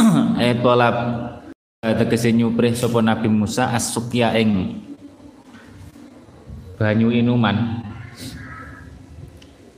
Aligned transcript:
eh 0.42 0.56
tolap 0.60 0.96
tegese 1.80 2.32
nyuprih 2.32 2.72
sapa 2.72 3.00
Nabi 3.04 3.28
Musa 3.28 3.72
as-sukya 3.72 4.36
ing 4.40 4.80
banyu 6.80 7.12
inuman. 7.12 7.84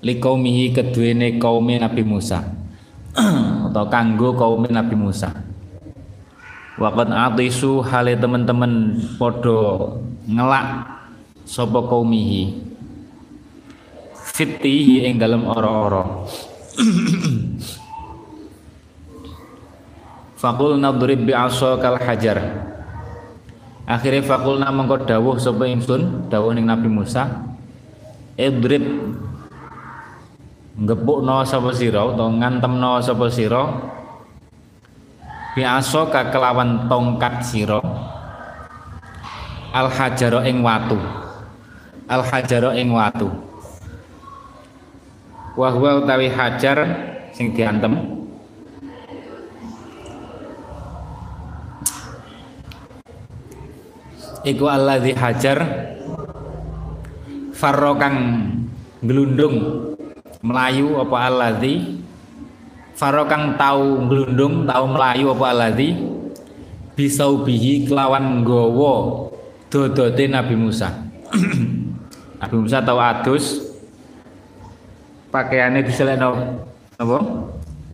Likaumihi 0.03 0.75
keduene 0.75 1.39
kaume 1.39 1.79
Nabi 1.79 2.03
Musa. 2.03 2.43
Atau 3.71 3.87
kanggo 3.87 4.35
kaume 4.35 4.67
Nabi 4.71 4.95
Musa. 4.99 5.31
Wakat 6.79 7.15
atisu 7.15 7.85
hale 7.85 8.19
teman-teman 8.19 8.99
podo 9.21 9.95
ngelak 10.27 10.89
sapa 11.47 11.79
kaumihi 11.87 12.59
fitihi 14.33 15.05
ing 15.05 15.21
dalam 15.21 15.45
ora-ora 15.45 16.25
Fakul 20.43 20.75
nadrib 20.83 21.23
bi 21.23 21.31
kal 21.31 22.03
hajar. 22.03 22.39
Akhirnya 23.87 24.27
fakulna 24.27 24.75
mengko 24.75 25.07
dawuh 25.07 25.39
sapa 25.39 25.71
ingsun, 25.71 26.27
dawuh 26.27 26.51
ning 26.51 26.67
Nabi 26.67 26.91
Musa. 26.91 27.31
Idrib 28.35 28.83
ngepukno 30.83 31.47
sapa 31.47 31.71
sira 31.71 32.01
utawa 32.11 32.33
ngantemno 32.33 32.99
sapa 33.05 33.29
sira 33.29 33.63
bi 35.53 35.63
ka 35.63 36.33
kelawan 36.33 36.89
tongkat 36.89 37.45
sira 37.45 37.77
al 39.77 39.93
hajaro 39.93 40.41
ing 40.49 40.65
watu 40.65 40.97
al 42.09 42.25
hajaro 42.25 42.73
ing 42.73 42.89
watu 42.89 43.29
wa 45.61 45.69
utawi 45.77 46.33
hajar 46.33 46.79
sing 47.37 47.53
diantem 47.53 48.22
iku 54.43 54.67
alladzi 54.67 55.15
hajar 55.15 55.59
farro 57.55 57.95
kang 57.95 58.17
glundung 59.03 59.57
melayu 60.43 60.99
apa 60.99 61.17
alladzi 61.31 62.03
farro 62.99 63.27
kang 63.31 63.55
tau 63.55 64.07
glundung 64.07 64.67
tau 64.67 64.85
melayu 64.91 65.31
apa 65.31 65.45
alladzi 65.55 65.95
bisaubihi 66.99 67.89
kelawan 67.89 68.45
gowo 68.45 69.29
dodote 69.73 70.29
Nabi 70.29 70.53
Musa. 70.53 70.93
Nabi 72.45 72.57
Musa 72.61 72.85
tau 72.85 73.01
adus. 73.01 73.73
Pakaiannya 75.33 75.81
diselekno 75.81 76.61
apa? 77.01 77.19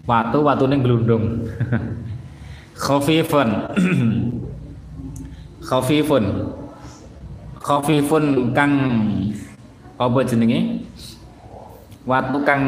Watu 0.03 0.43
watune 0.43 0.83
glundung 0.83 1.47
khafifan 2.83 3.71
khafifun. 5.69 6.49
Khafifun 7.61 8.57
kang 8.57 8.73
apa 10.01 10.19
jenenge? 10.25 10.89
Watu 12.09 12.41
kang 12.49 12.65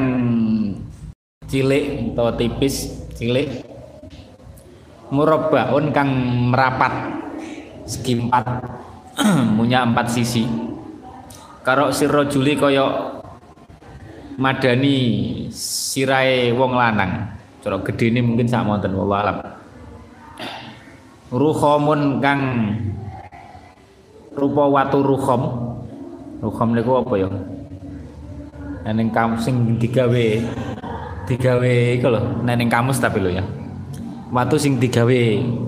cilik 1.48 2.12
atau 2.12 2.36
tipis 2.36 2.92
cilik. 3.16 3.64
Murabbaun 5.08 5.90
kang 5.96 6.10
merapat 6.52 6.92
segi 7.88 8.20
empat. 8.20 8.44
Punya 9.56 9.82
empat 9.88 10.06
sisi. 10.12 10.44
Karo 11.64 11.90
sirrojuli 11.90 12.60
koyo 12.60 13.16
madani 14.36 14.96
sirai 15.52 16.52
wong 16.52 16.76
lanang. 16.76 17.40
Cara 17.60 17.76
ini 17.80 18.20
mungkin 18.24 18.48
sak 18.48 18.64
monten 18.64 18.96
wallahu 18.96 19.20
alam 19.20 19.49
ruhomun 21.30 22.18
kang 22.18 22.42
rupa 24.34 24.64
watu 24.66 24.98
ruhom. 25.02 25.42
Ruhom 26.40 26.68
niku 26.72 26.92
apa 26.98 27.14
ya? 27.20 27.28
Neneng 28.88 29.12
kamus 29.12 29.44
sing 29.44 29.76
digawe 29.76 30.26
digawe 31.28 31.74
iku 32.00 32.08
lho 32.10 32.20
neneng 32.42 32.72
kamus 32.72 32.98
tapi 32.98 33.22
lho 33.22 33.30
ya. 33.30 33.44
Watu 34.30 34.56
sing 34.56 34.78
digawe 34.78 35.20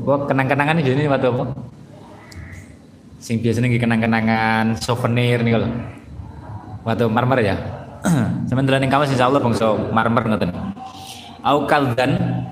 kok 0.07 0.21
kenang-kenangan 0.31 0.81
ini 0.83 1.07
watu 1.07 1.31
apa? 1.31 1.45
Sing 3.23 3.39
biasanya 3.39 3.71
kenang-kenangan 3.79 4.81
souvenir 4.81 5.45
nih 5.45 5.53
kalau 5.55 5.71
watu 6.83 7.05
marmer 7.07 7.39
ya. 7.45 7.57
Sementara 8.51 8.83
neng 8.83 8.91
kamus 8.91 9.15
insyaallah 9.15 9.39
bangsa 9.39 9.77
marmer 9.95 10.27
ngoten. 10.27 10.51
Au 11.45 11.69
kaldan. 11.69 12.43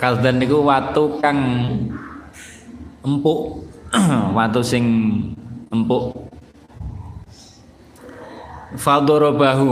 Kaldan 0.00 0.40
niku 0.40 0.64
watu 0.64 1.20
kang 1.20 1.38
empuk. 3.04 3.64
Watu 4.36 4.60
sing 4.62 4.84
empuk. 5.72 6.14
Fadorobahu. 8.76 9.70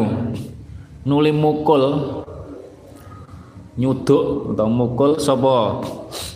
Nuli 1.06 1.32
mukul. 1.32 1.84
Nyuduk 3.78 4.58
atau 4.58 4.66
mukul 4.66 5.22
sopo 5.22 5.86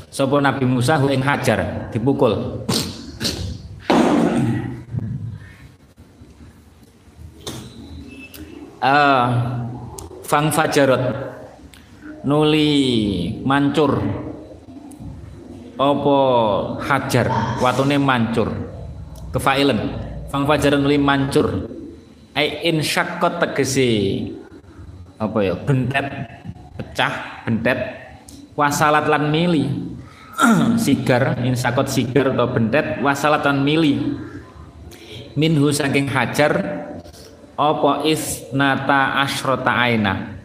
sopo 0.07 0.39
Nabi 0.39 0.63
Musa 0.63 1.03
ing 1.11 1.19
hajar? 1.27 1.91
Dipukul. 1.91 2.63
Uh, 8.83 9.27
fang 10.31 10.55
fajarot. 10.55 11.03
Nuli 12.23 12.71
mancur 13.43 13.99
apa 15.83 16.19
hajar? 16.87 17.27
Watune 17.59 17.99
mancur. 17.99 18.55
Kefailen. 19.35 19.81
Fang 20.31 20.47
fajaran 20.47 20.87
li 20.87 20.97
mancur. 20.97 21.67
Ai 22.33 22.65
in 22.65 22.81
syaqqat 22.81 23.43
tegese 23.43 23.91
apa 25.19 25.39
ya? 25.43 25.55
Bentet. 25.59 26.07
Pecah 26.79 27.45
bentet. 27.45 27.79
Wasalat 28.55 29.11
lan 29.11 29.29
mili. 29.35 29.67
Sigar 30.83 31.43
in 31.45 31.53
sakot 31.53 31.93
sigar 31.93 32.33
atau 32.33 32.49
bentet 32.49 33.03
wasalat 33.03 33.45
lan 33.45 33.61
mili. 33.67 34.17
Minhu 35.33 35.73
saking 35.73 36.09
hajar 36.13 36.53
apa 37.57 38.05
isnata 38.05 39.25
asrota 39.25 39.73
aina? 39.73 40.37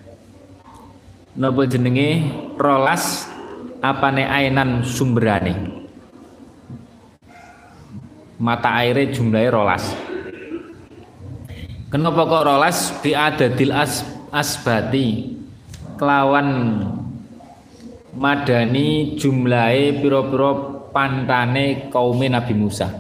Napa 1.36 1.70
jenenge? 1.70 2.24
Rolas 2.58 3.37
apane 3.82 4.24
ainan 4.26 4.86
sumberane? 4.86 5.54
Mata 8.38 8.70
airnya 8.78 9.10
jumlahnya 9.10 9.50
rolas. 9.50 9.84
Kenapa 11.90 12.22
kok 12.30 12.46
rolas? 12.46 12.78
Biadadil 13.02 13.74
as 13.74 14.06
asbati. 14.30 15.34
Kelawan 15.98 16.48
madani 18.14 19.18
jumlahe 19.18 19.98
piro-piro 19.98 20.86
pantane 20.94 21.90
kaum 21.90 22.22
Nabi 22.22 22.54
Musa. 22.54 22.94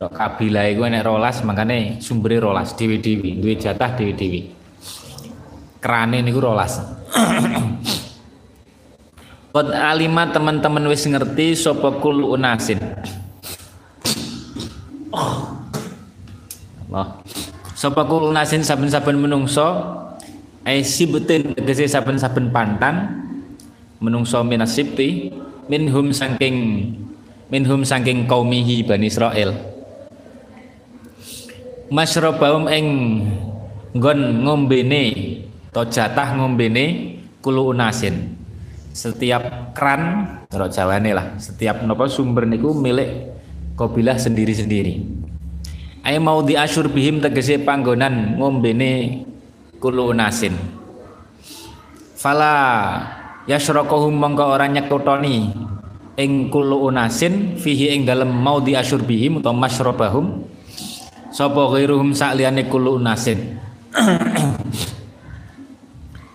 Kabilah 0.00 0.68
itu 0.68 0.84
enek 0.84 1.04
rolas 1.04 1.40
makanya 1.44 2.00
sumbernya 2.00 2.44
rolas. 2.44 2.76
Dewi-dewi 2.76 3.40
duwe 3.40 3.56
jatah 3.56 3.96
dewi-dewi 3.96 4.60
kerane 5.80 6.20
niku 6.20 6.44
rolas 6.44 6.76
Qad 9.50 9.74
alima 9.74 10.30
teman-teman 10.30 10.86
wis 10.86 11.02
ngerti 11.10 11.58
sapa 11.58 11.98
kul 11.98 12.22
unasin. 12.22 12.78
Oh. 15.10 15.58
Allah. 16.86 17.18
Sapa 17.74 18.06
kul 18.06 18.30
unasin 18.30 18.62
saben-saben 18.62 19.18
menungso 19.18 19.74
ai 20.62 20.86
sibtin 20.86 21.50
tegese 21.58 21.90
saben-saben 21.90 22.54
pantan 22.54 23.26
menungso 23.98 24.38
minasibti 24.46 25.34
minhum 25.66 26.14
saking 26.14 26.56
minhum 27.50 27.82
saking 27.82 28.30
kaumihi 28.30 28.86
Bani 28.86 29.10
Israel. 29.10 29.50
Masyrabahum 31.90 32.70
ing 32.70 32.86
nggon 33.98 34.46
ngombene 34.46 35.02
to 35.74 35.82
jatah 35.90 36.38
ngombene 36.38 37.18
kulu 37.42 37.74
unasin 37.74 38.39
setiap 39.00 39.72
kran 39.72 40.28
kalau 40.52 40.68
jawane 40.68 41.16
lah 41.16 41.40
setiap 41.40 41.80
nopo 41.88 42.04
sumber 42.04 42.44
niku 42.44 42.76
milik 42.76 43.32
kobilah 43.72 44.20
sendiri-sendiri. 44.20 45.00
Ayo 46.04 46.20
mau 46.20 46.44
diasyur 46.44 46.92
bihim 46.92 47.24
tegese 47.24 47.56
panggonan 47.64 48.36
ngombene 48.36 49.24
kulo 49.80 50.12
nasin. 50.12 50.52
Fala 52.12 52.52
yasrokohum 53.48 54.12
mongko 54.12 54.44
orang 54.52 54.76
nyekutoni 54.76 55.48
ing 56.20 56.52
kulo 56.52 56.84
unasin 56.84 57.56
fihi 57.56 57.96
ing 57.96 58.04
dalam 58.04 58.28
mau 58.28 58.60
diasyur 58.60 59.00
bihim 59.00 59.40
atau 59.40 59.56
masrobahum. 59.56 60.44
Sapa 61.32 61.72
ghairuhum 61.72 62.12
sakliyane 62.12 62.68
kulo 62.68 63.00
unasin 63.00 63.56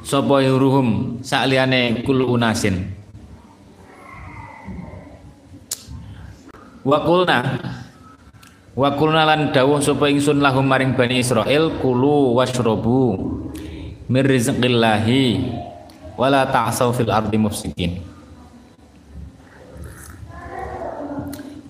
sapa 0.06 0.46
ruhum 0.46 1.18
sakliyane 1.26 2.06
kul 2.06 2.22
unasin? 2.30 2.94
Wa 6.86 7.02
kulna. 7.02 7.42
Lan 8.78 9.50
dawuh 9.50 9.82
sapa 9.82 10.06
ingsun 10.12 10.44
lahum 10.44 10.68
maring 10.68 10.94
bani 10.94 11.26
Israil 11.26 11.82
kulu 11.82 12.38
washrabu 12.38 13.18
mir 14.06 14.28
rizqillahi 14.28 15.42
wala 16.14 16.46
ta'saw 16.46 16.94
fil 16.94 17.10
ardi 17.10 17.42
mufsidin. 17.42 17.98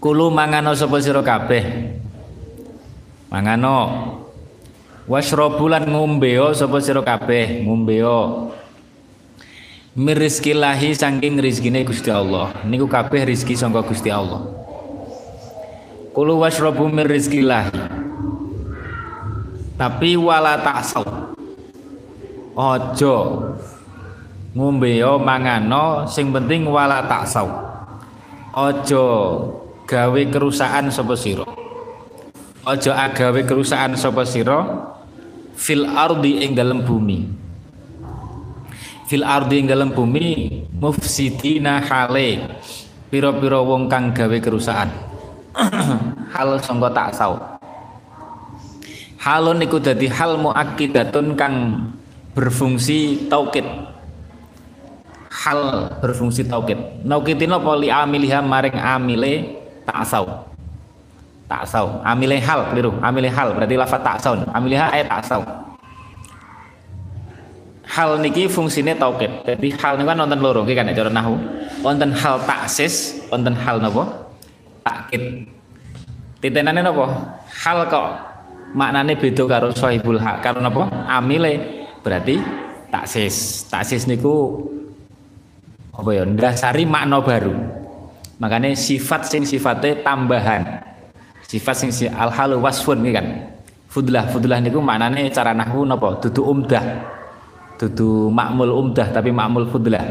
Kulu 0.04 0.28
mangano 0.34 0.76
sapa 0.76 1.00
sira 1.00 1.24
kabeh? 1.24 1.64
Mangano 3.32 3.78
washrabu 5.06 5.66
lan 5.69 5.90
ngombeo 5.90 6.54
sapa 6.54 6.81
sira 6.81 7.02
kabeh? 7.02 7.66
Ngombeo 7.66 8.52
mir 9.96 10.18
rizqillahi 10.19 10.92
saking 10.92 11.40
rezekine 11.40 11.88
Gusti 11.88 12.12
Allah. 12.12 12.52
Niku 12.68 12.90
kabeh 12.90 13.24
rezeki 13.24 13.56
sangka 13.56 13.86
Gusti 13.86 14.12
Allah. 14.12 14.44
Kulu 16.12 16.42
washrabu 16.42 16.88
mir 16.90 17.07
rizqillahi 17.07 18.06
tapi 19.75 20.16
wala 20.16 20.56
ta'saw 20.63 21.04
ojo 22.56 23.16
ngombeo 24.56 25.19
mangano 25.19 26.08
sing 26.08 26.31
penting 26.31 26.63
wala 26.63 27.04
ta'saw 27.04 27.44
ojo 28.56 29.06
gawe 29.84 30.22
kerusakan 30.31 30.88
sapa 30.90 31.13
sira. 31.19 31.46
Ojo 32.66 32.90
agawe 32.90 33.46
kerusakan 33.46 33.94
sapa 33.94 34.25
sira 34.25 34.58
fil 35.56 35.88
ardi 35.88 36.44
ing 36.44 36.54
dalam 36.54 36.84
bumi. 36.84 37.25
Fil 39.07 39.24
ardi 39.25 39.63
ing 39.63 39.68
dalam 39.72 39.90
bumi 39.96 40.62
mufsidina 40.75 41.81
hale. 41.81 42.60
Piro-piro 43.10 43.63
wong 43.63 43.88
kang 43.88 44.12
gawe 44.12 44.38
kerusakan. 44.44 44.90
Hal 46.36 46.60
sangka 46.60 46.92
taksau 46.92 47.56
halun 49.25 49.57
niku 49.57 49.81
dadi 49.81 50.06
hal 50.06 50.38
muakkidatun 50.38 51.34
kang 51.34 51.56
berfungsi 52.38 53.25
taukid. 53.25 53.66
Hal 55.34 55.90
berfungsi 55.98 56.46
taukid. 56.46 56.78
Naukitin 57.01 57.58
apa 57.58 57.74
li 57.74 57.90
amiliha 57.90 58.46
maring 58.46 58.78
amile 58.78 59.34
taksau 59.90 60.55
taksau 61.45 62.01
amile 62.01 62.42
hal 62.42 62.69
keliru 62.74 62.94
amile 63.01 63.30
hal 63.30 63.53
berarti 63.53 63.75
lafat 63.77 64.01
taksau 64.01 64.33
amiliha 64.53 64.89
ayat 64.89 65.07
taksau 65.09 65.42
hal 67.95 68.19
niki 68.19 68.50
fungsine 68.51 68.92
taukid. 68.97 69.31
Jadi 69.47 69.71
hal 69.80 69.95
niku 69.95 70.12
kan 70.12 70.19
wonten 70.19 70.39
loro 70.42 70.62
kan 70.68 70.89
cara 70.92 71.07
nahu. 71.07 71.39
Wonten 71.80 72.12
hal 72.12 72.42
taksis, 72.44 73.24
wonten 73.31 73.53
hal 73.56 73.80
napa? 73.80 74.03
Takkid. 74.83 75.47
Titenane 76.44 76.83
napa? 76.83 77.06
Hal 77.63 77.88
kok 77.88 78.07
maknane 78.75 79.15
beda 79.15 79.44
karo 79.48 79.69
sahibul 79.71 80.19
hak. 80.19 80.44
Karo 80.44 80.59
napa? 80.59 80.91
Amile 81.07 81.88
berarti 82.03 82.41
taksis. 82.91 83.69
Taksis 83.71 84.09
niku 84.09 84.68
apa 85.95 86.09
ya? 86.12 86.27
Ndasari 86.27 86.83
makna 86.83 87.24
baru. 87.24 87.56
Makanya 88.36 88.75
sifat 88.75 89.31
sing 89.31 89.48
sifatnya 89.48 90.03
tambahan. 90.03 90.83
Sifat 91.45 91.75
sing 91.77 91.89
si 91.94 92.09
al 92.09 92.33
halu 92.33 92.57
wasfun 92.57 93.06
iki 93.06 93.13
kan. 93.13 93.27
Fudlah, 93.86 94.27
fudlah 94.27 94.57
niku 94.59 94.81
maknane 94.81 95.30
cara 95.30 95.53
nahu 95.53 95.86
napa? 95.86 96.18
Dudu 96.19 96.42
umdah. 96.42 96.83
Dudu 97.77 98.33
makmul 98.33 98.74
umdah 98.74 99.07
tapi 99.13 99.30
makmul 99.30 99.69
fudlah. 99.69 100.03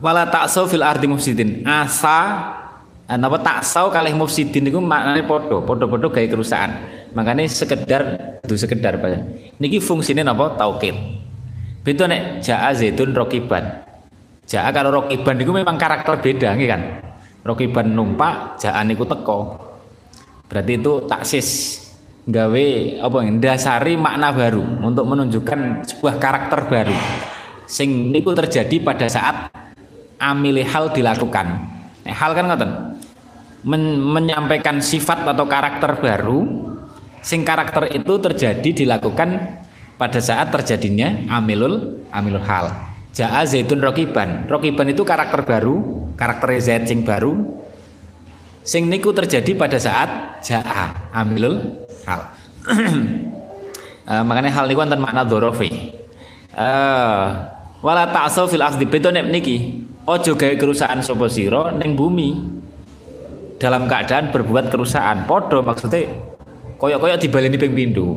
Wala 0.00 0.24
taksau 0.32 0.64
fil 0.64 0.80
ardi 0.80 1.04
mufsidin. 1.04 1.60
Asa 1.68 2.18
eh, 3.04 3.14
napa 3.20 3.36
taksau 3.44 3.92
kalih 3.92 4.16
mufsidin 4.16 4.64
niku 4.64 4.80
maknane 4.80 5.22
padha 5.28 5.60
padha-padha 5.60 6.08
gawe 6.08 6.26
kerusakan. 6.26 6.70
Makanya 7.12 7.44
sekedar 7.46 8.02
itu 8.40 8.56
sekedar 8.56 8.96
niki 9.60 9.76
fungsinya 9.78 10.32
napa? 10.32 10.56
Taukid 10.56 10.96
beda 11.84 12.08
nek 12.08 12.40
jaa 12.40 12.72
zaitun 12.72 13.12
rokiban. 13.12 13.84
Jaa 14.48 14.72
kalau 14.72 15.04
rokiban 15.04 15.36
niku 15.36 15.52
memang 15.52 15.76
karakter 15.76 16.16
beda 16.16 16.56
nggih 16.56 16.68
kan 16.68 17.09
rokiban 17.44 17.92
numpak 17.92 18.60
jaa 18.60 18.80
niku 18.84 19.04
teko 19.08 19.70
berarti 20.50 20.72
itu 20.76 20.92
taksis. 21.06 21.48
Gawe 22.20 22.66
apa 23.00 23.18
dasari 23.40 23.96
makna 23.96 24.30
baru 24.30 24.62
untuk 24.84 25.08
menunjukkan 25.08 25.82
sebuah 25.88 26.20
karakter 26.20 26.68
baru 26.68 26.94
sing 27.64 28.12
niku 28.12 28.36
terjadi 28.36 28.76
pada 28.84 29.08
saat 29.08 29.50
amili 30.20 30.60
hal 30.62 30.92
dilakukan. 30.92 31.46
Nah, 32.04 32.14
hal 32.14 32.30
kan 32.36 32.44
ngoten? 32.44 32.70
Men, 33.64 33.98
menyampaikan 34.04 34.84
sifat 34.84 35.24
atau 35.26 35.48
karakter 35.48 35.96
baru 35.96 36.44
sing 37.24 37.40
karakter 37.40 37.88
itu 37.92 38.20
terjadi 38.20 38.84
dilakukan 38.84 39.60
pada 39.96 40.20
saat 40.20 40.52
terjadinya 40.52 41.28
amilul 41.28 42.04
amilul 42.12 42.44
hal 42.44 42.89
jaa 43.14 43.42
zaitun 43.46 43.82
rokiban. 43.82 44.46
Rokiban 44.46 44.90
itu 44.90 45.02
karakter 45.02 45.42
baru 45.42 46.06
karakter 46.14 46.58
zaid 46.62 46.86
sing 46.86 47.02
baru 47.02 47.58
sing 48.60 48.86
niku 48.86 49.10
terjadi 49.10 49.56
pada 49.56 49.78
saat 49.80 50.40
jaa 50.44 51.10
amilul 51.14 51.86
hal. 52.06 52.20
uh, 54.06 54.22
makanya 54.28 54.52
hal 54.54 54.64
niku 54.70 54.80
wonten 54.82 55.00
makna 55.02 55.26
dzorofi. 55.26 55.96
Uh, 56.54 57.46
wala 57.80 58.10
ta'sau 58.10 58.46
fil 58.50 58.62
ardi 58.62 58.86
beto 58.86 59.10
nek 59.10 59.26
niki. 59.30 59.86
Ojo 60.10 60.34
gawe 60.34 60.54
kerusakan 60.56 61.04
sapa 61.04 61.26
sira 61.30 61.70
ning 61.76 61.94
bumi. 61.94 62.58
Dalam 63.60 63.84
keadaan 63.84 64.32
berbuat 64.32 64.72
kerusakan. 64.72 65.28
Padha 65.28 65.60
maksudnya 65.60 66.08
koyok-koyok 66.80 67.20
dibaleni 67.20 67.60
ping 67.60 67.76
pindho. 67.76 68.16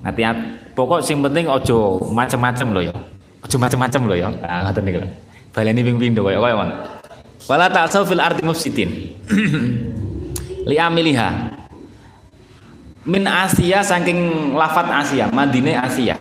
Nanti 0.00 0.24
pokok 0.72 1.04
sing 1.04 1.20
penting 1.20 1.44
ojo 1.44 2.00
macem-macem 2.12 2.72
loh 2.72 2.84
ya 2.84 2.96
ojo 3.44 3.56
macem-macem 3.60 4.00
loh 4.08 4.16
ya. 4.16 4.28
Nah 4.32 4.68
ngoten 4.68 4.82
niku 4.82 5.00
baleni 5.54 5.80
ping 5.86 5.96
pindho 6.00 6.26
koyok-koyok 6.26 6.58
wala 7.44 7.68
ta'sau 7.68 8.08
fil 8.08 8.20
ardi 8.20 8.42
mufsidin. 8.42 8.90
Li 10.68 10.76
amiliha. 10.80 11.52
Min 13.04 13.28
Asia 13.28 13.84
saking 13.84 14.52
lafat 14.56 14.88
Asia 14.88 15.28
Madine 15.28 15.76
Asia. 15.76 16.16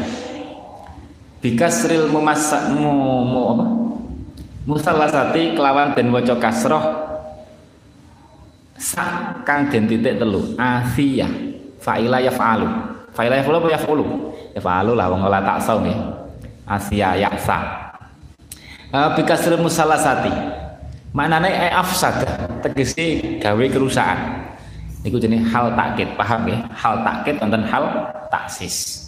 Bikasril 1.39 2.11
mumasak 2.11 2.71
mu, 2.75 3.23
mu 3.23 3.41
apa? 3.55 3.65
Musalasati 4.67 5.55
kelawan 5.55 5.95
dan 5.95 6.11
waca 6.11 6.35
kasroh. 6.39 6.83
Sak 8.75 9.47
kang 9.47 9.71
den 9.71 9.87
titik 9.87 10.19
telu 10.19 10.59
Asia. 10.59 11.27
Fa'ila 11.79 12.19
yaf'alu. 12.19 12.67
Fa'ila 13.15 13.39
yaf'alu 13.39 13.57
apa 13.63 13.69
yaf'ulu? 13.79 14.05
Yaf'alu 14.59 14.91
lah 14.91 15.07
wong 15.07 15.23
ora 15.23 15.39
tak 15.39 15.63
saum 15.63 15.87
ya 15.87 16.22
Asia 16.63 17.15
yaksa 17.19 17.59
uh, 18.91 19.09
bikasril 19.15 19.59
musalasati 19.59 20.31
maknane 21.11 21.51
e 21.51 21.67
afsada 21.69 22.47
tegese 22.63 23.39
gawe 23.39 23.65
kerusakan 23.69 24.43
Niku 25.03 25.19
jenis 25.19 25.51
hal 25.51 25.75
takkit, 25.75 26.15
paham 26.15 26.47
ya? 26.47 26.63
Hal 26.71 27.03
takkit 27.03 27.35
wonten 27.43 27.67
hal 27.67 28.07
taksis. 28.31 29.03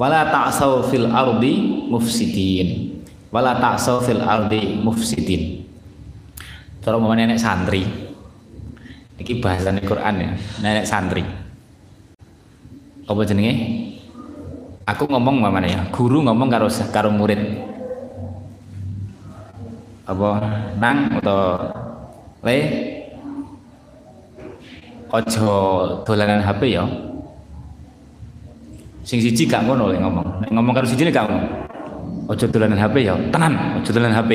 Wala 0.00 0.32
ta'sau 0.32 0.88
fil 0.88 1.04
ardi 1.04 1.84
mufsidin. 1.92 2.96
Wala 3.28 3.60
ta'sau 3.60 4.00
fil 4.00 4.24
ardi 4.24 4.80
mufsidin. 4.80 5.68
Cara 6.80 6.96
mau 6.96 7.12
nenek 7.12 7.36
santri. 7.36 7.84
Niki 9.20 9.38
bahasan 9.38 9.84
Quran 9.84 10.14
ya, 10.16 10.30
nenek 10.64 10.88
santri. 10.88 11.22
Apa 13.04 13.20
jenenge? 13.28 13.54
Aku 14.84 15.08
ngomong 15.08 15.40
mana 15.40 15.64
ya? 15.64 15.80
Guru 15.88 16.20
ngomong 16.24 16.48
karo 16.52 16.68
karo 16.92 17.08
murid. 17.08 17.40
Apa? 20.04 20.28
Nang 20.76 21.16
atau 21.20 21.40
le? 22.44 22.58
Ojo 25.08 25.48
dolanan 26.04 26.44
HP 26.44 26.76
ya. 26.76 26.84
Sing 29.04 29.20
siji 29.20 29.48
gak 29.48 29.64
ngono 29.64 29.88
lek 29.88 30.00
ngomong. 30.04 30.26
Nek 30.44 30.50
ngomong 30.52 30.74
karo 30.76 30.86
siji 30.88 31.08
gak 31.08 31.32
ngono. 31.32 31.48
Ojo 32.28 32.44
dolanan 32.50 32.76
HP 32.76 33.08
ya. 33.08 33.14
Tenan 33.32 33.80
ojo 33.80 33.90
dolanan 33.92 34.16
HP 34.20 34.30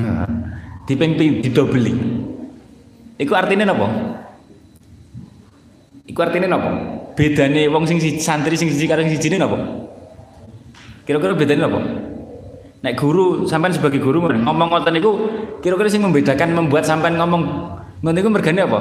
diping 0.86 1.12
didobeli. 1.42 1.94
Iku 3.18 3.32
artinya 3.34 3.74
napa 3.74 3.88
iku 6.10 6.18
artinya 6.26 6.48
napa 6.50 6.70
bedane 7.14 7.66
wong 7.70 7.84
sing 7.86 7.98
santri 8.18 8.54
sing 8.58 8.70
siji 8.70 8.86
karo 8.90 9.02
sing 9.02 9.16
siji 9.16 9.36
napa? 9.36 9.58
Kira-kira 11.06 11.34
bedane 11.34 11.60
napa? 11.62 11.80
Nek 12.80 12.96
guru 12.96 13.44
sampean 13.44 13.76
sebagai 13.76 14.00
guru 14.00 14.24
ngomong 14.24 14.68
ngoten 14.72 14.96
niku 14.96 15.10
kira-kira 15.60 15.92
sing 15.92 16.00
membedakan 16.00 16.56
membuat 16.56 16.88
sampean 16.88 17.20
ngomong 17.20 17.42
ngoten 18.00 18.16
niku 18.16 18.28
mergane 18.32 18.60
apa? 18.64 18.78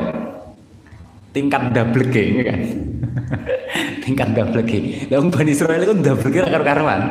Tingkat 1.30 1.76
double 1.76 2.10
G 2.10 2.16
kan? 2.42 2.60
Tingkat 4.08 4.28
G 4.66 5.08
lah 5.14 5.22
Bani 5.22 5.52
Israel 5.52 5.84
itu 5.84 5.94
double 6.00 6.32
G 6.32 6.36
karo 6.42 6.64
karuan 6.64 7.02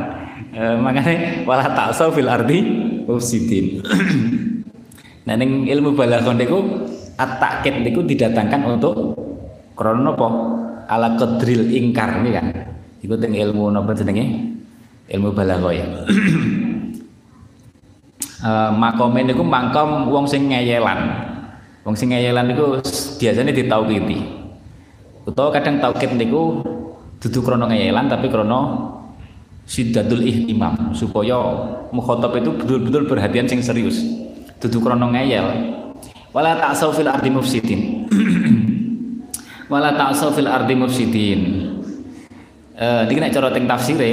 e, 0.51 0.63
makanya 0.81 1.45
wala 1.47 1.71
taksau 1.71 2.11
fil 2.11 2.27
ardi 2.27 2.59
mufsidin. 3.07 3.67
Nah 5.29 5.37
ning 5.37 5.69
ilmu 5.69 5.93
balaghah 5.93 6.33
niku 6.33 6.89
at-takkid 7.21 7.85
niku 7.85 8.01
didatangkan 8.01 8.65
untuk 8.65 9.13
krono 9.77 10.17
apa 10.17 10.29
ala 10.89 11.15
qadril 11.21 11.69
ingkar 11.69 12.25
ini 12.25 12.31
kan. 12.33 12.47
Iku 13.05 13.15
teng 13.21 13.37
ilmu 13.37 13.71
napa 13.71 13.93
jenenge? 13.95 14.57
Ilmu 15.13 15.29
balaghah 15.37 15.73
ya. 15.73 15.87
Uh, 18.39 18.71
makome 18.71 19.27
niku 19.27 19.43
mangkom 19.43 20.15
wong 20.15 20.23
sing 20.23 20.47
ngeyelan. 20.47 21.11
Wong 21.83 21.99
sing 21.99 22.15
ngeyelan 22.15 22.47
niku 22.47 22.79
biasanya 23.19 23.51
ditauhidi 23.51 24.39
utawa 25.29 25.53
kadang 25.53 25.77
tauhid 25.77 26.17
niku 26.17 26.65
dudu 27.21 27.45
krono 27.45 27.69
ngeyelan 27.69 28.09
tapi 28.09 28.33
krono 28.33 28.89
sidatul 29.69 30.25
ihtimam 30.25 30.97
supaya 30.97 31.37
mukhatab 31.93 32.41
itu 32.41 32.57
betul-betul 32.57 33.05
perhatian 33.05 33.45
sing 33.45 33.61
serius. 33.61 34.01
Dudu 34.59 34.81
krono 34.81 35.13
ngeyel. 35.13 35.77
Wala 36.33 36.57
ta'sau 36.57 36.97
fil 36.97 37.09
ardi 37.09 37.29
mufsidin 37.29 37.98
wala 39.69 39.93
ta'sau 39.95 40.33
fil 40.33 40.49
ardi 40.49 40.75
mufsidin. 40.75 41.41
Eh 42.79 43.03
niki 43.07 43.21
nek 43.21 43.33
cara 43.33 43.53
teng 43.53 43.69
tafsire 43.69 44.11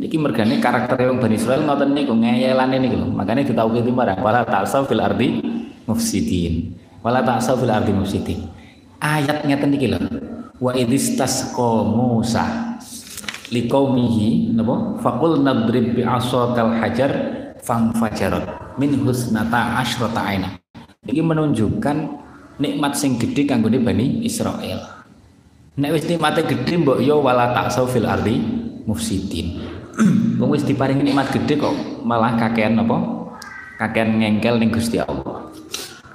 iki 0.00 0.16
mergane 0.16 0.60
karakter 0.60 1.08
wong 1.08 1.20
Bani 1.20 1.36
Israil 1.36 1.64
ngoten 1.64 1.92
niku 1.92 2.16
ngeyelane 2.16 2.76
niku 2.80 2.96
lho. 2.96 3.06
Makane 3.12 3.44
ditauhidi 3.44 3.92
marang 3.92 4.20
wala 4.24 4.42
ta'sau 4.42 4.88
fil 4.88 5.04
ardi 5.04 5.40
mufsidin. 5.84 6.74
Wala 7.04 7.22
ta'sau 7.22 7.60
fil 7.60 7.70
ardi 7.70 7.92
mufsidin. 7.92 8.48
Ayat 8.98 9.44
ngeten 9.44 9.76
iki 9.76 9.86
lho. 9.92 10.00
Wa 10.56 10.72
idistasqa 10.72 11.84
Musa 11.84 12.80
liqaumihi 13.52 14.56
napa? 14.56 14.96
Faqul 15.04 15.44
nadrib 15.44 15.92
bi 15.92 16.02
asakal 16.02 16.72
hajar 16.80 17.12
fajarat 17.66 18.78
min 18.80 18.94
husnata 19.04 19.82
asyrata 19.82 20.22
aina. 20.22 20.54
Ini 21.06 21.22
menunjukkan 21.22 22.25
nikmat 22.56 22.92
sing 22.96 23.20
gede 23.20 23.44
kanggone 23.48 23.80
Bani 23.80 24.24
Israel 24.24 24.80
nek 25.76 25.90
wis 25.92 26.04
nikmate 26.08 26.44
gede 26.44 26.74
mbok 26.80 26.98
yo 27.04 27.20
wala 27.20 27.52
taksau 27.52 27.84
fil 27.84 28.08
ardi 28.08 28.40
mufsidin 28.88 29.60
wong 30.40 30.48
wis 30.52 30.64
diparingi 30.64 31.04
nikmat 31.04 31.32
gede 31.32 31.60
kok 31.60 31.74
malah 32.04 32.36
kakean 32.36 32.80
apa 32.80 32.96
kakean 33.76 34.20
ngengkel 34.20 34.56
ning 34.60 34.72
Gusti 34.72 35.00
Allah 35.00 35.52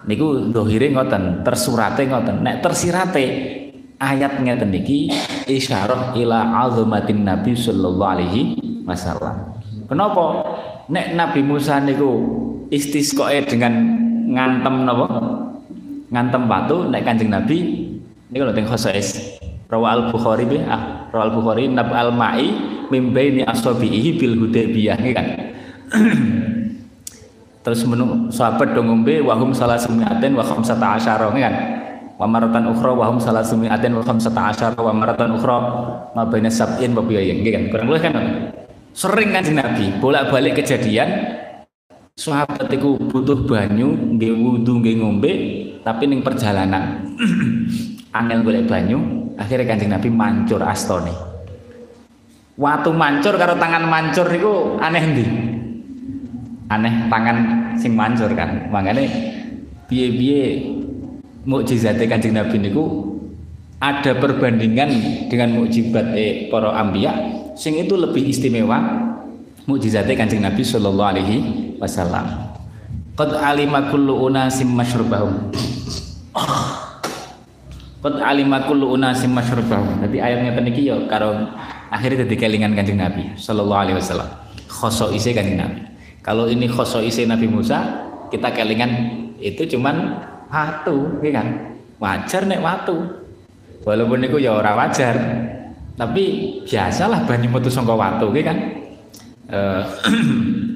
niku 0.09 0.49
dohire 0.49 0.89
ngoten 0.89 1.45
tersurate 1.45 2.09
ngoten 2.09 2.41
nek 2.41 2.65
tersirate 2.65 3.25
ayat 4.01 4.41
ngeten 4.41 4.73
iki 4.73 5.13
isyarah 5.45 6.17
ila 6.17 6.65
azamatin 6.65 7.21
Nabi 7.21 7.53
sallallahu 7.53 8.11
alaihi 8.17 8.41
wasallam. 8.83 9.61
Kenapa? 9.85 10.25
Nek 10.89 11.13
Nabi 11.13 11.45
Musa 11.45 11.77
niku 11.77 12.09
istisqae 12.73 13.45
dengan 13.45 13.73
ngantem 14.33 14.75
napa? 14.83 15.07
Ngantem 16.11 16.43
batu 16.45 16.91
nek 16.91 17.07
Kanjeng 17.07 17.31
Nabi 17.31 17.57
niku 18.27 18.43
lho 18.43 18.53
teng 18.53 18.67
khosais. 18.67 19.39
Rawa 19.71 19.95
al-Bukhari 19.95 20.43
be 20.43 20.59
ah, 20.67 21.07
Rawa 21.15 21.31
al-Bukhari 21.31 21.71
nab 21.71 21.87
al-ma'i 21.87 22.51
mim 22.91 23.15
baini 23.15 23.47
asabihi 23.47 24.19
bil 24.19 24.35
hudaybiyah 24.35 24.99
kan. 25.15 25.27
Terus 27.63 27.87
menu 27.87 28.27
sahabat 28.27 28.75
dong 28.75 28.91
wahum 29.23 29.55
salah 29.55 29.79
sumiaten 29.79 30.33
wa 30.35 30.43
khamsata 30.43 30.97
asyara 30.99 31.29
kan 31.31 31.55
wa 32.21 32.29
maratan 32.29 32.69
ukhra 32.69 32.93
wa 32.93 33.09
hum 33.09 33.17
salasumi 33.17 33.65
atin 33.65 33.97
wa 33.97 34.05
khamsata 34.05 34.53
asyara 34.53 34.77
wa 34.77 34.93
maratan 34.93 35.33
ukhra 35.33 35.57
ma 36.13 36.21
baina 36.29 36.53
sab'in 36.53 36.93
wa 36.93 37.01
biyayin 37.01 37.41
kan 37.41 37.63
kurang 37.73 37.89
lebih 37.89 38.01
kan 38.13 38.15
sering 38.93 39.33
kan 39.33 39.49
Nabi 39.49 39.97
bolak-balik 39.97 40.61
kejadian 40.61 41.09
sahabat 42.13 42.69
itu 42.69 42.93
butuh 43.09 43.41
banyu 43.49 43.89
nggih 44.21 44.37
wudu 44.37 44.85
nggih 44.85 45.01
ngombe 45.01 45.33
tapi 45.81 46.05
ning 46.05 46.21
perjalanan 46.21 47.05
angel 48.17 48.39
golek 48.45 48.65
banyu 48.69 48.99
akhirnya 49.39 49.65
kanjeng 49.65 49.91
Nabi 49.91 50.09
mancur 50.11 50.61
astone. 50.61 51.13
Waktu 52.59 52.89
mancur 52.93 53.39
karo 53.41 53.57
tangan 53.57 53.89
mancur 53.89 54.27
niku 54.29 54.77
aneh 54.77 55.03
ndi? 55.09 55.25
Aneh 56.69 57.09
tangan 57.09 57.37
sing 57.79 57.97
mancur 57.97 58.29
kan. 58.37 58.69
Makanya 58.69 59.07
biye-biye 59.89 60.69
mukjizatnya 61.47 62.05
kanjeng 62.05 62.37
Nabi 62.37 62.61
niku 62.61 63.17
ada 63.81 64.13
perbandingan 64.13 64.89
dengan 65.25 65.57
mukjizat 65.57 66.13
eh, 66.13 66.53
para 66.53 66.77
ambiya 66.77 67.11
sing 67.57 67.81
itu 67.81 67.97
lebih 67.97 68.29
istimewa 68.29 68.77
mukjizatnya 69.65 70.13
kanjeng 70.13 70.45
Nabi 70.45 70.61
Shallallahu 70.61 71.11
Alaihi 71.17 71.37
Wasallam. 71.81 72.50
Qad 73.11 73.31
alima 73.35 73.91
kullu 73.91 74.27
unasim 74.27 74.71
mashrubahum. 74.71 75.51
Qad 78.01 78.15
alima 78.23 78.63
kullu 78.65 78.95
unasim 78.95 79.35
mashrubahum. 79.35 79.99
Jadi 80.07 80.17
ayatnya 80.23 80.55
tadi 80.55 80.71
yo 80.87 81.05
karo 81.11 81.35
akhirnya 81.91 82.23
jadi 82.23 82.35
kelingan 82.39 82.71
kanjeng 82.71 82.97
Nabi 82.97 83.35
Shallallahu 83.35 83.81
Alaihi 83.83 83.97
Wasallam. 83.99 84.29
Khoso 84.71 85.11
isi 85.11 85.35
kanjeng 85.35 85.59
Nabi. 85.59 85.81
Kalau 86.23 86.47
ini 86.47 86.71
khoso 86.71 87.03
isi 87.03 87.27
Nabi 87.27 87.51
Musa, 87.51 88.07
kita 88.31 88.55
kelingan 88.55 88.91
itu 89.41 89.67
cuman 89.75 90.21
watu 90.47 91.19
ya 91.25 91.41
kan 91.41 91.47
wajar 91.97 92.45
nek 92.45 92.61
watu 92.61 92.97
walaupun 93.87 94.21
itu 94.25 94.37
ya 94.37 94.55
orang 94.55 94.75
wajar 94.77 95.15
tapi 95.97 96.57
biasalah 96.65 97.25
banyu 97.25 97.49
metu 97.49 97.69
sangka 97.69 97.93
watu 97.97 98.29
ya 98.35 98.43
kan 98.45 98.57
eh, 99.49 99.83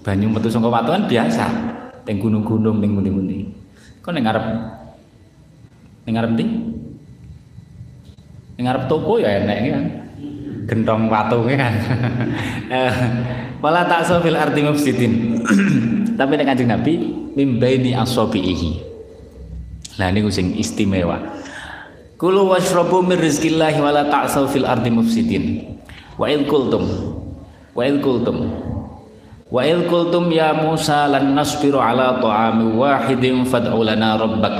banyu 0.00 0.32
metu 0.32 0.48
sangka 0.48 0.72
watu 0.72 0.90
kan 0.92 1.04
biasa. 1.08 1.46
Teng 2.08 2.16
gunung-gunung 2.16 2.80
teng 2.80 2.96
pundi-pundi 2.96 3.60
kok 4.00 4.16
ning 4.16 4.24
ngarep 4.24 4.44
ning 6.08 6.12
ngarep 6.16 6.30
ndi? 6.34 6.44
Ning 8.56 8.64
ngarep 8.64 8.84
toko 8.88 9.20
ya 9.20 9.44
enek 9.44 9.58
kan 9.70 9.84
gentong 10.68 11.10
watu 11.12 11.44
ya 11.48 11.56
kan 11.66 11.74
wala 13.64 13.84
takso 13.84 14.18
fil 14.24 14.36
arti 14.36 14.64
mufsidin. 14.64 15.44
Tapi 16.18 16.32
nek 16.36 16.46
kanjeng 16.48 16.68
Nabi 16.68 16.92
mimbaini 17.36 17.96
asobihi 17.96 18.88
Nah 20.00 20.08
ini 20.08 20.24
sing 20.32 20.56
istimewa. 20.56 21.20
Kulu 22.16 22.52
washrabu 22.52 23.04
min 23.04 23.20
rizqillahi 23.20 23.80
wa 23.80 23.92
la 23.92 24.08
ta'saw 24.08 24.48
fil 24.48 24.64
ardi 24.64 24.88
mufsidin. 24.88 25.76
Wa 26.16 26.28
id 26.28 26.48
kultum 26.48 26.88
wa 27.76 27.82
id 27.84 28.00
kultum 28.00 28.48
wa 29.50 29.60
id 29.66 29.90
kultum 29.90 30.30
ya 30.30 30.54
Musa 30.54 31.10
lan 31.10 31.34
nasbiru 31.34 31.82
ala 31.82 32.22
ta'ami 32.22 32.72
wahidin 32.74 33.44
fad'u 33.44 33.82
lana 33.82 34.16
rabbak. 34.16 34.54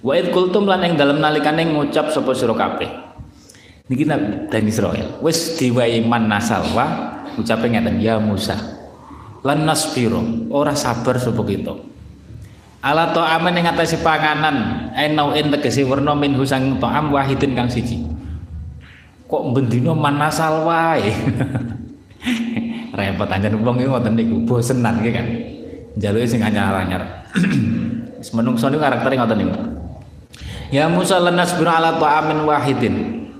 Wa 0.00 0.14
id 0.14 0.30
kultum 0.30 0.64
lan 0.64 0.86
ing 0.86 0.94
dalem 0.94 1.18
nalikane 1.18 1.66
ngucap 1.66 2.14
sapa 2.14 2.32
sira 2.32 2.54
kabeh. 2.54 2.88
Niki 3.90 4.06
dan 4.06 4.64
Israel. 4.64 5.18
Wis 5.20 5.58
diwai 5.58 5.98
man 6.06 6.30
nasalwa 6.30 7.18
ucape 7.34 7.66
ngeten 7.66 7.98
ya 7.98 8.16
Musa. 8.22 8.56
Lan 9.42 9.66
nasbiru 9.66 10.48
ora 10.54 10.72
sabar 10.78 11.18
sapa 11.18 11.42
kita 11.42 11.98
ala 12.78 13.10
ta'aman 13.10 13.58
ing 13.58 13.66
atase 13.66 13.98
panganan 13.98 14.90
enauin 14.94 15.50
tegese 15.50 15.82
werna 15.82 16.14
min 16.14 16.38
husang 16.38 16.78
ta'am 16.78 17.10
wahidin 17.10 17.58
kang 17.58 17.66
siji 17.66 18.06
kok 19.26 19.42
bendino 19.50 19.98
manasal 19.98 20.62
wae 20.62 21.10
repot 22.98 23.30
anjen 23.30 23.54
wong 23.62 23.78
iki 23.78 23.86
ngoten 23.86 24.12
niku. 24.18 24.36
Bosenan 24.42 24.98
iki 24.98 25.10
kan 25.14 25.26
jaluke 25.94 26.26
sing 26.26 26.42
anyar-anyar 26.42 27.30
wis 28.18 28.30
menungso 28.34 28.66
niku 28.66 28.82
karaktere 28.82 29.14
ngoten 29.14 29.38
niku. 29.38 29.54
Ya 30.74 30.90
Musa 30.90 31.22
lanas 31.22 31.54
bir 31.54 31.70
ala 31.70 31.96
ta'amin 31.96 32.44
wahidin. 32.44 32.94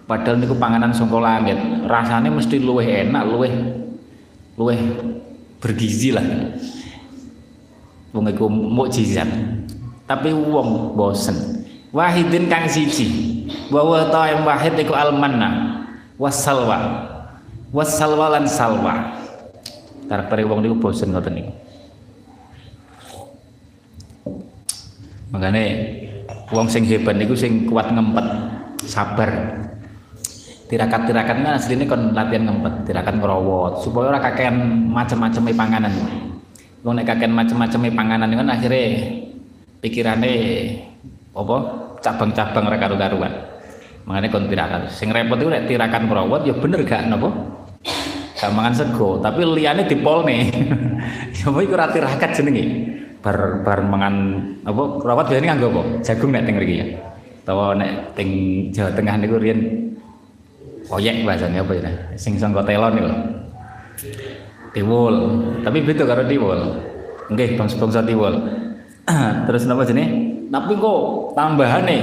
Padahal 0.08 0.40
niku 0.40 0.56
panganan 0.56 0.94
saka 0.94 1.18
langit. 1.20 1.58
Rasane 1.84 2.32
mesti 2.32 2.56
luwih 2.56 2.86
enak 3.04 3.22
luwih 3.28 3.52
luwih 4.56 4.80
bergizi 5.60 6.14
lah. 6.14 6.24
Wong 8.14 8.24
iku 8.32 8.48
mukjizat. 8.48 9.28
Tapi 10.08 10.32
wong 10.32 10.96
bosen. 10.96 11.66
Wahidin 11.92 12.48
kang 12.48 12.64
siji. 12.64 13.44
Wa 13.68 13.84
wa 13.84 14.08
ta'im 14.08 14.48
wahid 14.48 14.80
iku 14.80 14.96
almanna. 14.96 15.84
Wasalwa 16.16 17.04
wasalwa 17.72 18.32
lan 18.32 18.48
salwa 18.48 19.12
karakter 20.08 20.42
wong 20.48 20.64
niku 20.64 20.76
bosen 20.80 21.12
ngoten 21.12 21.36
niku. 21.36 21.52
Makanya 25.28 25.62
wong 26.48 26.66
sing 26.72 26.88
hebat 26.88 27.14
niku 27.20 27.36
sing 27.36 27.68
kuat 27.68 27.92
ngempet 27.92 28.26
sabar. 28.88 29.30
Tirakat-tirakat 30.68 31.36
kan 31.40 31.56
aslinya 31.56 31.88
kon 31.88 32.12
latihan 32.12 32.44
ngempet 32.44 32.84
tirakat 32.84 33.16
ngerawat 33.16 33.80
supaya 33.80 34.12
ora 34.12 34.20
kakean 34.20 34.56
macam-macam 34.92 35.42
panganan. 35.56 35.94
Wong 36.84 36.94
nek 36.96 37.08
kakek 37.08 37.32
macam-macam 37.32 37.80
panganan 37.92 38.28
kan 38.32 38.48
akhirnya 38.52 38.84
pikirannya 39.80 40.32
apa? 41.32 41.56
Cabang-cabang 41.98 42.64
reka 42.70 42.84
karu-karuan. 42.86 43.32
Makanya 44.04 44.28
kon 44.32 44.48
tirakan 44.48 44.82
sing 44.92 45.08
repot 45.12 45.36
itu 45.40 45.48
nek 45.52 45.68
tirakan 45.68 46.08
perawat 46.08 46.40
ya 46.48 46.56
bener 46.56 46.80
gak 46.84 47.04
napa 47.08 47.28
gak 48.38 48.54
mangan 48.54 48.74
sego 48.74 49.18
tapi 49.18 49.42
liane 49.42 49.84
dipol 49.84 50.22
nih. 50.22 50.46
Ya 51.38 51.54
mau 51.54 51.62
iku 51.62 51.78
tirakat 51.78 52.34
jenenge? 52.34 52.64
Bar 53.22 53.62
bar 53.62 53.78
mangan 53.86 54.42
apa 54.66 54.82
rawat 55.06 55.30
biasanya 55.30 55.54
nganggo 55.54 55.68
apa? 55.70 55.82
Jagung 56.02 56.34
nek 56.34 56.42
teng 56.46 56.58
mriki 56.58 56.74
ya? 56.82 56.86
Utawa 57.46 57.78
nek 57.78 58.18
teng 58.18 58.30
Jawa 58.74 58.90
Tengah 58.90 59.14
niku 59.22 59.38
riyen 59.38 59.60
oyek 60.90 61.22
bahasanya 61.22 61.62
apa 61.62 61.72
ya? 61.78 61.90
Sing 62.18 62.34
sangka 62.34 62.66
telon 62.66 62.92
niku 62.98 63.10
tiwul. 64.74 65.14
Tapi 65.62 65.78
beda 65.86 66.04
karo 66.06 66.22
tiwul. 66.26 66.60
Nggih 67.30 67.54
bangsa-bangsa 67.54 68.02
tiwul. 68.02 68.34
Terus 69.46 69.62
napa 69.70 69.86
jenenge? 69.86 70.06
Tapi 70.50 70.72
kok 70.74 71.00
tambahane? 71.38 71.98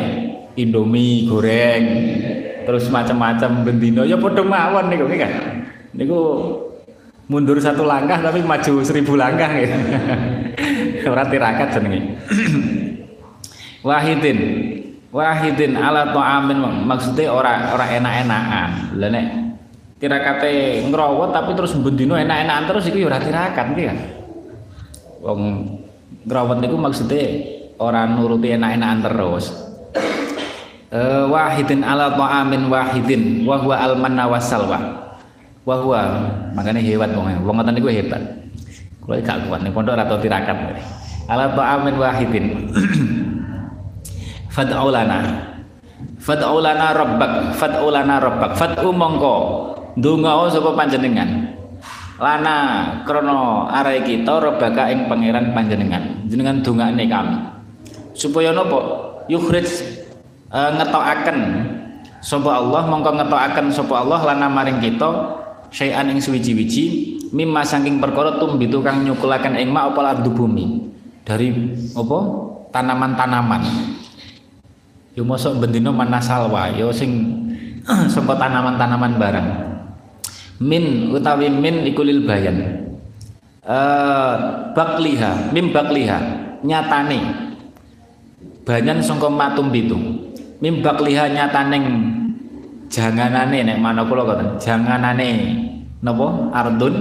Indomie 0.56 1.28
goreng 1.28 1.84
terus 2.66 2.90
macam-macam 2.90 3.68
bendino 3.68 4.02
ya 4.08 4.18
padha 4.18 4.42
mawon 4.42 4.88
niku 4.90 5.06
kan 5.14 5.65
niku 5.96 6.20
mundur 7.26 7.58
satu 7.58 7.88
langkah 7.88 8.22
tapi 8.22 8.46
maju 8.46 8.74
seribu 8.86 9.18
langkah 9.18 9.50
gitu. 9.58 9.76
ora 11.14 11.24
tirakat 11.26 11.68
jenenge. 11.74 12.02
Wahidin. 13.88 14.40
Wahidin 15.16 15.80
ala 15.80 16.12
ta'amin 16.12 16.60
maksudnya 16.86 17.32
ora 17.32 17.72
ora 17.72 17.86
enak-enakan. 17.88 19.00
Lha 19.00 19.08
nek 19.10 19.28
tirakate 19.96 20.84
ngrowot 20.92 21.32
tapi 21.32 21.56
terus 21.56 21.72
bendino 21.80 22.20
enak-enakan 22.20 22.68
terus 22.68 22.84
iku 22.92 23.00
ya 23.00 23.08
ora 23.08 23.20
tirakat 23.24 23.66
iki 23.72 23.84
kan 23.88 23.98
wong 25.24 25.40
ngrowot 26.28 26.60
niku 26.60 26.76
maksudnya 26.76 27.24
ora 27.80 28.04
nuruti 28.06 28.54
enak-enakan 28.54 29.00
terus. 29.02 29.46
Uh, 30.96 31.28
wahidin 31.28 31.84
ala 31.84 32.14
ta'amin 32.14 32.72
wahidin 32.72 33.44
wa 33.44 33.60
huwa 33.60 33.76
al-manna 33.76 34.32
wasalwa 34.32 35.05
wahwa 35.66 36.30
makanya 36.54 36.80
hebat 36.80 37.10
wong 37.18 37.28
wong 37.42 37.56
ngoten 37.58 37.74
niku 37.74 37.90
hebat. 37.90 38.22
Kula 39.02 39.22
gak 39.22 39.50
kuat 39.50 39.62
ning 39.62 39.74
pondok 39.74 39.98
atau 39.98 40.18
tirakat 40.18 40.58
ala 41.30 41.52
ta'amin 41.54 41.96
wahidin. 41.98 42.46
Fad'u 44.56 44.88
lana. 44.88 45.20
Fad'u 46.22 46.58
lana 46.64 46.96
rabbak. 46.96 47.32
Fad'u 47.60 47.92
lana 47.92 48.16
rabbak. 48.24 48.56
Fad'u 48.56 48.90
mongko. 48.90 49.36
Ndonga 50.00 50.48
sapa 50.48 50.72
panjenengan? 50.72 51.54
Lana 52.16 52.56
krono 53.04 53.68
arai 53.68 54.00
kita 54.08 54.40
rabbaka 54.40 54.88
ing 54.90 55.12
pangeran 55.12 55.52
panjenengan. 55.52 56.24
Jenengan 56.32 56.64
dongane 56.64 57.04
kami. 57.04 57.38
Supaya 58.16 58.56
napa 58.56 58.80
yukhrij 59.28 59.68
uh, 60.50 60.72
ngetokaken 60.80 61.40
sapa 62.24 62.50
Allah. 62.56 62.82
Mongko 62.88 63.12
ngetokaken 63.22 63.66
sapa 63.76 63.94
Allah 64.08 64.20
lana 64.24 64.48
maring 64.48 64.80
kita 64.80 65.10
syai'an 65.70 66.10
ing 66.12 66.20
suwiji-wiji 66.22 66.86
mimma 67.32 67.62
saking 67.66 67.98
perkara 67.98 68.38
tumbitu 68.42 68.82
kang 68.82 69.04
nyukulaken 69.06 69.58
ing 69.60 69.70
ma 69.70 69.90
apa 69.90 70.18
ardu 70.18 70.32
bumi. 70.32 70.92
Dari 71.26 71.50
apa? 71.98 72.20
Tanaman-tanaman. 72.70 73.64
Yo 75.16 75.24
mosok 75.24 75.64
bendino 75.64 75.96
manasalwa 75.96 76.70
yo 76.76 76.92
sing 76.92 77.12
saka 78.14 78.34
tanaman-tanaman 78.36 79.14
barang. 79.16 79.48
Min 80.60 81.12
utawi 81.12 81.48
min 81.52 81.88
ikulil 81.88 82.28
bayan. 82.28 82.88
Uh, 83.66 84.34
bakliha 84.78 85.50
mim 85.56 85.74
bakliha 85.74 86.18
nyatane. 86.62 87.20
Banyan 88.66 88.98
sangka 89.02 89.30
matum 89.30 89.70
bitu 89.70 89.98
mim 90.66 90.82
bakliha 90.82 91.30
nyataning 91.30 91.86
janganane 92.90 93.66
nek 93.66 93.78
mana 93.82 94.06
kula 94.06 94.24
ngoten 94.26 94.50
janganane 94.62 95.30
napa? 96.06 96.28
Ardun. 96.54 96.96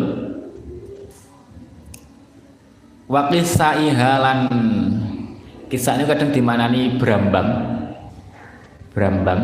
Wa 3.04 3.28
kisaihalan 3.28 4.48
kisah 5.68 6.00
ini 6.00 6.04
kadang 6.08 6.32
dimanani 6.32 6.96
brambang. 6.96 7.48
Brambang. 8.96 9.42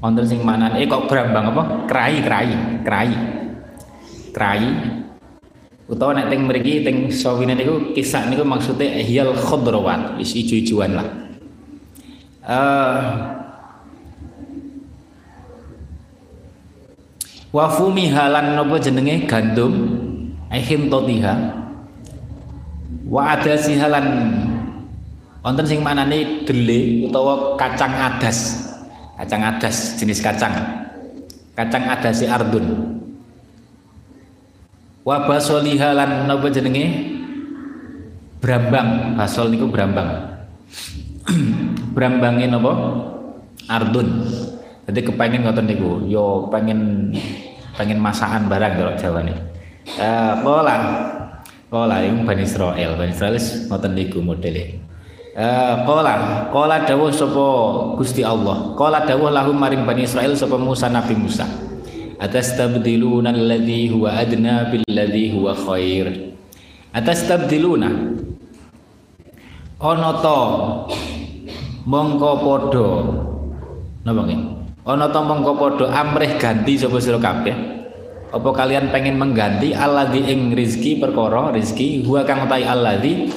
Wonten 0.00 0.24
sing 0.24 0.40
manani 0.40 0.84
eh 0.84 0.88
kok 0.88 1.08
brambang 1.08 1.52
apa? 1.52 1.62
Krai 1.88 2.20
krai 2.20 2.50
krai. 2.84 3.12
Krai. 4.32 4.64
Utawa 5.90 6.14
nek 6.14 6.30
teng 6.30 6.46
mriki 6.46 6.86
teng 6.86 7.10
sawine 7.10 7.58
niku 7.58 7.90
kisah 7.96 8.30
niku 8.30 8.46
maksudnya 8.46 9.02
hiyal 9.02 9.34
khadrawat 9.34 10.22
is 10.22 10.38
ijo-ijoan 10.38 10.94
lah 10.94 11.29
uh, 12.50 12.98
wa 17.54 17.64
fumihalan 17.70 18.58
napa 18.58 18.76
jenenge? 18.82 19.30
Gandum. 19.30 19.72
Aihim 20.50 20.90
totiha. 20.90 21.34
Wa 23.06 23.38
adasihalan 23.38 24.06
wonten 25.46 25.66
sing 25.66 25.80
manane 25.80 26.42
dele 26.42 27.06
utawa 27.06 27.54
kacang 27.54 27.94
adas. 27.94 28.66
Kacang 29.14 29.46
adas 29.46 29.94
jenis 29.94 30.18
kacang. 30.18 30.54
Kacang 31.54 31.86
adasi 31.86 32.26
ardun. 32.26 32.98
Wa 35.06 35.30
basolihalan 35.30 36.26
napa 36.26 36.50
jenenge? 36.50 37.14
Brambang. 38.40 39.20
Basol 39.20 39.52
niku 39.52 39.68
brambang 39.68 40.32
brambangin 41.90 42.54
apa? 42.54 42.72
Ardun. 43.68 44.26
Jadi 44.90 45.06
kepengen 45.06 45.46
ngoten 45.46 45.70
niku 45.70 46.02
yo 46.10 46.50
pengen 46.50 47.12
pengen 47.78 48.02
masakan 48.02 48.50
barang 48.50 48.74
kalau 48.74 48.94
Jawa 48.98 49.20
nih 49.22 49.38
uh, 50.02 50.34
pola 50.42 50.76
pola 51.70 52.02
yang 52.02 52.26
Bani 52.26 52.42
Israel. 52.42 52.98
Bani 52.98 53.14
Israel 53.14 53.38
ngoten 53.38 53.92
niku 53.94 54.18
modelnya 54.18 54.90
Uh, 55.30 55.86
kola 55.86 56.50
kola 56.50 56.82
dawuh 56.82 57.06
sapa 57.14 57.46
Gusti 57.94 58.26
Allah? 58.26 58.74
Kola 58.74 59.06
dawuh 59.06 59.30
lahum 59.30 59.54
maring 59.54 59.86
Bani 59.86 60.02
Israel 60.02 60.34
sapa 60.34 60.58
Musa 60.58 60.90
Nabi 60.90 61.14
Musa. 61.14 61.46
Atas 62.18 62.58
tabdiluna 62.58 63.30
alladhi 63.30 63.94
huwa 63.94 64.10
adna 64.10 64.66
billadhi 64.74 65.30
huwa 65.30 65.54
khair. 65.54 66.34
Atas 66.90 67.30
tabdiluna 67.30 67.94
to 70.18 70.38
mongko 71.84 72.30
padha. 72.44 72.88
Napa 74.04 74.20
nggih? 74.24 74.40
Ana 74.84 75.12
ta 75.12 75.20
mongko 75.20 75.52
padha 75.56 75.86
amrih 75.92 76.40
ganti 76.40 76.80
sapa 76.80 76.96
sira 77.00 77.20
kabeh? 77.20 77.56
Apa 78.30 78.48
kalian 78.54 78.94
pengen 78.94 79.18
mengganti? 79.18 79.74
Alladzi 79.74 80.20
ing 80.24 80.54
rizki 80.54 81.02
perkara 81.02 81.50
rizki 81.50 82.06
huwa 82.06 82.22
kang 82.22 82.46
utai 82.46 82.64
alladzi 82.64 83.28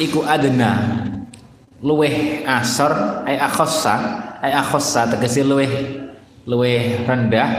iku 0.00 0.24
adna. 0.24 1.06
Luweh 1.80 2.44
asor 2.44 3.24
ay 3.24 3.40
akhassa 3.40 3.96
ay 4.44 4.52
akhassa 4.52 5.08
tegese 5.16 5.40
luweh 5.44 5.72
luweh 6.44 7.04
rendah 7.08 7.50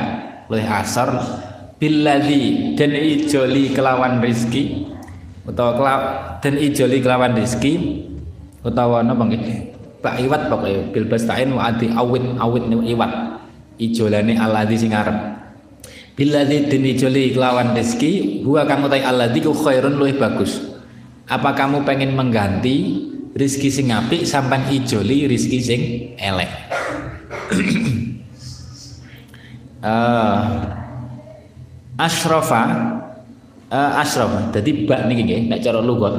luweh 0.46 0.66
asor. 0.66 1.10
Billadzi 1.82 2.78
dan 2.78 2.94
ijoli 2.94 3.74
kelawan 3.74 4.22
rizki 4.22 4.86
utawa 5.50 6.38
dan 6.38 6.54
ijoli 6.54 7.02
kelawan 7.02 7.34
rizki 7.34 8.06
utawa 8.62 9.02
napa 9.02 9.26
nggih 9.26 9.71
Pak 10.02 10.18
iwat 10.18 10.50
pokoknya. 10.50 10.90
Bil 10.90 11.06
bastain 11.06 11.54
wa 11.54 11.70
adi 11.70 11.88
awit 11.94 12.26
awit 12.42 12.66
iwat. 12.68 13.12
Ijolane 13.78 14.34
alladzi 14.38 14.76
sing 14.82 14.92
arep. 14.92 15.18
Billadzi 16.18 16.68
den 16.68 16.84
ijoli 16.86 17.32
kelawan 17.34 17.74
rezeki 17.74 18.44
huwa 18.44 18.68
kang 18.68 18.84
utai 18.86 19.02
alladzi 19.02 19.40
ku 19.42 19.56
khairun 19.56 19.96
luwih 19.96 20.20
bagus. 20.20 20.60
Apa 21.26 21.56
kamu 21.56 21.88
pengen 21.88 22.14
mengganti 22.14 23.08
rizki 23.32 23.72
sing 23.72 23.90
apik 23.90 24.28
sampan 24.28 24.68
ijoli 24.70 25.26
rizki 25.30 25.60
sing 25.64 25.82
elek? 26.20 26.52
Uh, 29.82 30.62
asrofa 31.98 32.64
uh, 33.74 33.98
asrofa 33.98 34.54
jadi 34.54 34.86
bak 34.86 35.10
niki 35.10 35.26
nggih 35.26 35.42
nek 35.50 35.58
cara 35.66 35.82
lugat 35.82 36.14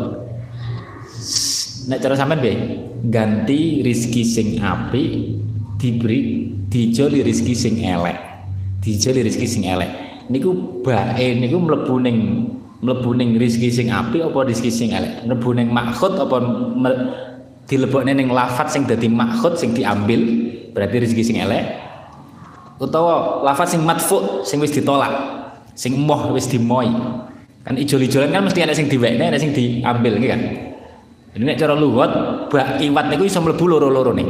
nek 1.88 1.99
cara 2.03 2.14
sampean 2.14 2.38
piye? 2.42 2.55
Ganti 3.11 3.83
rizki 3.83 4.23
sing 4.23 4.62
api 4.62 5.03
diberi 5.79 6.51
dijoli 6.71 7.23
rizki 7.27 7.55
sing 7.57 7.83
elek. 7.83 8.18
Dijoli 8.83 9.27
rizki 9.27 9.47
sing 9.47 9.66
elek. 9.66 9.90
Niku 10.31 10.83
bae 10.87 11.35
niku 11.35 11.59
mlebu 11.59 11.95
ning 12.03 12.16
mlebu 12.83 13.11
ning 13.18 13.38
rizki 13.38 13.71
sing 13.71 13.90
api 13.90 14.23
apa 14.23 14.38
rizki 14.47 14.71
sing 14.71 14.95
elek? 14.95 15.27
Mlebu 15.27 15.49
ning 15.59 15.68
makhud 15.71 16.18
apa 16.18 16.37
dilebokne 17.66 18.12
ning 18.14 18.31
lafat 18.31 18.71
sing 18.71 18.87
dadi 18.87 19.11
makhud 19.11 19.59
sing 19.59 19.75
diambil 19.75 20.21
berarti 20.75 20.97
rizki 21.03 21.23
sing 21.27 21.38
elek. 21.42 21.79
Utawa 22.83 23.42
lafat 23.47 23.75
sing 23.75 23.83
madfu 23.83 24.42
sing 24.47 24.59
wis 24.59 24.75
ditolak 24.75 25.42
sing 25.73 25.97
moh 25.97 26.33
wis 26.37 26.49
dimoi 26.49 26.88
kan 27.62 27.79
ijol-ijolan 27.79 28.35
kan 28.35 28.42
mesti 28.45 28.61
ada 28.61 28.75
sing 28.75 28.90
diwekne 28.90 29.31
ada 29.33 29.38
sing 29.38 29.55
diambil 29.55 30.18
gitu 30.18 30.29
kan 30.35 30.42
jadi 31.33 31.42
nek 31.49 31.57
cara 31.57 31.73
lugat 31.73 32.12
bak 32.53 32.81
iwat 32.85 33.07
niku 33.09 33.25
iso 33.25 33.40
mlebu 33.40 33.64
loro-loro 33.64 34.12
nih. 34.12 34.29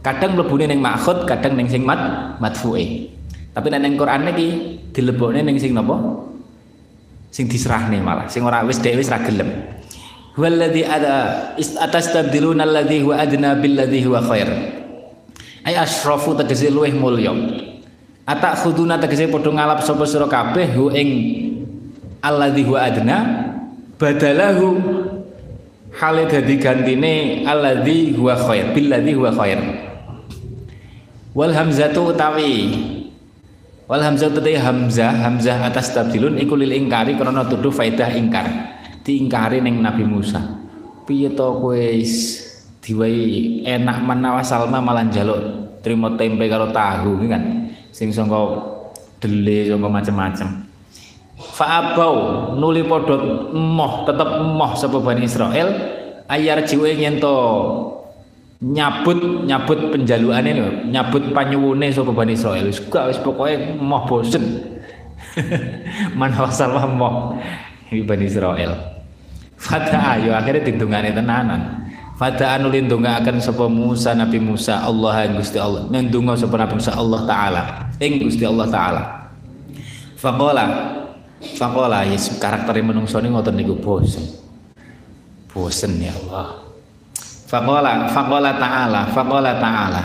Kadang 0.00 0.38
mlebune 0.38 0.64
ning 0.64 0.80
makhud, 0.80 1.28
kadang 1.28 1.58
ning 1.58 1.68
sing 1.68 1.84
mat 1.84 2.00
madfu'e. 2.40 3.12
Tapi 3.52 3.66
nek 3.68 3.80
ning 3.84 3.94
Quran 4.00 4.24
niki 4.24 4.48
dilebokne 4.96 5.44
ning 5.44 5.60
sing 5.60 5.76
napa? 5.76 6.28
sing 7.28 7.46
diserahne 7.46 8.00
malah 8.00 8.26
sing 8.26 8.44
ora 8.44 8.64
wis 8.64 8.80
dhewe 8.80 9.00
wis 9.00 9.12
ra 9.12 9.20
gelem 9.20 9.46
huwallazi 10.36 10.82
ada 10.84 11.14
atas 11.56 12.10
tabdiluna 12.12 12.64
alladzi 12.64 13.04
huwa 13.04 13.20
adna 13.20 13.54
billadzi 13.58 14.00
huwa 14.08 14.24
khair 14.24 14.48
ay 15.68 15.76
asrafu 15.76 16.32
tegese 16.40 16.72
luweh 16.72 16.92
mulya 16.96 17.36
atak 18.24 18.64
khuduna 18.64 18.96
tegese 18.96 19.28
padha 19.28 19.52
ngalap 19.52 19.84
sapa 19.84 20.08
sira 20.08 20.24
kabeh 20.24 20.72
hu 20.72 20.88
ing 20.90 21.08
alladzi 22.24 22.62
huwa 22.64 22.80
adna 22.80 23.16
badalahu 24.00 24.66
hale 25.98 26.30
dadi 26.30 26.54
gantine 26.62 27.42
alladzi 27.42 28.14
huwa 28.14 28.38
khair 28.38 28.70
billadzi 28.72 29.12
huwa 29.18 29.34
khair 29.34 29.60
wal 31.34 31.52
hamzatu 31.52 32.14
utawi 32.14 32.54
Wal 33.88 34.04
hamzah 34.04 34.28
tadi 34.28 34.52
hamzah 34.52 35.16
hamzah 35.16 35.64
atas 35.64 35.96
tabdilun 35.96 36.36
iku 36.36 36.60
lil 36.60 36.76
ingkari 36.76 37.16
karena 37.16 37.40
tuduh 37.48 37.72
faedah 37.72 38.12
ingkar. 38.20 38.44
Diingkari 39.00 39.64
ning 39.64 39.80
Nabi 39.80 40.04
Musa. 40.04 40.44
Piye 41.08 41.32
to 41.32 41.56
kowe 41.56 41.88
diwai 42.84 43.64
enak 43.64 44.04
menawa 44.04 44.44
salma 44.44 44.84
malah 44.84 45.08
njaluk 45.08 45.40
terima 45.80 46.12
tempe 46.20 46.44
karo 46.52 46.68
tahu 46.68 47.16
kan. 47.32 47.72
Sing 47.88 48.12
sangka 48.12 48.36
dele 49.24 49.72
sangka 49.72 49.88
macam-macam. 49.88 50.67
Fa'abau 51.38 52.14
nuli 52.58 52.82
padha 52.82 53.14
moh 53.54 54.02
tetep 54.02 54.42
moh 54.42 54.74
sapa 54.74 54.98
Bani 54.98 55.22
Israel 55.22 55.70
ayar 56.26 56.66
jiwe 56.66 56.98
yen 56.98 57.22
to 57.22 57.34
nyabut 58.58 59.46
nyabut 59.46 59.94
penjalukane 59.94 60.50
lho, 60.50 60.68
nyabut 60.90 61.30
panyuwune 61.30 61.94
sapa 61.94 62.10
Bani 62.10 62.34
Israil. 62.34 62.66
Wis 62.66 62.82
gak 62.90 63.14
wis 63.14 63.18
moh 63.78 64.02
bosen. 64.02 64.44
Mana 66.18 66.42
wasal 66.42 66.74
Bani 66.74 68.24
Israil. 68.26 68.74
Fata 69.58 70.18
ayo 70.18 70.34
akhirnya 70.34 70.66
dindungane 70.66 71.14
tenanan. 71.14 71.86
Fata 72.18 72.58
anu 72.58 72.66
lindungaken 72.74 73.38
sapa 73.38 73.70
Musa 73.70 74.10
Nabi 74.10 74.42
Musa 74.42 74.82
Allah 74.82 75.30
Gusti 75.38 75.58
Allah. 75.58 75.86
Nendungo 75.86 76.34
sapa 76.34 76.58
Nabi 76.58 76.82
Musa 76.82 76.98
Allah 76.98 77.20
taala. 77.30 77.62
Ing 78.02 78.26
Gusti 78.26 78.42
Allah 78.42 78.66
taala. 78.66 79.02
Faqala 80.18 80.97
Faqala 81.38 82.02
yes 82.06 82.34
karakter 82.42 82.82
menungso 82.82 83.22
ini 83.22 83.30
ngoten 83.30 83.54
niku 83.54 83.78
bosen. 83.78 84.26
Bosen 85.54 86.02
ya 86.02 86.10
Allah. 86.10 86.66
Faqala 87.46 88.10
faqala 88.10 88.58
ta'ala 88.58 89.00
faqala 89.14 89.52
ta'ala. 89.62 90.02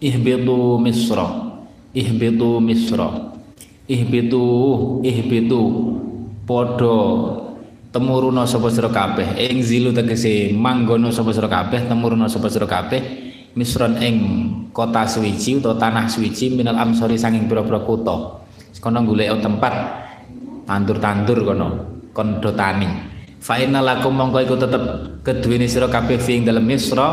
Ihbitu 0.00 0.80
misra 0.80 1.50
ihbitu 1.92 2.58
misra. 2.62 3.08
Ihbitu 3.90 4.44
ihbitu. 5.02 5.62
Padha 6.46 6.98
temuruna 7.94 8.46
sapa 8.46 8.70
sira 8.70 8.90
kabeh. 8.90 9.38
Ing 9.38 9.62
zilu 9.62 9.90
tegese 9.94 10.54
manggono 10.54 11.10
sapa 11.10 11.30
sira 11.34 11.46
kabeh 11.50 11.86
temuruna 11.86 12.26
sapa 12.30 12.48
sira 12.50 12.66
kabeh. 12.66 13.28
Misron 13.50 13.98
ing 13.98 14.16
kota 14.70 15.02
suwiji 15.10 15.58
utawa 15.58 15.74
tanah 15.74 16.06
suwiji 16.06 16.54
minal 16.54 16.78
amsori 16.78 17.18
sanging 17.18 17.50
pira-pira 17.50 17.82
kutha. 17.82 18.46
Kono 18.80 19.04
golek 19.04 19.42
tempat 19.42 19.74
tandur-tandur 20.68 21.38
kono 21.44 21.68
kon 22.12 22.40
do 22.42 22.50
tani 22.52 22.88
fa 23.40 23.56
lakum 23.60 24.12
mongko 24.12 24.38
iku 24.44 24.56
tetep 24.60 24.82
keduweni 25.24 25.64
sira 25.64 25.88
kabeh 25.88 26.20
fi 26.20 26.40
dalem 26.44 26.66
misra 26.66 27.08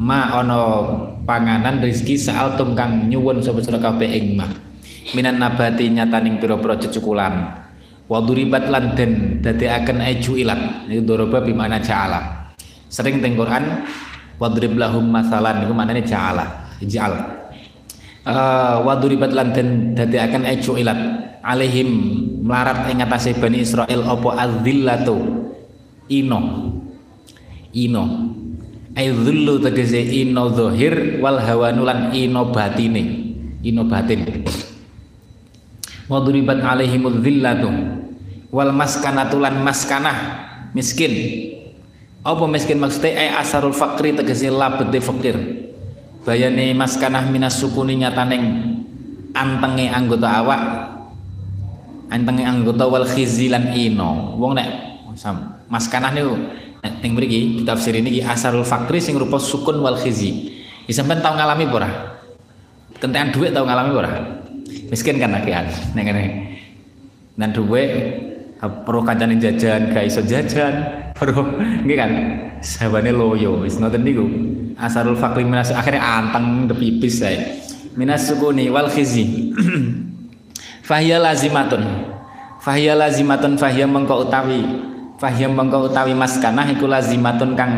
ma 0.00 0.34
ana 0.34 0.58
panganan 1.28 1.78
rezeki 1.84 2.18
saaltum 2.18 2.74
kang 2.74 3.06
nyuwun 3.06 3.38
sapa 3.44 3.62
sira 3.62 3.78
kabeh 3.78 4.08
ing 4.08 4.34
ma 4.34 4.46
minan 5.14 5.38
nabati 5.38 5.90
nyataning 5.90 6.42
pira-pira 6.42 6.78
cecukulan 6.78 7.60
wa 8.10 8.18
duribat 8.18 8.66
lan 8.66 8.98
den 8.98 9.38
dadekaken 9.38 10.02
ilat 10.34 10.90
itu 10.90 11.06
doroba 11.06 11.38
bimana 11.38 11.78
ja'ala. 11.78 12.50
Sering 12.90 13.22
teng 13.22 13.38
Quran 13.38 13.86
wadrib 14.42 14.74
lahum 14.74 15.06
masalan 15.06 15.62
niku 15.62 15.70
maknane 15.70 16.02
ja'ala 16.02 16.74
ij'al. 16.82 17.38
Uh, 18.26 18.82
wa 18.82 18.98
duribat 18.98 19.30
lan 19.30 19.54
den 19.54 19.94
dadekaken 19.94 20.42
eju 20.42 20.74
ilat 20.82 21.29
alaihim 21.40 21.90
melarat 22.44 22.88
ing 22.92 23.04
atase 23.04 23.36
Bani 23.36 23.64
Israel 23.64 24.04
apa 24.06 24.28
adzillatu? 24.36 25.16
Ino. 26.10 26.40
Ino. 27.70 28.04
Ay 28.98 29.14
tegese 29.62 30.02
ino 30.02 30.50
zahir 30.50 31.22
wal 31.22 31.38
hawanulan 31.38 32.10
ino 32.10 32.50
batine. 32.50 33.32
Ino 33.62 33.86
batin. 33.86 34.42
Wa 36.10 36.18
duribat 36.18 36.58
alaihimul 36.58 37.22
dhillatu 37.22 37.70
wal 38.50 38.74
maskanatulan 38.74 39.62
maskanah. 39.62 40.48
Miskin. 40.74 41.12
Apa 42.26 42.44
miskin 42.50 42.82
maksudnya? 42.82 43.16
Ay 43.16 43.28
asarul 43.38 43.72
fakri 43.72 44.12
tegese 44.12 44.50
labete 44.50 44.98
fakir. 44.98 45.36
Bayane 46.26 46.76
maskanah 46.76 47.30
minas 47.30 47.56
sukuni 47.62 47.96
nyataning 47.96 48.76
antenge 49.32 49.86
anggota 49.88 50.28
awak 50.42 50.62
antenge 52.10 52.42
anggota 52.42 52.84
wal 52.90 53.06
khizilan 53.06 53.70
ino 53.72 54.34
wong 54.36 54.58
nek 54.58 54.68
maskanah 55.70 56.10
niku 56.10 56.34
ning 56.82 57.12
mriki 57.14 57.62
tafsir 57.62 57.94
ini 57.96 58.20
asarul 58.20 58.66
fakri 58.66 58.98
sing 58.98 59.16
rupa 59.16 59.38
sukun 59.38 59.78
wal 59.80 59.96
khizi. 59.96 60.58
Ya 60.88 60.92
sampean 60.96 61.22
tau 61.22 61.38
ngalami 61.38 61.70
ora? 61.70 61.90
Kentekan 62.98 63.30
duit 63.30 63.54
tau 63.54 63.62
ngalami 63.62 63.92
ora? 63.94 64.10
Miskin 64.90 65.22
kan 65.22 65.38
akehan 65.38 65.70
ning 65.94 66.04
kene. 66.04 66.24
Nan 67.38 67.54
duit 67.54 67.90
perlu 68.60 69.00
kancane 69.00 69.40
jajan 69.40 69.88
gak 69.94 70.04
iso 70.04 70.20
jajan 70.20 70.72
perlu 71.16 71.56
nggih 71.84 71.96
kan 71.96 72.10
sabane 72.60 73.08
loyo 73.08 73.64
wis 73.64 73.80
ngoten 73.80 74.04
niku 74.04 74.24
asarul 74.76 75.16
fakri 75.16 75.48
minas 75.48 75.72
akhirnya 75.72 76.04
anteng 76.04 76.68
depipis 76.68 77.24
saya 77.24 77.56
minas 77.96 78.28
sukuni 78.28 78.68
wal 78.68 78.92
khizi 78.92 79.56
fahya 80.82 81.20
lazimatun 81.20 81.82
fahya 82.60 82.96
lazimatun 82.96 83.56
fahya 83.56 83.84
mengko 83.88 84.26
utawi 84.26 84.90
Fahyam 85.20 85.52
mengko 85.52 85.92
utawi 85.92 86.16
maskanah 86.16 86.64
iku 86.72 86.88
lazimatun 86.88 87.52
kang 87.52 87.72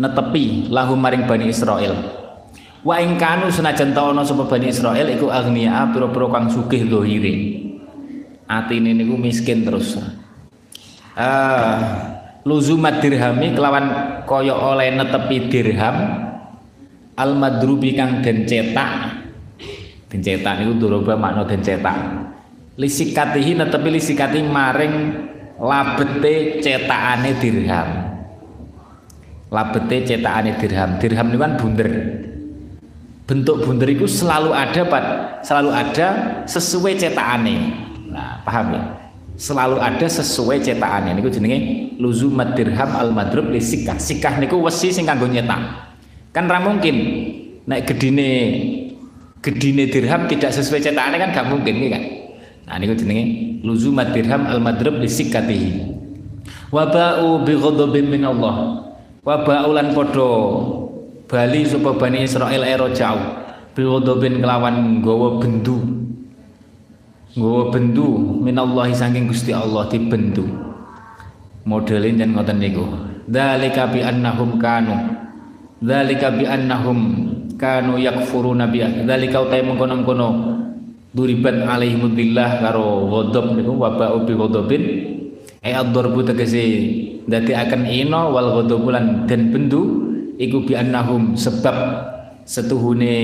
netepi 0.00 0.72
lahu 0.72 0.96
maring 0.96 1.28
Bani 1.28 1.52
Israel. 1.52 1.92
Wa 2.80 3.04
ing 3.04 3.20
kanu 3.20 3.52
senajan 3.52 3.92
ta 3.92 4.08
sapa 4.24 4.48
Bani 4.48 4.72
Israel 4.72 5.12
iku 5.12 5.28
agnia 5.28 5.92
pira-pira 5.92 6.24
kang 6.32 6.48
sugih 6.48 6.88
zahire. 6.88 7.34
Atine 8.48 8.96
niku 8.96 9.20
miskin 9.20 9.68
terus. 9.68 10.00
Uh, 11.12 11.76
luzumat 12.48 13.04
dirhami 13.04 13.52
kelawan 13.52 14.24
kaya 14.24 14.56
oleh 14.56 14.88
netepi 14.96 15.52
dirham 15.52 15.96
al 17.12 17.36
madrubi 17.36 17.92
kang 17.92 18.24
den 18.24 18.48
cetak 18.48 19.20
den 20.14 20.22
cetak 20.22 20.62
niku 20.62 20.78
duroba 20.78 21.18
makna 21.18 21.42
den 21.42 21.58
cetak 21.58 21.98
lisikatihi 22.78 23.58
netepi 23.58 23.88
lisikati 23.90 24.38
maring 24.46 24.94
labete 25.58 26.58
cetakane 26.58 27.30
dirham. 27.38 27.88
Labete 29.50 29.96
cetakane 30.02 30.58
dirham. 30.58 30.90
Dirham 30.98 31.26
itu 31.30 31.38
kan 31.38 31.52
bunder. 31.58 31.90
Bentuk 33.24 33.64
bunder 33.64 33.88
itu 33.88 34.04
selalu 34.04 34.52
ada 34.52 34.82
Pak 34.84 35.04
selalu 35.46 35.70
ada 35.72 36.06
sesuai 36.44 36.92
cetakane. 36.98 37.56
Nah 38.10 38.42
paham 38.42 38.74
ya? 38.74 38.82
Selalu 39.34 39.78
ada 39.78 40.06
sesuai 40.06 40.62
cetakane. 40.62 41.14
Niku 41.14 41.30
jenenge 41.30 41.90
luzumat 41.98 42.58
dirham 42.58 42.90
al 42.98 43.14
madrub 43.14 43.50
li 43.50 43.62
sikah. 43.62 44.38
Niku 44.42 44.58
wesi 44.60 44.90
sing 44.90 45.06
kanggo 45.06 45.30
nyetak. 45.30 45.62
Kan 46.34 46.50
ra 46.50 46.58
mungkin 46.58 46.96
gedine 47.86 48.30
gedine 49.44 49.84
dirham 49.92 50.24
tidak 50.24 50.56
sesuai 50.56 50.80
cetakane 50.80 51.20
kan 51.20 51.28
gak 51.36 51.46
mungkin 51.52 51.76
kan 51.92 52.04
Nah 52.64 52.80
niku 52.80 52.96
jenenge 52.96 53.60
luzumat 53.60 54.16
dirham 54.16 54.48
al 54.48 54.56
madrub 54.60 54.96
li 54.96 55.08
sikatihi. 55.08 55.72
Wa 56.72 56.88
ba'u 56.88 57.44
bi 57.44 57.52
ghadabin 57.52 58.08
min 58.08 58.24
Allah. 58.24 58.88
Wa 59.20 59.44
ba'u 59.44 59.76
lan 59.76 59.92
padha 59.92 60.32
bali 61.28 61.68
sapa 61.68 61.92
Bani 61.96 62.24
Israil 62.24 62.64
ero 62.64 62.88
jauh. 62.88 63.20
Bi 63.76 63.84
ghadabin 63.84 64.40
kelawan 64.40 65.00
nggawa 65.00 65.44
bendu. 65.44 65.76
Nggawa 67.36 67.62
bendu 67.68 68.08
min 68.40 68.56
Allah 68.56 68.88
saking 68.96 69.28
Gusti 69.28 69.52
Allah 69.52 69.84
dibendu. 69.92 70.48
Modelin 71.68 72.16
jan 72.16 72.32
ngoten 72.32 72.64
niku. 72.64 72.84
Dzalika 73.28 73.92
bi 73.92 74.00
annahum 74.00 74.56
kanu. 74.56 75.20
Dzalika 75.84 76.32
bi 76.32 76.48
annahum 76.48 76.98
kanu 77.64 77.96
yakfuruna 77.96 78.68
bi 78.68 78.84
dzalika 78.84 79.40
utai 79.40 79.64
mengkono-kono 79.64 80.28
duribat 81.16 81.64
alaihimudillah 81.64 82.60
karo 82.60 83.08
ghadab 83.08 83.56
niku 83.56 83.72
waba'u 83.72 84.28
bi 84.28 84.32
ghadabin. 84.36 84.84
Ay 85.64 85.72
ad-darbu 85.72 86.20
tegese 86.28 86.60
dadi 87.24 87.56
akan 87.56 87.88
ino 87.88 88.36
wal 88.36 88.60
ghadabulan 88.60 89.24
dan 89.24 89.48
bendu 89.48 89.80
iku 90.36 90.60
bi 90.60 90.76
annahum 90.76 91.40
sebab 91.40 92.04
setuhune 92.44 93.16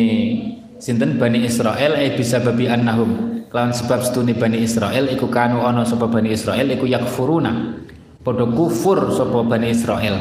sinten? 0.80 1.20
Bani 1.20 1.44
Israel 1.44 2.00
ay 2.00 2.16
bisa 2.16 2.40
babi 2.40 2.64
annahum. 2.64 3.44
Lawan 3.52 3.76
sebab 3.76 4.00
setune 4.00 4.32
Bani 4.32 4.62
Israel 4.64 5.10
iku 5.12 5.28
kanu 5.28 5.60
ana 5.60 5.84
sapa 5.84 6.08
Bani 6.08 6.32
Israel 6.32 6.64
iku 6.72 6.88
yakfuruna. 6.88 7.76
Padha 8.24 8.48
kufur 8.48 9.12
sapa 9.12 9.44
Bani 9.44 9.68
Israel. 9.68 10.16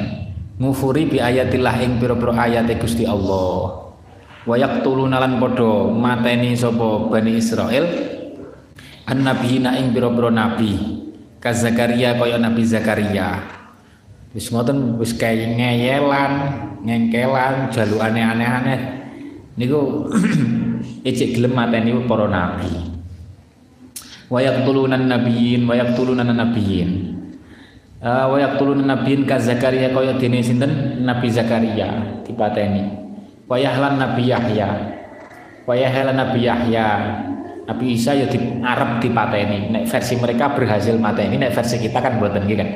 Ngufuri 0.59 1.07
bi 1.07 1.23
ayatillah 1.23 1.79
ing 1.79 2.03
pira-pira 2.03 2.35
ayat 2.35 2.67
Gusti 2.83 3.07
Allah 3.07 3.88
wa 4.47 4.55
yaqtuluna 4.55 5.19
lan 5.19 5.41
padha 5.41 5.91
mateni 5.91 6.55
sapa 6.55 7.11
Bani 7.11 7.35
Israel 7.35 7.85
annabiyina 9.09 9.75
ing 9.81 9.91
pira-pira 9.91 10.29
nabi. 10.29 10.71
Ka 11.39 11.55
Zakaria 11.55 12.19
Nabi 12.19 12.67
Zakaria. 12.67 13.39
Wis 14.35 14.51
ngoten 14.51 14.99
wis 14.99 15.15
kaya 15.15 15.47
ngeyelan 15.55 16.33
ngengkelan 16.83 17.71
jalukane 17.71 18.21
aneh-aneh. 18.21 18.81
Niku 19.55 20.11
ecek 21.07 21.39
gelem 21.39 21.55
mateni 21.55 21.95
para 22.05 22.27
nabi. 22.27 22.69
Wa 24.27 24.43
yaqtuluna 24.43 24.99
nabiyyin 24.99 25.63
wa 25.65 25.73
yaqtuluna 25.73 26.21
nabiyyin 26.21 26.91
uh, 28.03 28.29
wa 28.29 28.37
yaqtuluna 28.37 28.83
nabiyyin 28.85 29.25
ka 29.25 29.39
Zakaria 29.41 29.89
kaya 29.95 30.19
dene 30.19 30.43
sinten? 30.43 31.01
Nabi 31.01 31.31
Zakaria 31.33 32.19
dipateni 32.27 32.98
wa 33.49 33.57
yahlan 33.57 33.97
Nabi 33.97 34.29
Yahya. 34.29 34.69
Wa 35.65 35.73
yahlan 35.73 36.15
Nabi 36.15 36.45
Yahya. 36.45 36.87
Nabi 37.65 37.85
Isa 37.93 38.13
ya 38.13 38.29
di 38.29 38.37
Arab 38.61 39.01
dipateni. 39.01 39.73
Nek 39.73 39.83
versi 39.89 40.13
mereka 40.17 40.53
berhasil 40.53 40.93
mateni 40.97 41.41
nek 41.41 41.53
versi 41.53 41.81
kita 41.81 41.97
kan 41.97 42.21
mboten 42.21 42.45
nggih 42.45 42.57
kan? 42.57 42.69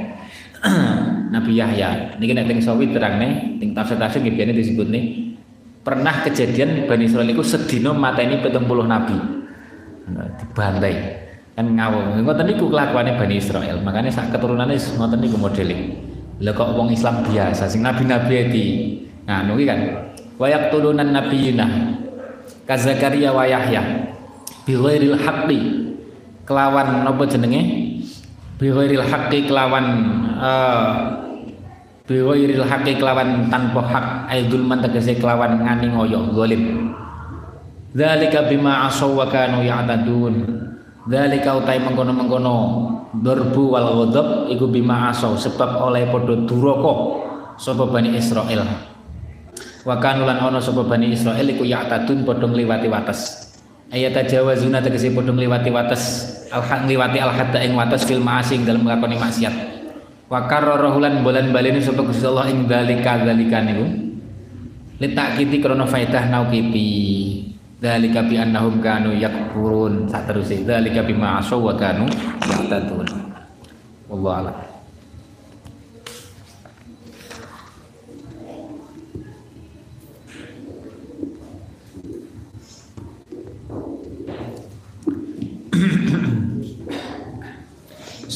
Nabi 1.34 1.52
Yahya. 1.58 2.18
Niki 2.18 2.34
nek 2.34 2.46
teng 2.50 2.60
sawi 2.62 2.90
terangne 2.90 3.62
teng 3.62 3.78
tafsir-tafsir 3.78 4.26
nggih 4.26 4.34
biyen 4.34 4.54
disebut 4.54 4.88
nih 4.90 5.04
pernah 5.86 6.26
kejadian 6.26 6.90
Bani 6.90 7.06
Israil 7.06 7.30
itu 7.30 7.44
sedino 7.46 7.94
mateni 7.94 8.42
70 8.42 8.58
nabi. 8.90 9.18
Nah, 10.04 10.28
dibantai. 10.42 10.96
Kan 11.54 11.70
ngawur. 11.70 12.18
Ngoten 12.18 12.46
niku 12.50 12.66
kelakuane 12.68 13.14
Bani 13.14 13.36
Israel. 13.38 13.78
Makanya 13.86 14.10
sak 14.10 14.34
keturunane 14.34 14.74
ngoten 14.74 15.20
niku 15.22 15.38
modele 15.38 16.04
lha 16.42 16.52
kok 16.52 16.74
wong 16.74 16.90
Islam 16.90 17.22
biasa 17.24 17.70
sing 17.72 17.86
nabi-nabi 17.86 18.36
nah 19.24 19.46
niki 19.48 19.64
kan 19.64 19.80
wayak 20.44 20.76
tulunan 20.76 21.16
nabiyina. 21.16 21.96
Ka 22.68 22.76
Zakaria 22.76 23.32
wa 23.32 23.48
Yahya. 23.48 24.12
Bi 24.68 24.76
ghairil 24.76 25.16
kelawan 26.44 27.08
napa 27.08 27.24
jenenge? 27.24 27.62
Bi 28.60 28.68
ghairil 28.68 29.08
kelawan 29.48 29.86
uh, 30.36 30.92
bi 32.04 32.20
ghairil 32.20 32.68
haqqi 32.68 33.00
kelawan 33.00 33.48
tanpa 33.48 33.80
hak. 33.88 34.06
Aidul 34.28 34.68
man 34.68 34.84
tegese 34.84 35.16
kelawan 35.16 35.64
ngani 35.64 35.96
ngoyo 35.96 36.28
zalim. 36.36 36.92
Dzalika 37.96 38.52
bima 38.52 38.92
asaw 38.92 39.16
wa 39.16 39.32
kanu 39.32 39.64
ya'tadun. 39.64 40.36
Dzalika 41.08 41.56
utai 41.60 41.80
mengkono-mengkono 41.84 42.56
darbu 43.24 43.64
wal 43.76 43.88
ghadab 44.04 44.50
iku 44.52 44.66
bima 44.68 45.12
asaw 45.12 45.36
sebab 45.40 45.78
oleh 45.84 46.08
padha 46.10 46.36
duraka 46.48 46.94
sapa 47.60 47.86
Bani 47.88 48.18
Israel. 48.18 48.93
Wa 49.84 50.00
kanu 50.00 50.24
lan 50.24 50.40
ana 50.40 50.64
sapa 50.64 50.88
Bani 50.88 51.12
Israel 51.12 51.44
iku 51.44 51.68
ya'tadun 51.68 52.24
padha 52.24 52.48
ngliwati 52.48 52.88
wates. 52.88 53.52
Ayat 53.92 54.16
tajawazuna 54.16 54.80
tegese 54.80 55.12
padha 55.12 55.36
ngliwati 55.36 55.70
wates 55.76 56.04
al 56.56 56.64
ngliwati 56.64 57.20
al 57.20 57.36
hadda 57.36 57.60
ing 57.68 57.76
wates 57.76 58.08
fil 58.08 58.24
ma'asing 58.24 58.64
dalam 58.64 58.88
nglakoni 58.88 59.20
maksiat. 59.20 59.56
Wa 60.32 60.48
karrahulan 60.48 61.20
bolan 61.20 61.52
balene 61.52 61.84
sapa 61.84 62.00
Gusti 62.00 62.24
Allah 62.24 62.48
ing 62.48 62.64
dzalika 62.64 63.28
dzalika 63.28 63.60
niku. 63.60 63.86
Litakiti 65.04 65.60
krana 65.60 65.84
faedah 65.84 66.32
nauqipi. 66.32 66.90
Dzalika 67.84 68.24
bi 68.24 68.40
annahum 68.40 68.80
kanu 68.80 69.20
yakfurun. 69.20 70.08
Sak 70.08 70.32
teruse 70.32 70.64
dzalika 70.64 71.04
bima 71.04 71.44
asaw 71.44 71.60
wa 71.60 71.76
kanu 71.76 72.08
ya'tadun. 72.48 73.08
Wallahu 74.08 74.48
a'lam. 74.48 74.73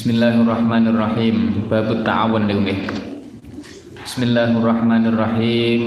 Bismillahirrahmanirrahim. 0.08 1.67
Bab 1.67 1.91
ta'awun 2.08 2.48
niku 2.48 2.63
nggih. 2.63 2.80
Bismillahirrahmanirrahim. 4.08 5.84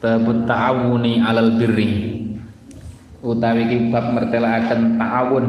Bab 0.00 0.24
ta'awuni 0.48 1.20
alal 1.20 1.60
birri. 1.60 2.16
Utawi 3.20 3.68
iki 3.68 3.92
bab 3.92 4.16
mertelakaken 4.16 4.96
ta'awun. 4.96 5.44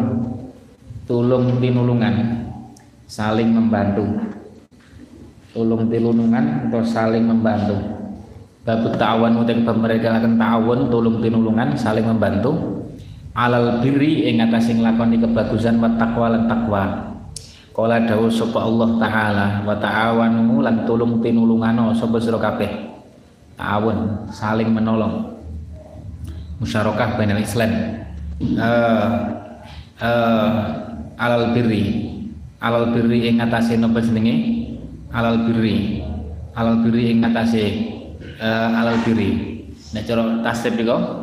Tulung 1.07 1.63
tinulungan. 1.63 2.43
Saling 3.07 3.55
membantu. 3.55 4.19
Tulung 5.55 5.87
tinulungan 5.87 6.67
atau 6.67 6.83
saling 6.83 7.23
membantu. 7.23 7.79
Bab 8.67 8.83
ta'awun 8.99 9.47
utawi 9.47 9.63
bab 9.63 9.79
mertelakaken 9.79 10.35
ta'awun 10.35 10.91
tulung 10.91 11.23
tinulungan 11.23 11.79
saling 11.79 12.03
membantu 12.03 12.78
alal 13.39 13.79
birri 13.79 14.27
ing 14.27 14.43
atase 14.43 14.75
nglakoni 14.75 15.23
kebagusan 15.23 15.79
wa 15.79 15.95
taqwa 15.95 16.27
lan 16.35 16.43
takwa. 16.51 16.83
Kala 17.71 18.03
dawuh 18.03 18.27
sapa 18.27 18.59
Allah 18.59 18.89
taala 18.99 19.47
wa 19.63 19.71
ta'awanu 19.79 20.59
lan 20.59 20.83
tulung 20.83 21.23
tinulungano 21.23 21.95
sapa 21.95 22.19
sira 22.19 22.35
kabeh. 22.35 22.67
Ta'awun 23.55 24.27
saling 24.35 24.67
menolong. 24.67 25.39
Musyarakah 26.59 27.15
bainal 27.15 27.39
Islam. 27.39 27.71
Uh, 28.39 29.07
uh, 30.03 30.51
alal 31.19 31.51
birri 31.55 32.07
alal 32.59 32.91
birri 32.91 33.31
ing 33.31 33.39
atase 33.39 33.79
napa 33.79 34.03
jenenge? 34.03 34.67
Alal 35.15 35.47
birri. 35.47 36.03
Alal 36.59 36.83
birri 36.83 37.15
ing 37.15 37.23
atase 37.23 37.63
uh, 38.43 38.79
alal 38.83 38.99
birri. 39.07 39.63
Nek 39.95 40.03
cara 40.03 40.43
tasdif 40.43 40.75
iku 40.75 41.18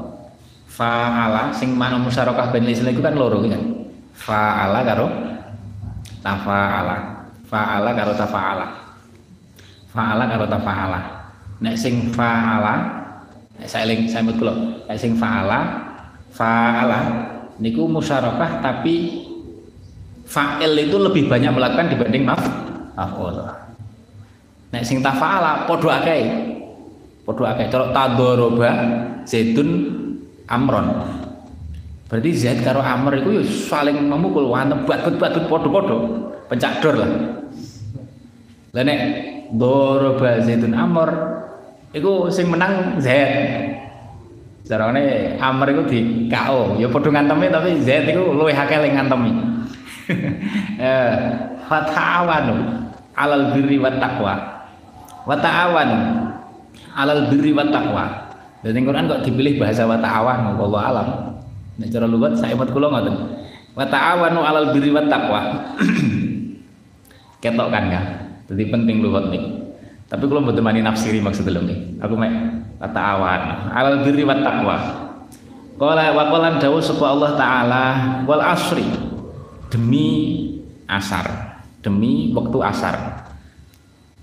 fa'ala 0.66 1.54
sing 1.54 1.72
mana 1.72 1.96
musyarakah 1.96 2.52
bani 2.52 2.74
Islam 2.74 2.92
itu 2.92 3.02
kan 3.02 3.14
loro 3.16 3.40
kan 3.46 3.62
fa'ala 4.16 4.80
karo 4.82 5.06
tafa'ala. 6.26 6.96
Fa'ala 7.46 7.90
karo 7.94 8.12
tafa'ala. 8.18 8.66
Fa'ala 9.94 10.24
karo 10.26 10.44
tafa'ala. 10.50 11.00
Nek 11.62 11.76
sing 11.78 12.10
fa'ala 12.10 12.74
nek 13.56 13.64
saya 13.64 13.88
eling 13.88 14.04
saya 14.10 14.28
kula 14.36 14.52
nek 14.84 14.98
sing 15.00 15.16
fa'ala 15.16 15.60
fa'ala 16.28 16.98
niku 17.56 17.88
musyarakah 17.88 18.60
tapi 18.60 19.24
fa'il 20.28 20.76
itu 20.76 21.00
lebih 21.00 21.30
banyak 21.30 21.48
melakukan 21.54 21.94
dibanding 21.94 22.26
maf 22.26 22.42
maf'ul. 22.98 23.38
Nek 24.74 24.82
sing 24.82 25.00
tafa'ala 25.00 25.70
padha 25.70 26.02
akeh. 26.02 26.22
Padha 27.22 27.54
akeh. 27.54 27.66
Cara 27.70 27.86
tadoroba 27.94 28.70
zaitun 29.22 29.68
Amron. 30.46 30.86
Berarti 32.06 32.30
Zaid 32.38 32.62
karo 32.62 32.78
Amr 32.78 33.18
itu 33.18 33.42
ya 33.42 33.42
saling 33.42 33.98
memukul 34.06 34.46
wantem 34.46 34.86
batut-batut 34.86 35.50
podo-podo, 35.50 35.96
pencak 36.46 36.78
dor 36.78 37.02
lah. 37.02 37.10
Lah 38.70 38.82
nek 38.86 39.00
doroba 39.50 40.38
Zaidun 40.38 40.70
Amr 40.70 41.10
iku 41.90 42.30
sing 42.30 42.46
menang 42.46 43.02
Zaid. 43.02 43.74
Jarane 44.66 45.34
Amr 45.38 45.74
iku 45.74 45.82
di 45.86 46.26
KO, 46.30 46.78
ya 46.78 46.86
padha 46.90 47.10
ngantemi 47.10 47.46
tapi 47.50 47.82
Zaid 47.82 48.06
iku 48.06 48.30
luwih 48.30 48.54
akeh 48.54 48.78
ling 48.82 48.94
ngantemi. 48.94 49.32
eh 50.78 51.14
alal 53.18 53.42
birri 53.50 53.82
wat 53.82 53.98
taqwa. 53.98 54.34
Wa 55.26 55.34
alal 56.94 57.20
birri 57.34 57.50
wat 57.50 57.74
taqwa. 57.74 58.25
Dan 58.66 58.82
Quran 58.82 59.06
kok 59.06 59.22
dipilih 59.22 59.62
bahasa 59.62 59.86
wa 59.86 59.94
ta'awan 59.94 60.58
Allah 60.58 60.82
alam. 60.82 61.08
Nek 61.78 61.88
cara 61.92 62.06
lugat 62.08 62.34
saya 62.34 62.58
imut 62.58 62.72
kula 62.74 62.90
ngoten. 62.90 63.14
Wa 63.78 63.84
ta'awanu 63.86 64.40
'alal 64.42 64.74
birri 64.74 64.90
wat 64.90 65.06
taqwa. 65.06 65.70
Ketok 67.42 67.68
kan 67.68 67.84
ya. 67.92 68.02
Jadi 68.50 68.64
penting 68.72 69.04
lugat 69.04 69.28
nih. 69.30 69.42
Tapi 70.06 70.24
kalau 70.26 70.42
mboten 70.42 70.64
mani 70.64 70.80
nafsiri 70.82 71.22
maksud 71.22 71.46
lho 71.46 71.62
nih. 71.62 72.00
Aku 72.02 72.18
mek 72.18 72.32
wa 72.82 72.88
ta'awan 72.90 73.70
'alal 73.70 74.02
birri 74.02 74.26
wat 74.26 74.40
taqwa. 74.42 74.76
Qala 75.76 76.16
wa 76.16 76.24
qala 76.32 76.56
dawuh 76.56 76.80
sapa 76.80 77.04
Allah 77.04 77.30
taala 77.36 77.84
wal 78.24 78.40
asri 78.40 78.88
demi 79.68 80.08
asar, 80.88 81.60
demi 81.84 82.32
waktu 82.32 82.58
asar. 82.64 82.96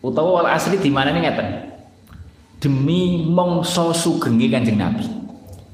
Utawa 0.01 0.41
wal 0.41 0.49
asri 0.49 0.81
di 0.81 0.89
mana 0.89 1.13
nih 1.13 1.29
ngeten? 1.29 1.72
Demi 2.63 3.27
mongso 3.27 3.91
sugenge 3.91 4.47
Kanjeng 4.47 4.79
Nabi. 4.79 5.03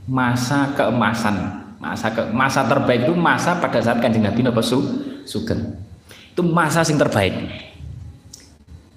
Masa 0.09 0.73
keemasan, 0.73 1.37
masa 1.77 2.09
ke 2.09 2.25
masa 2.33 2.65
terbaik 2.65 3.05
itu 3.05 3.13
masa 3.13 3.61
pada 3.61 3.77
saat 3.77 4.01
Kanjeng 4.01 4.25
Nabi 4.25 4.41
napa 4.41 4.65
su, 4.65 4.81
sugeng. 5.21 5.77
Itu 6.33 6.41
masa 6.41 6.81
sing 6.81 6.97
terbaik. 6.97 7.37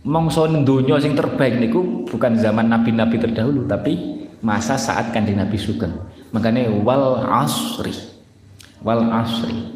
Mongso 0.09 0.49
donya 0.49 0.97
sing 0.97 1.13
terbaik 1.13 1.61
niku 1.61 2.09
bukan 2.09 2.35
zaman 2.41 2.67
nabi-nabi 2.67 3.21
terdahulu 3.21 3.69
tapi 3.69 4.25
masa 4.41 4.81
saat 4.81 5.13
Kanjeng 5.13 5.37
Nabi 5.37 5.61
sugeng. 5.61 5.93
Makanya 6.33 6.73
wal 6.81 7.29
asri 7.29 7.93
wal 8.81 9.05
asri 9.13 9.69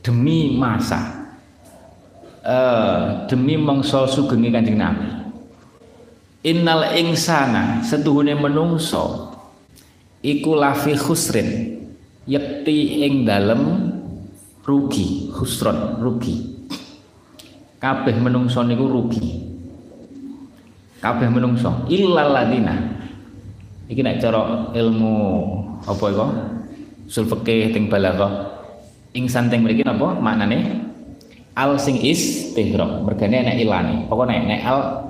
demi 0.00 0.56
masa 0.56 1.28
uh, 2.40 3.28
demi 3.28 3.60
mangsa 3.60 4.08
sugenge 4.08 4.48
Kanjeng 4.48 4.80
Nabi 4.80 5.21
innal 6.42 6.94
insana 6.98 7.82
setuhune 7.86 8.34
menungso 8.34 9.30
iku 10.22 10.58
lafi 10.58 10.98
khusrin 10.98 11.78
yakti 12.26 13.06
ing 13.06 13.26
dalem 13.26 13.92
rugi 14.62 15.30
khusron 15.34 15.98
rugi. 15.98 16.50
Kabeh 17.82 18.14
menungso 18.14 18.62
niku 18.62 18.86
rugi. 18.86 19.42
Kabeh 21.02 21.26
menungso. 21.26 21.82
Illal 21.90 22.30
ladina. 22.30 22.78
Iki 23.90 24.00
nek 24.06 24.22
cara 24.22 24.70
ilmu 24.70 25.14
apa 25.82 26.04
iku? 26.14 26.26
Usul 27.10 27.26
fikih 27.26 27.74
ting 27.74 27.90
balaghah 27.90 28.52
ingsan 29.12 29.50
ting 29.50 29.66
mriki 29.66 29.82
napa 29.82 30.16
maknane? 30.16 30.88
Al 31.52 31.76
sing 31.76 32.00
is 32.00 32.54
tegro 32.56 33.04
mergane 33.04 33.44
nek 33.44 33.60
ilani 33.60 34.08
pokoknya 34.08 34.40
nek 34.48 34.60
al 34.64 34.80
al 34.80 35.01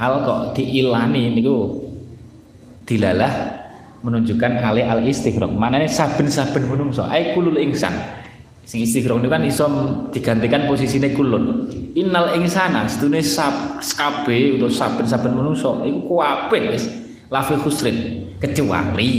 kok 0.00 0.56
diilani 0.56 1.36
niku? 1.36 1.76
Dilalah 2.88 3.32
menunjukkan 4.00 4.64
ale 4.64 4.88
al 4.88 5.04
istighraq 5.04 5.52
maknane 5.52 5.84
saben-saben 5.84 6.64
menungso. 6.64 7.04
Ai 7.04 7.36
kulul 7.36 7.60
ingsan. 7.60 7.92
Sing 8.64 8.80
istighraq 8.80 9.20
itu 9.20 9.28
kan 9.28 9.44
iso 9.44 9.66
digantikan 10.08 10.64
posisine 10.64 11.12
kulun. 11.12 11.68
Innal 11.92 12.32
insana 12.40 12.88
setune 12.88 13.20
sab 13.20 13.82
skabe 13.84 14.56
utawa 14.56 14.72
saben-saben 14.72 15.36
menungso 15.36 15.84
iku 15.84 16.16
kuwabe 16.16 16.72
wis. 16.72 16.88
Lafi 17.28 17.60
khusrin. 17.60 17.96
Kecuali. 18.40 19.12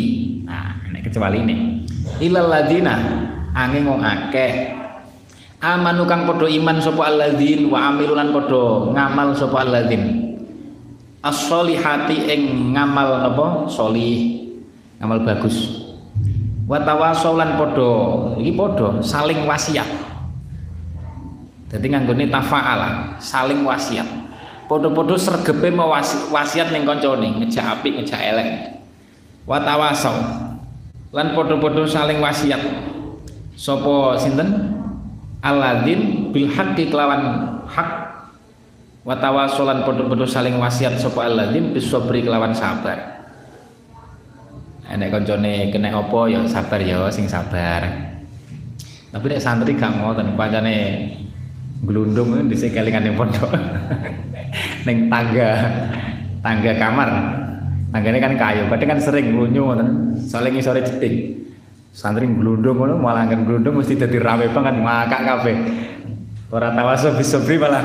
Nah 0.49 0.81
nek 0.89 1.05
kecuali 1.05 1.45
ini. 1.45 1.55
Ilal 2.25 2.49
ladina 2.49 2.97
angin 3.53 3.85
wong 3.85 4.01
akeh. 4.01 4.81
Amanu 5.61 6.09
kang 6.09 6.25
padha 6.25 6.49
iman 6.49 6.81
sapa 6.81 7.05
alladzin 7.05 7.69
wa 7.69 7.93
amilulan 7.93 8.33
padha 8.33 8.97
ngamal 8.97 9.37
sapa 9.37 9.61
alladzin 9.61 10.30
as-solihati 11.21 12.29
ing 12.29 12.73
ngamal 12.73 13.21
napa 13.21 13.69
solih. 13.69 14.49
Ngamal 14.97 15.21
bagus. 15.25 15.81
Wa 16.65 16.81
tawasolan 16.81 17.57
padha 17.57 17.91
iki 18.41 18.53
padha 18.53 19.01
saling 19.01 19.45
wasiat. 19.45 19.89
Dadi 21.71 21.88
nganggone 21.88 22.27
tafa'ala 22.27 23.17
saling 23.21 23.63
wasiat. 23.63 24.07
Padha-padha 24.67 25.15
sregepe 25.19 25.67
mau 25.71 25.91
wasiat 26.31 26.71
ning 26.71 26.88
kancane 26.88 27.43
ngejak 27.43 27.65
apik 27.79 28.01
ngejak 28.01 28.21
elek. 28.23 28.49
Wa 29.43 29.60
tawasau. 29.60 30.15
Lan 31.12 31.36
padha-padha 31.36 31.84
saling 31.88 32.23
wasiat. 32.23 32.62
Sapa 33.55 34.15
sinten? 34.15 34.79
Alladzin 35.41 36.29
bil 36.29 36.53
haqqi 36.53 36.93
kelawan 36.93 37.49
hak 37.65 38.11
wa 39.01 39.17
tawasolan 39.17 39.81
padha-padha 39.81 40.29
saling 40.29 40.61
wasiat 40.61 41.01
sapa 41.01 41.25
alladzin 41.25 41.73
bis 41.73 41.89
sabri 41.89 42.21
kelawan 42.21 42.53
sabar. 42.53 43.25
Enek 44.91 45.09
koncone 45.09 45.71
kena 45.73 45.95
opo 45.97 46.29
ya 46.29 46.43
sabar 46.45 46.77
ya 46.83 47.09
sing 47.09 47.25
sabar. 47.25 48.11
Tapi 49.11 49.25
nek 49.27 49.41
santri 49.43 49.75
gak 49.75 49.91
ngoten 49.99 50.37
pancane 50.37 50.75
glundung 51.81 52.37
di 52.45 52.55
kelingan 52.55 53.03
ning 53.03 53.15
pondok. 53.17 53.51
Ning 54.87 55.07
tangga 55.07 55.49
tangga 56.43 56.71
kamar. 56.77 57.09
Tanggane 57.91 58.17
kan 58.23 58.33
kayu 58.39 58.71
padahal 58.71 58.95
kan 58.95 58.99
sering 59.03 59.35
lunyu 59.35 59.67
ngoten 59.67 60.15
soalnya 60.27 60.55
ngisore 60.55 60.79
ceting 60.83 61.43
santri 61.91 62.23
glundung 62.23 62.79
ngono 62.79 62.95
malah 62.95 63.27
kan 63.27 63.43
glundung 63.43 63.79
mesti 63.79 63.99
dadi 63.99 64.21
rame 64.21 64.51
banget 64.53 64.75
makak 64.77 65.21
kabeh. 65.25 65.55
Ora 66.51 66.75
tawaso 66.75 67.15
bisobri 67.15 67.55
malah 67.55 67.83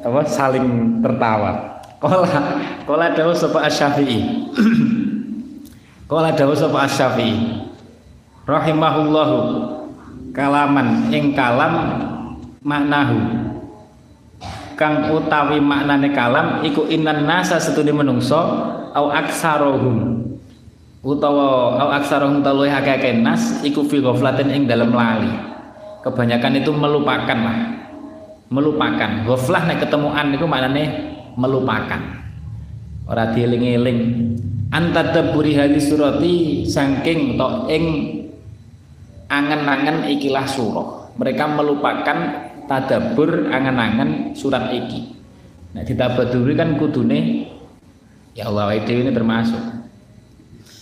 apa? 0.00 0.20
Saling 0.24 1.00
tertawa. 1.04 1.82
Kola 2.00 2.24
kola 2.88 3.06
dawuh 3.12 3.36
sapa 3.36 3.68
asy-syafi'i. 3.68 4.20
Kala 6.10 6.34
dawuh 6.34 6.58
sapa 6.58 6.90
Asy-Syafi'i. 6.90 7.70
Rahimahullahu 8.42 9.38
kalaman 10.34 11.06
ing 11.14 11.38
kalam 11.38 12.02
maknahu. 12.66 13.46
Kang 14.74 15.14
utawi 15.14 15.62
maknane 15.62 16.10
kalam 16.10 16.66
iku 16.66 16.82
inan 16.90 17.30
nasa 17.30 17.62
setune 17.62 17.94
menungso 17.94 18.42
au 18.90 19.06
aksarohum. 19.14 20.18
Utawa 21.06 21.78
au 21.78 21.88
aksarohum 21.94 22.42
taluh 22.42 22.66
akeh 22.66 23.14
nas 23.22 23.62
iku 23.62 23.86
fi 23.86 24.02
ghaflatin 24.02 24.50
ing 24.50 24.62
dalam 24.66 24.90
lali. 24.90 25.30
Kebanyakan 26.02 26.58
itu 26.58 26.74
melupakan 26.74 27.38
lah 27.38 27.79
melupakan. 28.50 29.24
Ghaflah 29.24 29.62
nek 29.70 29.86
ketemuan 29.86 30.34
niku 30.34 30.44
maknane 30.44 31.14
melupakan. 31.38 32.02
Ora 33.06 33.30
dieling-eling. 33.30 33.98
Antadaburi 34.70 35.58
hadis 35.58 35.90
surati 35.90 36.62
saking 36.62 37.34
to 37.34 37.48
ing 37.70 37.84
angen-angen 39.26 40.06
ikilah 40.14 40.46
surah. 40.46 41.10
Mereka 41.18 41.44
melupakan 41.58 42.18
tadabur 42.70 43.50
angen-angen 43.50 44.34
surat 44.38 44.70
iki. 44.70 45.10
Nah 45.74 45.82
ditabaduri 45.82 46.54
kan 46.54 46.78
kudune 46.78 47.50
ya 48.34 48.46
Allah 48.46 48.78
itu 48.78 48.94
ini 48.94 49.10
termasuk. 49.10 49.58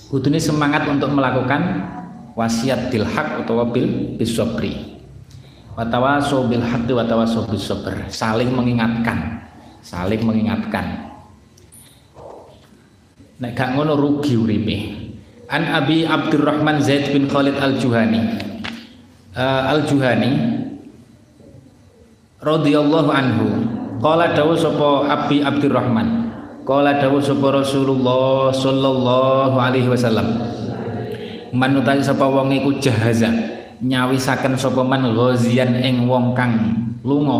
Kudune 0.08 0.40
semangat 0.40 0.88
untuk 0.88 1.12
melakukan 1.12 1.84
wasiat 2.36 2.92
bil 2.92 3.04
haq 3.08 3.44
atau 3.44 3.60
bil 3.68 4.16
bisobri 4.16 4.97
watawaso 5.78 6.50
bil 6.50 6.66
haqqi 6.66 6.90
watawaso 6.90 7.46
bisobr 7.46 7.94
saling 8.10 8.50
mengingatkan. 8.50 9.46
Saling 9.78 10.26
mengingatkan. 10.26 11.06
Nek 13.38 13.54
gak 13.54 13.78
ngono 13.78 13.94
rugi 13.94 14.34
uripe. 14.34 14.78
An 15.46 15.70
abi 15.70 16.02
abdurrahman 16.02 16.82
zaid 16.82 17.14
bin 17.14 17.30
khalid 17.30 17.56
al 17.56 17.78
juhani 17.78 18.20
uh, 19.32 19.40
eh, 19.40 19.62
al 19.70 19.86
juhani 19.86 20.30
radhiyallahu 22.42 23.10
anhu. 23.14 23.46
Qala 24.02 24.34
dawu 24.34 24.58
sapa 24.58 25.06
abi 25.06 25.46
abdurrahman. 25.46 26.34
Qala 26.66 26.98
dawu 26.98 27.22
sapa 27.22 27.54
rasulullah 27.54 28.50
sallallahu 28.50 29.56
alaihi 29.56 29.86
wasallam. 29.86 30.42
Man 31.54 31.80
sapa 32.02 32.26
wong 32.28 32.52
iku 32.52 32.76
jahaza 32.82 33.57
nyawisaken 33.82 34.58
sapa 34.58 34.82
man 34.82 35.14
ghazian 35.14 35.78
ing 35.78 36.10
wong 36.10 36.34
kang 36.34 36.54
lunga? 37.06 37.38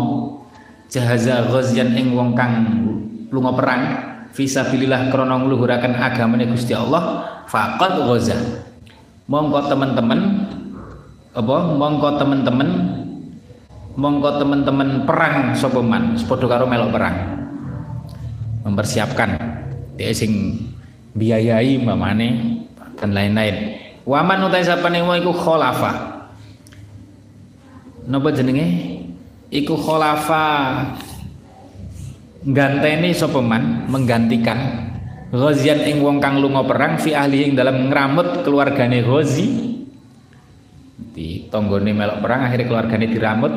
Jahaza 0.89 1.45
ghazian 1.51 1.93
ing 1.95 2.15
wong 2.15 2.33
kang 2.33 2.53
lunga 3.29 3.51
perang? 3.55 3.81
Fisabilillah 4.29 5.09
krana 5.09 5.41
ngluhuraken 5.41 5.97
agamane 5.97 6.47
Gusti 6.47 6.71
Allah 6.71 7.25
faqad 7.49 8.05
ghaza. 8.07 8.37
Mongko 9.29 9.69
teman-teman 9.69 10.19
apa 11.29 11.55
mongko 11.77 12.09
teman-teman 12.17 12.69
mongko 13.93 14.41
teman-teman 14.41 15.05
perang 15.05 15.53
sapa 15.53 15.81
man 15.85 16.17
padha 16.25 16.45
karo 16.49 16.65
melok 16.65 16.89
perang. 16.93 17.17
Mempersiapkan. 18.65 19.29
Dia 19.99 20.15
sing 20.15 20.55
biayai 21.13 21.75
mamane 21.81 22.63
dan 22.95 23.11
lain-lain. 23.11 23.75
Waman 24.07 24.49
utai 24.49 24.65
sapane 24.65 25.03
wong 25.03 25.21
iku 25.21 25.35
khulafa 25.35 26.18
napa 28.07 28.29
jenenge? 28.31 28.67
Iku 29.49 29.73
khulafa. 29.73 30.45
Ganteni 32.39 33.11
sapa 33.11 33.43
man? 33.43 33.89
Menggantikan 33.91 34.89
Ghazian 35.29 35.85
ing 35.85 36.01
wong 36.01 36.17
kang 36.17 36.41
lunga 36.41 36.65
perang 36.65 36.97
fi 36.97 37.13
ahli 37.13 37.45
ing 37.45 37.53
dalam 37.53 37.93
ngramut 37.93 38.41
keluargane 38.41 39.05
Ghazi. 39.05 39.77
Di 41.13 41.45
tonggone 41.53 41.93
melok 41.93 42.25
perang 42.25 42.49
akhirnya 42.49 42.65
keluargane 42.65 43.05
diramut. 43.05 43.53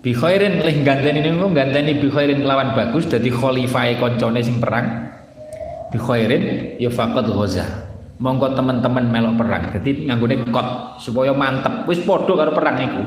Bi 0.00 0.16
khairin 0.16 0.64
lih 0.64 0.80
ganteni 0.80 1.20
niku 1.20 1.52
ganteni 1.52 2.00
bi 2.00 2.08
khairin 2.08 2.40
kelawan 2.40 2.72
bagus 2.72 3.04
dadi 3.04 3.28
khalifahe 3.28 4.00
koncone 4.00 4.40
sing 4.40 4.56
perang. 4.64 5.12
Bi 5.92 6.00
khairin 6.00 6.42
ya 6.80 6.88
faqad 6.88 7.28
ghaza. 7.28 7.68
Monggo 8.16 8.56
teman-teman 8.56 9.12
melok 9.12 9.44
perang. 9.44 9.62
Dadi 9.76 10.08
nganggone 10.08 10.48
kot 10.48 10.96
supaya 11.04 11.36
mantep. 11.36 11.84
Wis 11.84 12.00
padha 12.00 12.32
karo 12.32 12.56
perang 12.56 12.76
iku 12.80 13.02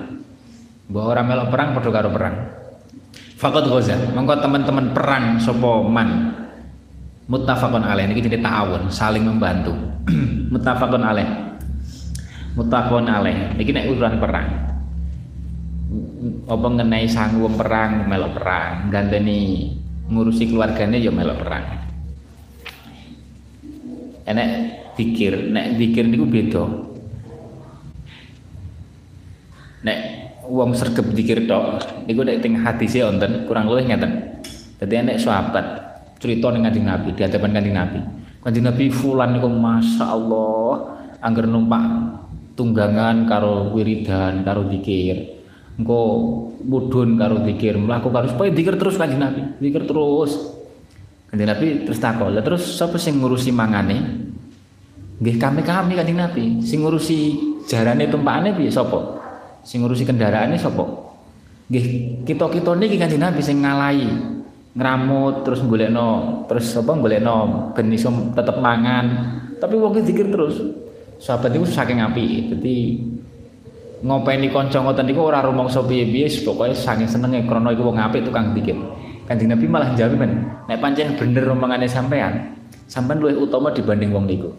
mbok 0.89 1.03
ora 1.03 1.21
melok 1.23 1.47
perang 1.51 1.69
padha 1.75 1.89
karo 1.91 2.09
perang. 2.11 2.35
Fakot 3.39 3.67
goza, 3.67 3.99
mongko 4.15 4.39
teman-teman 4.39 4.95
perang 4.95 5.35
sopo 5.35 5.83
man? 5.83 6.31
Muttafaqun 7.27 7.83
alaih. 7.83 8.11
Ini 8.11 8.19
jadi 8.19 8.39
ta'awun 8.43 8.91
saling 8.91 9.23
membantu. 9.23 9.71
Muttafaqun 10.53 11.03
alaih. 11.03 11.27
Muttafaqun 12.59 13.07
alaih. 13.07 13.55
Ini 13.55 13.71
nek 13.71 13.87
urusan 13.95 14.15
perang. 14.19 14.47
Apa 16.47 16.67
ngenai 16.67 17.07
sanggup 17.07 17.55
perang 17.55 18.11
melok 18.11 18.31
perang. 18.39 18.91
Gandeni 18.91 19.71
ngurusi 20.11 20.51
keluarganya 20.51 20.99
ya 20.99 21.11
melok 21.15 21.37
perang. 21.39 21.65
Enek 24.23 24.49
pikir 24.99 25.51
nek 25.51 25.79
pikir 25.79 26.03
niku 26.11 26.27
beda. 26.27 26.63
Nek 29.83 29.99
wong 30.47 30.75
sergep 30.75 31.07
dikir 31.15 31.47
tok 31.47 31.83
niku 32.07 32.23
nek 32.27 32.43
teng 32.43 32.59
hadise 32.59 33.03
wonten 33.03 33.47
kurang 33.47 33.71
luwih 33.71 33.87
ngeten. 33.87 34.43
Dadi 34.79 34.93
nek 34.99 35.19
sahabat 35.19 35.65
cerita 36.19 36.51
ning 36.51 36.67
Kanjeng 36.67 36.87
Nabi 36.87 37.09
di 37.15 37.21
hadapan 37.23 37.51
Kanjeng 37.55 37.75
Nabi. 37.75 37.99
Kanjeng 38.43 38.65
Nabi 38.67 38.85
fulan 38.91 39.35
niku 39.35 39.47
masyaallah 39.47 40.71
angger 41.23 41.47
numpak 41.47 41.83
tunggangan 42.59 43.23
karo 43.27 43.71
wiridan 43.71 44.43
karo 44.43 44.67
dikir. 44.67 45.39
Engko 45.73 45.99
mudhun 46.61 47.17
karo 47.17 47.41
dikir, 47.41 47.81
mlaku 47.81 48.13
karo 48.13 48.29
supaya 48.29 48.53
dikir 48.53 48.77
terus 48.77 48.99
Kanjeng 48.99 49.23
Nabi, 49.23 49.41
dikir 49.57 49.87
terus. 49.87 50.37
Kanjeng 51.31 51.49
Nabi 51.49 51.65
terus 51.87 51.97
takon, 51.97 52.35
"Lah 52.35 52.43
terus 52.45 52.77
sapa 52.77 52.99
sing 53.01 53.17
ngurusi 53.17 53.49
mangane?" 53.49 54.29
Nggih 55.17 55.39
kami-kami 55.39 55.95
Kanjeng 55.95 56.19
Nabi, 56.19 56.43
sing 56.61 56.83
ngurusi 56.83 57.39
jarane 57.65 58.11
tumpakane 58.11 58.53
piye 58.53 58.69
sapa? 58.69 59.22
Sing 59.63 59.79
ngurusi 59.79 60.03
kendaraane 60.03 60.59
sapa? 60.59 60.83
Nggih, 61.71 61.85
kita-kita 62.27 62.75
niki 62.75 62.99
Kanjeng 62.99 63.23
Nabi 63.23 63.39
sing 63.39 63.63
ngalahi 63.63 64.35
ngramut 64.73 65.45
terus 65.45 65.61
golekno 65.61 66.43
terus 66.49 66.73
apa 66.73 66.91
golekno 66.97 67.71
ben 67.71 67.87
iso 67.95 68.11
tetep 68.35 68.59
mangan. 68.59 69.05
Tapi 69.57 69.73
wong 69.79 69.95
zikir 70.03 70.27
terus. 70.27 70.59
Sahabat 71.23 71.55
itu 71.55 71.63
saking 71.63 72.03
api. 72.03 72.51
Jadi 72.51 72.75
ngopeni 74.03 74.51
kanca 74.51 74.83
ngoten 74.83 75.07
niku 75.07 75.23
ora 75.23 75.39
rumangsa 75.39 75.79
piye-piye 75.79 76.27
pokoke 76.43 76.75
saking 76.75 77.07
senenge 77.07 77.47
krana 77.47 77.71
iku 77.71 77.87
wong 77.87 77.95
apik 77.95 78.27
tukang 78.27 78.51
zikir. 78.51 78.75
Kanjeng 79.23 79.55
Nabi 79.55 79.65
malah 79.71 79.95
jawab 79.95 80.19
men, 80.19 80.51
nek 80.67 80.83
pancen 80.83 81.15
bener 81.15 81.47
omongane 81.47 81.87
sampean, 81.87 82.59
sampean 82.91 83.23
luwih 83.23 83.39
utama 83.39 83.71
dibanding 83.71 84.11
wong 84.11 84.27
niku. 84.27 84.51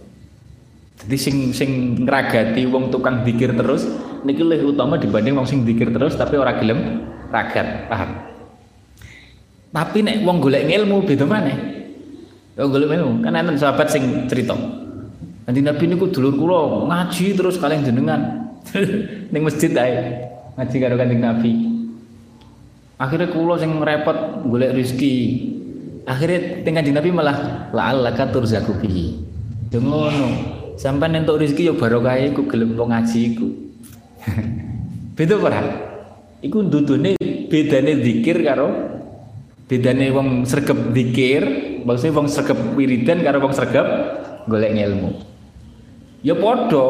Jadi 1.04 1.16
sing 1.20 1.36
sing 1.52 2.00
ngragati 2.00 2.64
wong 2.64 2.88
tukang 2.88 3.28
dikir 3.28 3.52
terus 3.52 3.84
niki 4.24 4.40
lebih 4.40 4.72
utama 4.72 4.96
dibanding 4.96 5.36
wong 5.36 5.46
sing 5.46 5.62
dikir 5.62 5.92
terus 5.92 6.16
tapi 6.16 6.40
ora 6.40 6.56
gelem 6.56 7.04
ragat, 7.28 7.86
paham? 7.92 8.10
Tapi 9.74 9.98
nek 10.06 10.22
wong 10.22 10.38
golek 10.38 10.64
ilmu 10.70 11.02
beda 11.02 11.26
maneh. 11.26 11.56
Wong 12.56 12.70
golek 12.70 12.88
ilmu, 12.94 13.20
kan 13.20 13.36
enten 13.36 13.58
sahabat 13.58 13.90
sing 13.90 14.30
cerita. 14.30 14.54
Nanti 15.44 15.60
Nabi 15.60 15.84
niku 15.90 16.08
dulur 16.08 16.34
kula 16.40 16.60
ngaji 16.88 17.36
terus 17.36 17.60
kalian 17.60 17.84
jenengan 17.84 18.48
ning 19.32 19.42
masjid 19.44 19.74
ae. 19.76 20.30
Ngaji 20.56 20.76
karo 20.78 20.94
Kanjeng 20.96 21.20
Nabi. 21.20 21.52
Akhirnya 22.96 23.28
kula 23.34 23.58
sing 23.58 23.76
repot 23.82 24.46
golek 24.46 24.72
rezeki. 24.72 25.16
Akhirnya 26.06 26.62
tinggal 26.62 26.86
Nabi 26.94 27.10
malah 27.12 27.68
la'allaka 27.74 28.30
turzaku 28.30 28.78
bihi. 28.78 29.18
Dengono. 29.68 30.54
Sampai 30.78 31.10
entuk 31.10 31.42
rezeki 31.42 31.70
ya 31.70 31.74
barokah 31.74 32.14
iku 32.22 32.46
gelem 32.46 32.78
ngaji 32.78 33.20
iku. 33.34 33.63
Beda 35.16 35.34
ora? 35.38 35.60
Iku 36.44 36.68
ndudune 36.68 37.16
bedane 37.48 38.02
zikir 38.04 38.44
karo 38.44 38.68
bedane 39.64 40.12
wong 40.12 40.44
sregep 40.44 40.92
zikir, 40.92 41.42
maksudnya 41.88 42.12
wong 42.20 42.28
sregep 42.28 42.58
wiridan 42.76 43.24
karo 43.24 43.40
wong 43.40 43.54
sregep 43.56 43.86
golek 44.44 44.76
ilmu. 44.76 45.10
Ya 46.20 46.36
padha 46.36 46.84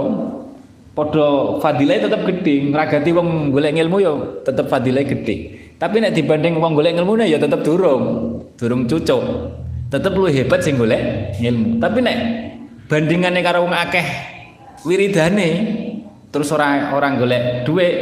padha 0.95 1.27
fadilah 1.63 2.07
tetap 2.07 2.23
gede, 2.27 2.71
ngragati 2.71 3.11
wong 3.15 3.55
golek 3.55 3.79
ilmu 3.79 3.97
ya 4.03 4.13
tetap 4.43 4.67
fadilah 4.67 5.07
gede. 5.07 5.63
Tapi 5.79 6.03
nek 6.03 6.15
dibanding 6.15 6.59
wong 6.59 6.75
golek 6.75 6.99
ilmune 6.99 7.27
ya 7.27 7.39
tetap 7.39 7.63
durung, 7.63 8.41
durung 8.59 8.87
cucuk. 8.91 9.23
Tetep 9.91 10.11
lu 10.19 10.27
hebat 10.27 10.59
sing 10.63 10.75
golek 10.75 11.35
ilmu. 11.39 11.79
Tapi 11.79 11.99
nek 12.03 12.19
bandingannya 12.91 13.41
karo 13.43 13.67
wong 13.67 13.75
akeh 13.75 14.07
wiridane 14.83 15.49
terus 16.35 16.51
orang 16.51 16.91
orang 16.91 17.23
golek 17.23 17.63
duit. 17.63 17.95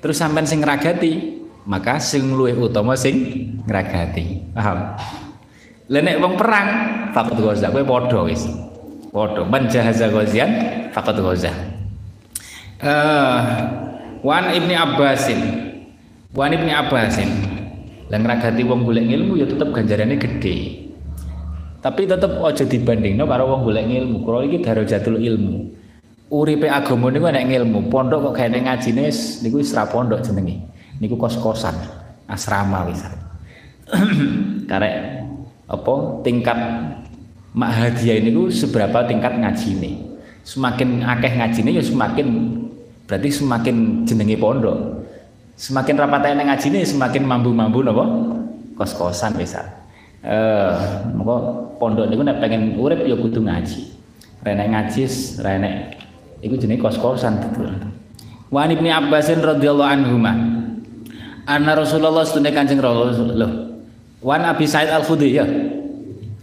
Terus 0.00 0.16
sampean 0.16 0.48
sing 0.48 0.64
ngragati 0.64 1.44
maka 1.68 2.00
sing 2.00 2.32
luwih 2.32 2.56
utama 2.56 2.96
sing 2.96 3.14
ngragati. 3.68 4.56
Paham? 4.56 4.96
Lha 5.92 6.00
nek 6.00 6.16
perang 6.40 6.68
faqat 7.12 7.36
ghaza. 7.36 7.68
Kowe 7.68 7.84
padha 7.84 8.20
wis. 8.24 8.48
Padha. 9.12 9.44
Man 9.44 9.68
jahaza 9.68 10.08
ghazian 10.08 10.50
faqat 10.96 11.20
ghaza. 11.20 11.52
Eh 12.80 13.40
wan 14.24 14.48
ibni 14.56 14.72
abbasin. 14.72 15.40
Wan 16.32 16.56
ibni 16.56 16.72
abbasin. 16.72 17.28
Lan 18.08 18.24
ngragati 18.24 18.64
wong 18.64 18.88
golek 18.88 19.04
ilmu 19.04 19.36
ya 19.36 19.44
tetep 19.44 19.68
ganjarane 19.76 20.16
gede 20.16 20.84
tapi 21.84 22.08
tetep 22.08 22.40
aja 22.40 22.64
dibandingno 22.64 23.28
karo 23.28 23.44
wong 23.44 23.68
golek 23.68 23.84
ilmu. 23.84 24.24
Kalau 24.24 24.40
iki 24.40 24.64
darajatul 24.64 25.20
ilmu. 25.20 25.83
Uripe 26.34 26.66
agama 26.66 27.14
niku 27.14 27.30
nek 27.30 27.46
ilmu, 27.46 27.86
pondok 27.86 28.30
kok 28.30 28.42
gaene 28.42 28.66
ngajine 28.66 29.06
niku 29.46 29.62
wis 29.62 29.70
pondok 29.70 30.18
jenenge. 30.18 30.66
Niku 30.98 31.14
kos-kosan, 31.14 31.78
asrama 32.26 32.90
wis. 32.90 33.06
Karek 34.70 34.94
apa 35.70 35.94
tingkat 36.26 36.58
mak 37.54 37.70
hadiah 37.70 38.18
niku 38.18 38.50
seberapa 38.50 39.06
tingkat 39.06 39.38
ngajine. 39.38 40.10
Semakin 40.42 41.06
akeh 41.06 41.38
ngajine 41.38 41.70
ya 41.70 41.82
semakin 41.86 42.26
berarti 43.06 43.30
semakin 43.30 44.02
jenenge 44.02 44.34
pondok. 44.34 45.06
Semakin 45.54 45.94
rapat 46.02 46.34
nek 46.34 46.50
ngajine 46.50 46.82
semakin 46.82 47.22
mambu-mambu 47.22 47.78
napa? 47.86 48.04
Kos-kosan 48.74 49.38
wis 49.38 49.54
eh 49.54 50.74
moko 51.14 51.70
pondok 51.78 52.10
niku 52.10 52.26
nek 52.26 52.42
pengen 52.42 52.74
urip 52.74 53.06
ya 53.06 53.14
kudu 53.14 53.38
ngaji. 53.38 53.94
Renek 54.44 54.66
ngaji, 54.76 55.02
renek 55.40 56.03
iku 56.44 56.60
jenenge 56.60 56.84
kos-kosan 56.84 57.40
betul. 57.40 57.72
Wa 58.52 58.68
Ibnu 58.68 58.86
Abbas 58.86 59.32
radhiyallahu 59.32 59.88
anhu 59.88 60.14
Anna 61.44 61.72
Rasulullah 61.76 62.24
sunne 62.24 62.52
Kanjeng 62.52 62.80
Rasul. 62.80 63.36
Wan 64.24 64.42
Abi 64.48 64.64
Said 64.64 64.88
Al-Khudri 64.88 65.36
ya. 65.36 65.44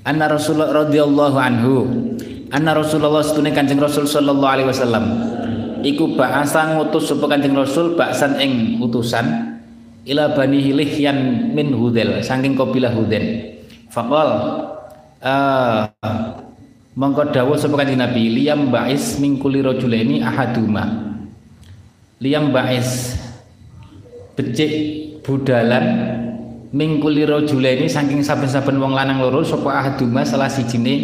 Anna 0.05 0.29
Rasulullah 0.29 0.85
radhiyallahu 0.85 1.37
anhu. 1.37 1.73
Anna 2.53 2.77
Rasulullah 2.77 3.25
sunne 3.25 3.49
Kanjeng 3.49 3.81
Rasul 3.81 4.05
sallallahu 4.05 4.51
alaihi 4.51 4.69
wasallam. 4.69 5.05
Iku 5.81 6.13
ba'asa 6.13 6.77
ngutus 6.77 7.09
sapa 7.09 7.25
Kanjeng 7.25 7.57
Rasul 7.57 7.97
ba'san 7.97 8.37
ing 8.37 8.77
utusan 8.77 9.57
ila 10.05 10.33
bani 10.37 10.61
Hilihyan 10.61 11.49
min 11.57 11.73
Hudel 11.73 12.21
saking 12.21 12.53
kabilah 12.53 12.93
Hudel. 12.93 13.57
Fakol 13.89 14.29
uh, 15.25 15.89
mongko 16.95 17.31
dawuh 17.31 17.55
sapa 17.55 17.79
kanjeng 17.79 17.99
Nabi 18.03 18.31
liyam 18.31 18.67
ba'is 18.67 19.19
min 19.21 19.39
kulli 19.39 19.63
rajulaini 19.63 20.19
ahaduma. 20.19 21.15
Liyam 22.19 22.51
ba'is 22.51 23.15
becik 24.35 24.73
budalan 25.23 25.85
min 26.71 26.99
kulli 26.99 27.23
rajulaini 27.23 27.87
saking 27.87 28.23
saben-saben 28.23 28.79
wong 28.79 28.95
lanang 28.95 29.23
loro 29.23 29.43
sapa 29.43 29.71
ahaduma 29.71 30.27
salah 30.27 30.51
sijine 30.51 30.95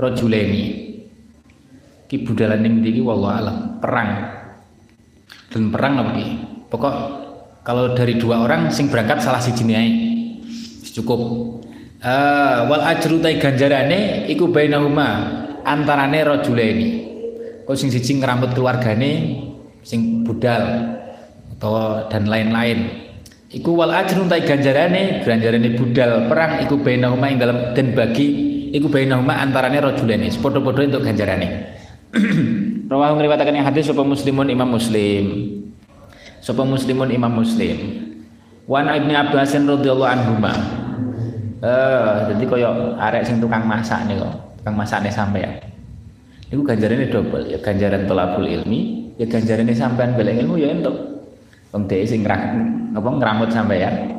rajulaini. 0.00 0.64
Ki 2.08 2.24
budalan 2.24 2.64
ning 2.64 2.80
ndi 2.80 3.04
wallahu 3.04 3.34
alam, 3.36 3.56
perang. 3.84 4.10
Dan 5.52 5.68
perang 5.68 6.00
apa 6.00 6.10
ki? 6.16 6.26
Pokok 6.72 6.94
kalau 7.64 7.92
dari 7.92 8.16
dua 8.16 8.48
orang 8.48 8.72
sing 8.72 8.88
berangkat 8.88 9.20
salah 9.20 9.44
sijine 9.44 9.74
ae. 9.76 9.90
Cukup 10.88 11.20
Uh, 11.98 12.70
wal 12.70 12.78
ajru 12.86 13.18
ganjarane 13.18 14.30
iku 14.30 14.46
bainahuma 14.54 15.08
antarane 15.66 16.22
rajulaini. 16.22 16.88
Kok 17.66 17.74
sing 17.74 17.90
siji 17.90 18.22
ngrambut 18.22 18.54
keluargane 18.54 19.42
sing 19.82 20.22
budal 20.22 20.94
atau 21.58 22.06
dan 22.06 22.30
lain-lain. 22.30 23.10
Iku 23.50 23.74
wal 23.74 23.90
ajru 23.90 24.30
ganjarane 24.30 25.26
ganjarane 25.26 25.74
budal 25.74 26.30
perang 26.30 26.62
iku 26.62 26.78
bainahuma 26.78 27.34
ing 27.34 27.42
dalam 27.42 27.74
dan 27.74 27.90
bagi 27.90 28.26
iku 28.78 28.86
bainahuma 28.86 29.34
antarane 29.42 29.82
rajulaini. 29.82 30.30
Padha-padha 30.38 30.86
untuk 30.86 31.02
ganjarane. 31.02 31.48
Rawahu 32.94 33.18
ngriwataken 33.18 33.58
hadis 33.58 33.90
sapa 33.90 34.06
muslimun 34.06 34.46
Imam 34.46 34.70
Muslim. 34.70 35.50
Sapa 36.38 36.62
muslimun 36.62 37.10
Imam 37.10 37.42
Muslim. 37.42 38.06
Wan 38.70 38.86
Ibnu 38.86 39.12
Abbas 39.18 39.50
radhiyallahu 39.58 40.06
anhu 40.06 40.38
Eh, 41.58 42.16
jadi 42.30 42.44
koyo 42.46 42.94
arek 42.94 43.26
sing 43.26 43.42
tukang 43.42 43.66
masak 43.66 44.06
nih 44.06 44.14
kok, 44.14 44.30
tukang 44.62 44.78
masakne 44.78 45.10
sampean. 45.10 45.58
Iku 46.54 46.62
ganjarannya 46.62 47.10
double, 47.10 47.50
ya 47.50 47.58
ganjaran 47.58 48.06
tolabul 48.06 48.46
ilmi, 48.46 49.10
ya 49.18 49.26
ganjarannya 49.26 49.74
sampean 49.74 50.14
bela 50.14 50.30
ilmu 50.30 50.54
ya 50.54 50.70
untuk 50.70 50.94
wong 51.74 51.90
dhewe 51.90 52.06
sing 52.06 52.22
apa 52.22 53.08
ngramut 53.10 53.50
sampean. 53.50 54.14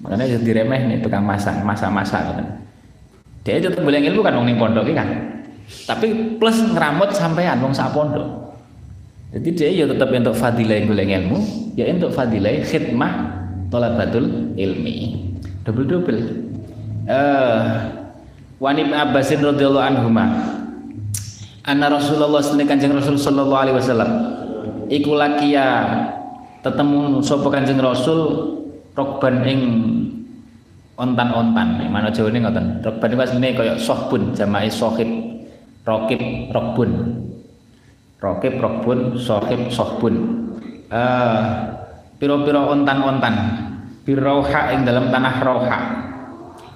Makanya 0.00 0.24
jadi 0.24 0.64
diremeh 0.64 0.80
nih 0.88 0.98
tukang 1.04 1.20
masak, 1.20 1.60
masak-masak 1.60 2.32
gitu. 2.32 2.44
Dia 3.44 3.60
tetap 3.60 3.84
bela 3.84 4.00
ilmu 4.00 4.20
kan 4.24 4.40
wong 4.40 4.48
ning 4.48 4.56
pondok 4.56 4.88
kan. 4.96 5.08
Tapi 5.84 6.40
plus 6.40 6.64
ngeramut 6.64 7.12
sampean 7.12 7.60
wong 7.60 7.76
sak 7.76 7.92
pondok. 7.92 8.56
Jadi 9.36 9.48
dia 9.52 9.68
ya 9.68 9.84
tetap 9.84 10.08
untuk 10.10 10.32
fadilah 10.32 10.80
golek 10.88 11.12
ilmu, 11.12 11.38
ya 11.76 11.92
untuk 11.92 12.08
fadilah 12.10 12.64
khidmah 12.64 13.12
tolabatul 13.68 14.56
ilmi. 14.56 15.28
Double-double 15.62 16.49
uh, 17.08 17.62
Wan 18.60 18.76
Ibn 18.76 18.92
Abbasin 18.92 19.40
radhiyallahu 19.40 19.86
anhuma 19.86 20.24
anna 21.64 21.86
Rasulullah 21.88 22.42
sallallahu 22.42 22.68
kanjeng 22.68 22.92
Rasul 22.92 23.16
sallallahu 23.16 23.60
alaihi 23.60 23.76
wasallam 23.78 24.10
iku 24.90 25.14
lakiya 25.16 25.66
tetemu 26.60 27.24
sapa 27.24 27.48
Kanjeng 27.48 27.80
Rasul 27.80 28.20
rokban 28.92 29.44
ing 29.48 29.60
ontan-ontan. 31.00 31.88
Mana 31.88 32.12
Jawa 32.12 32.28
ini 32.28 32.44
ngoten. 32.44 32.84
Rokban 32.84 33.08
iku 33.16 33.20
asline 33.24 33.48
kaya 33.56 33.74
sohbun 33.80 34.36
jamae 34.36 34.68
sohib. 34.68 35.08
Rokib 35.88 36.52
rokbun. 36.52 36.90
Rokib 38.20 38.60
rokbun 38.60 39.16
sohib 39.16 39.72
sohbun. 39.72 40.44
Uh, 40.92 41.70
piro-piro 42.20 42.68
ontan-ontan 42.68 43.34
birauha 44.04 44.76
ing 44.76 44.84
dalam 44.84 45.08
tanah 45.08 45.34
roha. 45.40 45.78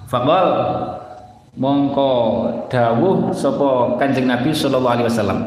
Faqal 0.05 0.47
mongko 1.57 2.11
dawuh 2.69 3.33
sapa 3.33 3.97
Kanjeng 3.97 4.29
Nabi 4.29 4.53
sallallahu 4.53 4.93
alaihi 4.93 5.07
wasallam. 5.09 5.39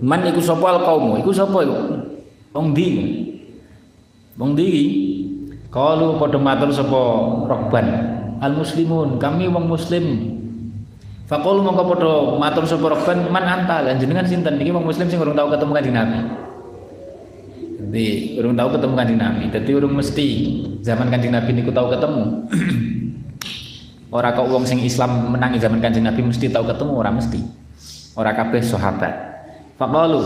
Man 0.00 0.24
iku 0.24 0.40
sapa 0.40 0.78
al 0.78 0.80
kaumu? 0.86 1.20
Iku 1.20 1.30
sapa 1.34 1.58
iku? 1.66 1.76
Wong 2.54 2.72
ndi? 2.72 2.88
Wong 4.38 4.54
ndi 4.54 4.68
Kalu 5.68 6.16
padha 6.16 6.38
matur 6.40 6.72
sapa 6.72 7.00
Rokban 7.44 7.86
al 8.40 8.56
muslimun, 8.56 9.20
kami 9.20 9.52
wong 9.52 9.68
muslim. 9.68 10.04
Faqalu 11.28 11.60
mongko 11.60 11.82
padha 11.92 12.12
matur 12.40 12.64
sapa 12.64 12.88
Rokban 12.88 13.28
man 13.28 13.44
anta 13.44 13.84
lan 13.84 14.00
jenengan 14.00 14.24
sinten 14.24 14.56
iki 14.56 14.72
wong 14.72 14.88
muslim 14.88 15.12
sing 15.12 15.20
urung 15.20 15.36
tau 15.36 15.52
ketemu 15.52 15.72
kanjeng 15.76 15.96
Nabi. 15.98 16.18
Jadi 17.78 18.06
urung 18.40 18.56
tau 18.56 18.68
ketemu 18.72 18.94
kanjeng 18.96 19.20
Nabi. 19.20 19.44
Dadi 19.52 19.70
urung 19.76 19.92
mesti 19.92 20.26
zaman 20.80 21.12
kanjeng 21.12 21.36
Nabi 21.36 21.50
niku 21.52 21.68
tau 21.68 21.92
ketemu. 21.92 22.48
Ora 24.08 24.32
kok 24.32 24.48
wong 24.48 24.64
sing 24.64 24.80
Islam 24.80 25.32
menangi 25.36 25.60
zaman 25.60 25.84
kanjeng 25.84 26.08
Nabi 26.08 26.24
mesti 26.24 26.48
tau 26.48 26.64
ketemu 26.64 26.92
ora 26.96 27.12
mesti. 27.12 27.40
Ora 28.16 28.32
kabeh 28.32 28.64
sahabat. 28.64 29.14
Faqalu 29.76 30.22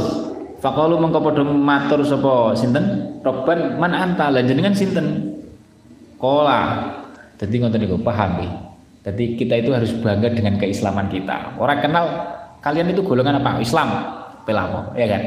Faqalu 0.63 0.95
mongko 0.95 1.19
padha 1.19 1.43
matur 1.43 2.07
sapa 2.07 2.55
sinten? 2.55 3.19
Robban 3.27 3.83
man 3.83 3.91
anta 3.91 4.31
lan 4.31 4.47
jenengan 4.47 4.71
sinten? 4.71 5.35
Kola. 6.23 6.87
Jadi 7.35 7.59
ngoten 7.59 7.83
niku 7.83 7.99
paham 7.99 8.39
nggih. 8.39 8.53
Jadi 9.03 9.25
kita 9.35 9.59
itu 9.59 9.75
harus 9.75 9.91
bangga 9.99 10.31
dengan 10.31 10.55
keislaman 10.63 11.11
kita. 11.11 11.59
Orang 11.59 11.83
kenal 11.83 12.07
kalian 12.63 12.95
itu 12.95 13.03
golongan 13.03 13.43
apa? 13.43 13.59
Islam. 13.59 13.91
Pelamo, 14.47 14.95
ya 14.95 15.07
kan? 15.11 15.23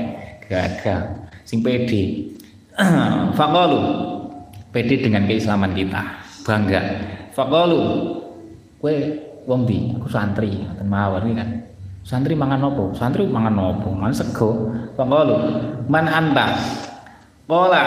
Gagah. 0.48 1.00
Sing 1.44 1.60
pede. 1.60 2.32
Faqalu 3.38 3.80
pede 4.72 5.04
dengan 5.04 5.28
keislaman 5.28 5.76
kita. 5.76 6.00
Bangga. 6.48 6.80
Faqalu 7.36 7.80
kowe 8.82 8.96
wong 9.46 9.60
ndi? 9.68 9.94
Aku 10.00 10.08
santri, 10.10 10.66
ngoten 10.66 10.88
mawon 10.90 11.36
kan. 11.38 11.50
Santri 12.06 12.38
mangan 12.38 12.62
nopo? 12.62 12.94
Santri 12.94 13.26
mangan 13.26 13.54
nopo? 13.58 13.90
Mangan 13.90 14.14
sego. 14.14 14.70
Faqalu 14.94 15.36
man 15.90 16.06
anta? 16.06 16.54
Qala 17.46 17.82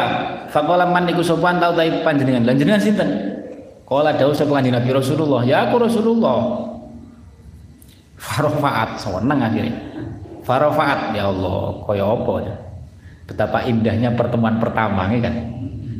faqala 0.50 0.86
man 0.86 1.06
iku 1.10 1.22
sapa 1.22 1.54
tau 1.58 1.74
ta 1.74 1.82
panjenengan? 2.02 2.46
Lan 2.46 2.58
jenengan 2.58 2.82
sinten? 2.82 3.10
Qala 3.86 4.14
dawuh 4.14 4.34
sapa 4.34 4.58
kanjeng 4.58 4.74
Nabi 4.74 4.90
Rasulullah, 4.90 5.42
ya 5.46 5.70
aku 5.70 5.80
Rasulullah. 5.80 6.38
Farofaat 8.18 8.98
seneng 8.98 9.38
akhirnya. 9.38 9.74
Farofaat 10.42 11.14
ya 11.14 11.30
Allah, 11.30 11.78
kaya 11.86 12.04
apa 12.04 12.34
ya? 12.42 12.54
Betapa 13.28 13.58
indahnya 13.64 14.12
pertemuan 14.12 14.58
pertama 14.58 15.08
kan. 15.08 15.34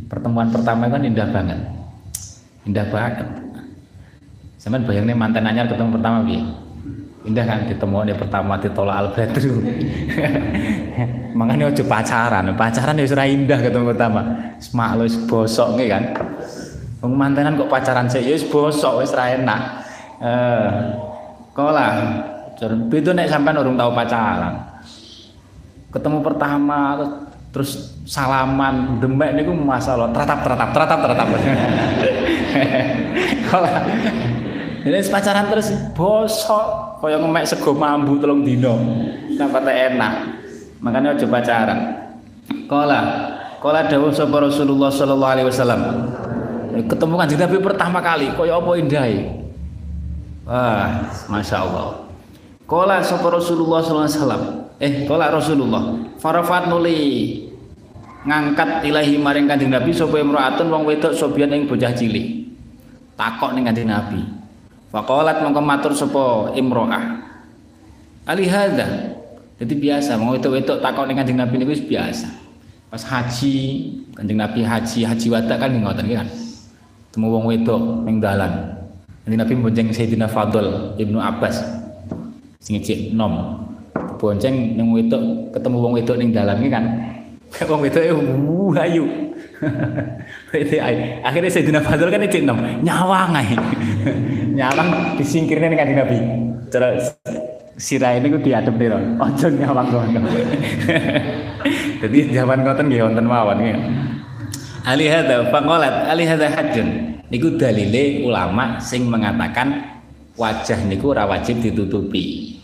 Pertemuan 0.08 0.48
pertama 0.48 0.88
kan 0.88 1.04
indah 1.04 1.28
banget. 1.28 1.60
Indah 2.64 2.86
banget. 2.88 3.28
Sampeyan 4.58 4.84
bayangnya 4.84 5.14
mantan 5.14 5.46
anyar 5.46 5.70
ketemu 5.70 5.94
pertama 5.94 6.26
piye? 6.26 6.42
indah 7.28 7.44
kan 7.44 7.68
ditemu 7.68 8.14
pertama 8.16 8.56
ditolak 8.56 8.96
al 8.96 9.08
badru 9.12 9.60
makanya 11.38 11.68
ojo 11.68 11.84
pacaran. 11.84 12.56
Pacaran 12.56 12.96
ya 12.98 13.04
sudah 13.04 13.28
indah 13.28 13.58
ketemu 13.60 13.94
pertama. 13.94 14.20
Semak 14.58 14.96
lo 14.96 15.04
bosok 15.28 15.76
nih 15.76 15.86
kan. 15.92 16.02
Wong 17.04 17.14
mantenan 17.14 17.54
kok 17.54 17.70
pacaran 17.70 18.08
sih 18.10 18.24
ya 18.24 18.34
bosok 18.48 19.04
wis 19.04 19.12
ra 19.14 19.36
enak. 19.36 19.60
Eh 20.24 20.70
kola 21.52 21.86
itu 22.58 23.10
nek 23.14 23.30
sampai 23.30 23.54
urung 23.54 23.78
tahu 23.78 23.92
pacaran. 23.94 24.54
Ketemu 25.94 26.18
pertama 26.24 26.98
terus 27.54 27.98
salaman 28.08 28.98
demek 28.98 29.36
niku 29.36 29.54
masalah. 29.54 30.10
Teratap 30.10 30.42
teratap 30.42 30.68
teratap 30.74 30.98
teratap 31.06 31.26
kola 33.52 33.70
ini 34.86 34.98
pacaran 35.10 35.50
terus 35.50 35.74
bosok. 35.94 36.98
Kaya 36.98 37.18
ngemek 37.18 37.46
sego 37.46 37.74
mambu 37.74 38.18
telung 38.18 38.42
dino 38.42 38.74
sampai 39.38 39.94
enak. 39.94 40.14
Makanya 40.82 41.14
aja 41.14 41.26
pacaran. 41.26 41.78
Kala 42.70 43.00
kala 43.58 43.86
dawuh 43.86 44.14
sapa 44.14 44.38
Rasulullah 44.38 44.90
sallallahu 44.90 45.32
alaihi 45.34 45.48
wasallam. 45.50 45.82
Ketemu 46.86 47.14
kan 47.18 47.30
Nabi 47.30 47.56
pertama 47.58 47.98
kali. 47.98 48.30
Kaya 48.34 48.58
apa 48.58 48.70
indah 48.78 49.06
wah 50.48 51.04
masya 51.28 51.60
Allah 51.60 52.08
kala 52.64 53.02
sapa 53.02 53.26
Rasulullah 53.30 53.82
sallallahu 53.82 54.06
alaihi 54.06 54.18
wasallam. 54.22 54.42
Eh 54.78 54.92
kala 55.06 55.34
Rasulullah. 55.34 55.82
Farafat 56.22 56.70
nuli. 56.70 57.46
Ngangkat 58.26 58.82
ilahi 58.86 59.14
maring 59.18 59.46
kanjeng 59.46 59.70
Nabi 59.70 59.90
sapa 59.94 60.18
imraatun 60.18 60.66
wong 60.70 60.82
wedok 60.86 61.14
sobian 61.14 61.50
ing 61.54 61.66
bocah 61.66 61.94
cilik. 61.94 62.46
Takok 63.18 63.54
ning 63.54 63.66
kanjeng 63.66 63.90
Nabi 63.90 64.37
Faqalat 64.88 65.44
mongko 65.44 65.60
matur 65.60 65.92
sapa 65.92 66.56
imro'ah. 66.56 67.20
Ali 68.24 68.48
hadza. 68.48 69.16
Jadi 69.58 69.74
biasa 69.74 70.16
mau 70.16 70.32
itu 70.38 70.48
itu 70.54 70.74
takok 70.80 71.04
ning 71.04 71.18
Kanjeng 71.18 71.36
Nabi 71.36 71.60
niku 71.60 71.74
biasa. 71.88 72.30
Pas 72.88 73.02
haji, 73.04 73.56
Kanjeng 74.16 74.38
Nabi 74.38 74.64
haji, 74.64 75.04
haji 75.04 75.26
wada 75.28 75.54
kan 75.60 75.68
ngoten 75.74 76.06
kan. 76.08 76.28
Temu 77.12 77.28
wong 77.34 77.50
wedok 77.52 78.06
ning. 78.08 78.22
Kanjeng 78.22 79.40
Nabi 79.44 79.52
bonceng 79.60 79.88
Sayyidina 79.92 80.30
Fadl 80.30 80.96
Ibnu 80.96 81.20
Abbas. 81.20 81.60
Sing 82.62 82.80
cek 82.80 83.12
nom. 83.12 83.60
Bonceng 84.16 84.78
ning 84.78 84.88
wedok 84.94 85.52
ketemu 85.52 85.76
wong 85.84 85.92
wedok 86.00 86.16
ning 86.16 86.32
dalan 86.32 86.64
kan. 86.72 86.84
Wong 87.68 87.80
wedoke 87.80 88.12
uh 88.12 88.20
ayu. 90.54 91.02
akhirnya 91.22 91.50
Sayyidina 91.50 91.80
Fadl 91.82 92.08
kan 92.10 92.22
cek 92.24 92.42
nom, 92.46 92.58
nyawang 92.82 93.34
ae. 93.34 93.54
nyawang 94.58 95.18
disingkirnya 95.18 95.70
nih 95.70 95.78
kan 95.78 95.88
Nabi. 95.94 96.18
Cara 96.68 96.88
sirah 97.78 98.18
ini 98.18 98.26
gue 98.34 98.42
diadep 98.42 98.74
loh 98.74 99.00
ojo 99.22 99.46
nyawang 99.50 99.86
ngono. 99.90 100.28
Jadi 102.02 102.18
zaman 102.34 102.62
ngoten 102.66 102.86
nggih 102.90 103.02
wonten 103.06 103.26
mawon 103.26 103.58
nggih. 103.62 103.78
Ali 104.86 105.06
hadza 105.10 105.50
faqalat 105.50 106.10
ali 106.10 106.24
hadza 106.24 106.48
hajjun 106.48 106.88
niku 107.28 107.54
dalile 107.58 108.24
ulama 108.24 108.80
sing 108.80 109.06
mengatakan 109.06 110.00
wajah 110.34 110.80
niku 110.86 111.14
ora 111.14 111.26
wajib 111.26 111.62
ditutupi. 111.62 112.56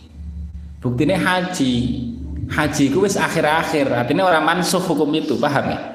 Buktinya 0.79 1.17
haji. 1.17 1.73
Haji 2.45 2.93
ku 2.93 3.01
wis 3.01 3.17
akhir-akhir 3.17 3.89
artinya 3.89 4.29
orang 4.29 4.45
mansuh 4.45 4.77
hukum 4.77 5.09
itu 5.17 5.33
paham 5.41 5.65
ya 5.65 5.94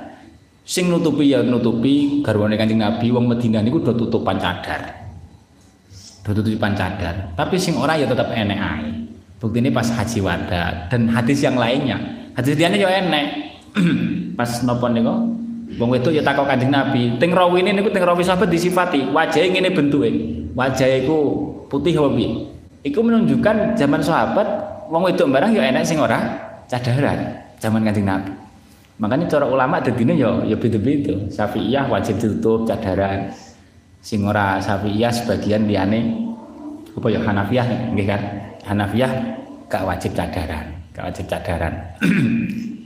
sing 0.70 0.86
nutupi 0.86 1.34
ya 1.34 1.42
nutupi 1.42 2.22
garwane 2.22 2.54
Kanjeng 2.54 2.78
Nabi 2.78 3.10
wong 3.10 3.26
Medina 3.26 3.58
niku 3.58 3.82
do 3.82 3.90
tutupan 3.90 4.38
cadar. 4.38 5.02
Tutupan 6.22 6.78
cadar. 6.78 7.34
Tapi 7.34 7.58
sing 7.58 7.74
ora 7.74 7.98
ya 7.98 8.06
tetap 8.06 8.30
enek 8.30 8.54
ae. 8.54 8.90
Bukti 9.42 9.58
ini 9.58 9.74
pas 9.74 9.90
haji 9.90 10.22
wada 10.22 10.86
dan 10.86 11.10
hadis 11.10 11.42
yang 11.42 11.58
lainnya. 11.58 11.98
Hadis 12.38 12.54
dia 12.54 12.70
ya 12.70 13.02
enek. 13.02 13.50
Pas 14.38 14.62
nopo 14.66 14.86
niku? 14.90 15.14
Wong 15.78 15.88
wedok 15.90 16.10
ya 16.14 16.22
takok 16.22 16.46
kanjeng 16.46 16.70
nabi. 16.70 17.18
Ting 17.18 17.34
rawi 17.34 17.66
ini 17.66 17.74
niku 17.74 17.90
ting 17.90 18.02
rawi 18.06 18.22
sahabat 18.22 18.46
disifati 18.50 19.10
wajah 19.10 19.42
ini 19.42 19.70
bentuke. 19.74 20.10
Wajah 20.54 21.02
iku 21.02 21.18
putih 21.70 21.98
hobi 21.98 22.46
iku 22.82 23.04
menunjukkan 23.04 23.76
zaman 23.76 24.00
sahabat 24.02 24.46
wong 24.90 25.06
wedok 25.06 25.28
barang 25.30 25.54
ya 25.54 25.70
enek 25.70 25.84
sing 25.86 26.02
ora 26.02 26.18
cadaran 26.66 27.38
zaman 27.62 27.86
kanjeng 27.86 28.08
nabi 28.08 28.32
makanya 29.00 29.26
cara 29.26 29.48
ulama 29.48 29.80
dadine 29.80 30.14
ya 30.14 30.44
ya 30.44 30.54
beda-beda. 30.60 31.16
Syafi'iyah 31.32 31.88
wajib 31.88 32.20
ditutup 32.20 32.68
cadaran 32.68 33.32
sing 34.04 34.22
ora 34.28 34.60
Syafi'iyah 34.60 35.08
sebagian 35.08 35.64
liyane 35.64 36.28
apa 36.92 37.06
ya 37.08 37.20
Hanafiyah 37.24 37.66
nggih 37.96 38.06
kan? 38.06 38.22
Hanafiyah 38.68 39.12
gak 39.72 39.82
wajib 39.88 40.12
cadaran 40.12 40.66
gak 40.92 41.04
wajib 41.08 41.24
cadaran 41.24 41.74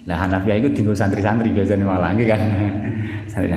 nah 0.07 0.17
Hanafiyah 0.23 0.63
itu 0.63 0.71
tinggal 0.71 0.95
santri-santri 0.95 1.51
biasanya 1.51 1.83
malah 1.83 2.15
nggih 2.15 2.29
kan? 2.31 2.41
Santri 3.33 3.51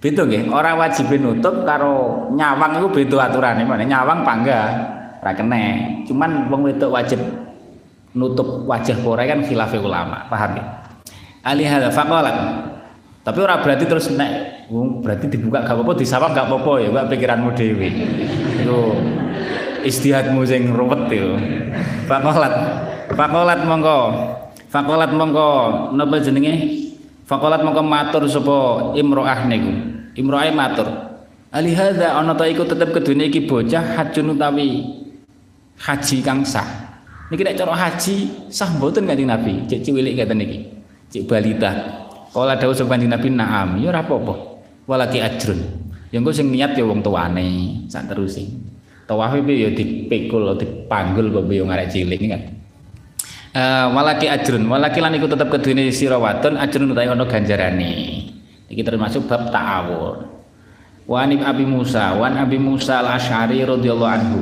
Betul 0.00 0.32
nggih, 0.32 0.48
ora 0.48 0.72
wajib 0.80 1.12
nutup 1.20 1.68
karo 1.68 2.24
nyawang 2.32 2.80
itu 2.80 2.88
beda 2.88 3.28
aturane. 3.28 3.68
Nyawang 3.68 4.24
pangga 4.24 4.60
ora 5.20 5.32
kene. 5.36 5.64
Cuman 6.08 6.48
wong 6.48 6.72
wedok 6.72 6.88
wajib 6.88 7.20
nutup 8.16 8.64
wajah 8.64 8.96
pore 9.04 9.28
kan 9.28 9.44
khilaf 9.44 9.76
ulama, 9.76 10.24
paham 10.32 10.56
ya? 10.56 10.64
Ali 11.40 11.64
hadza 11.64 11.88
faqalat 11.92 12.36
tapi 13.20 13.38
ora 13.40 13.60
berarti 13.60 13.84
terus 13.84 14.08
nek 14.12 14.64
berarti 15.04 15.28
dibuka 15.28 15.60
gak 15.60 15.76
apa-apa 15.76 15.92
disawang 16.00 16.32
gak 16.32 16.48
apa-apa 16.48 16.72
ya 16.80 16.88
gak 16.88 17.08
pikiranmu 17.12 17.50
dewi 17.52 17.88
itu 18.60 18.80
istihadmu 19.84 20.40
sing 20.44 20.72
ruwet 20.72 21.08
itu 21.12 21.36
fakolat 22.08 22.54
fakolat 23.12 23.60
mongko 23.64 23.98
fakolat 24.72 25.10
mongko 25.12 25.48
napa 25.96 26.16
jenenge 26.20 26.80
Faqalat 27.30 27.62
mongko 27.62 27.86
matur 27.86 28.26
sapa 28.26 28.58
imro'ah 28.98 29.46
niku. 29.46 29.70
Imro'ah 30.18 30.50
matur. 30.50 30.90
Ali 31.54 31.78
hadza 31.78 32.18
ana 32.18 32.34
ta 32.34 32.42
iku 32.50 32.66
tetep 32.66 32.90
kedune 32.90 33.30
iki 33.30 33.46
bocah 33.46 33.94
hajun 33.94 34.34
utawi 34.34 34.82
haji 35.78 36.16
kang 36.26 36.42
sah. 36.42 36.66
Niki 37.30 37.46
nek 37.46 37.54
cara 37.54 37.78
haji 37.78 38.14
sah 38.50 38.74
mboten 38.74 39.06
Kanjeng 39.06 39.30
Nabi. 39.30 39.62
Cek 39.70 39.78
cilik 39.86 40.18
ngeten 40.18 40.42
niki. 40.42 40.58
Cek 41.10 41.26
balita. 41.26 41.70
Kala 42.30 42.54
dawuh 42.54 42.72
sapa 42.72 42.94
Nabi 42.94 43.28
na'am, 43.34 43.82
ya 43.82 43.90
apa-apa. 43.90 44.34
Walaki 44.86 45.18
ajrun. 45.18 45.58
Ya 46.14 46.18
engko 46.22 46.30
sing 46.30 46.50
niat 46.50 46.78
ya 46.78 46.86
wong 46.86 47.02
tuane, 47.02 47.82
sak 47.90 48.10
teruse. 48.10 48.46
Tawaf 49.10 49.34
iki 49.34 49.66
ya 49.66 49.70
dipikul, 49.74 50.54
dipanggul 50.54 51.34
kok 51.34 51.50
yo 51.50 51.66
ngarek 51.66 51.90
cilik 51.90 52.18
kan. 52.30 52.42
Uh, 53.50 53.86
walaki 53.98 54.30
ajrun, 54.30 54.62
walaki 54.70 55.02
lan 55.02 55.18
iku 55.18 55.26
tetep 55.26 55.50
kedune 55.50 55.90
sira 55.90 56.14
wadon 56.14 56.54
ajrun 56.54 56.94
utawi 56.94 57.10
ana 57.10 57.26
ganjarane. 57.26 57.94
Iki 58.70 58.82
termasuk 58.86 59.26
bab 59.26 59.50
ta'awun. 59.50 60.30
Wa 61.10 61.26
Abi 61.26 61.66
Musa, 61.66 62.14
wan 62.14 62.38
Abi 62.38 62.54
Musa 62.54 63.02
Al-Asy'ari 63.02 63.66
radhiyallahu 63.66 64.14
anhu. 64.14 64.40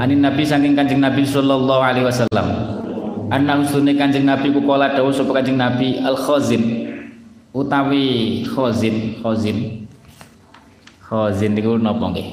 Anin 0.00 0.24
Nabi 0.24 0.48
saking 0.48 0.72
Kanjeng 0.72 1.04
Nabi 1.04 1.20
sallallahu 1.28 1.82
alaihi 1.84 2.08
wasallam. 2.08 2.80
Anna 3.32 3.56
usune 3.56 3.96
Kanjeng 3.96 4.28
Nabi 4.28 4.52
ku 4.52 4.60
kala 4.68 4.92
dawuh 4.92 5.08
sapa 5.08 5.40
Kanjeng 5.40 5.56
Nabi 5.56 5.96
al-khazin 6.04 6.92
utawi 7.56 8.44
khazin, 8.44 9.16
khazin. 9.24 9.88
Khazin 11.00 11.56
niku 11.56 11.80
napa 11.80 12.12
nggih? 12.12 12.28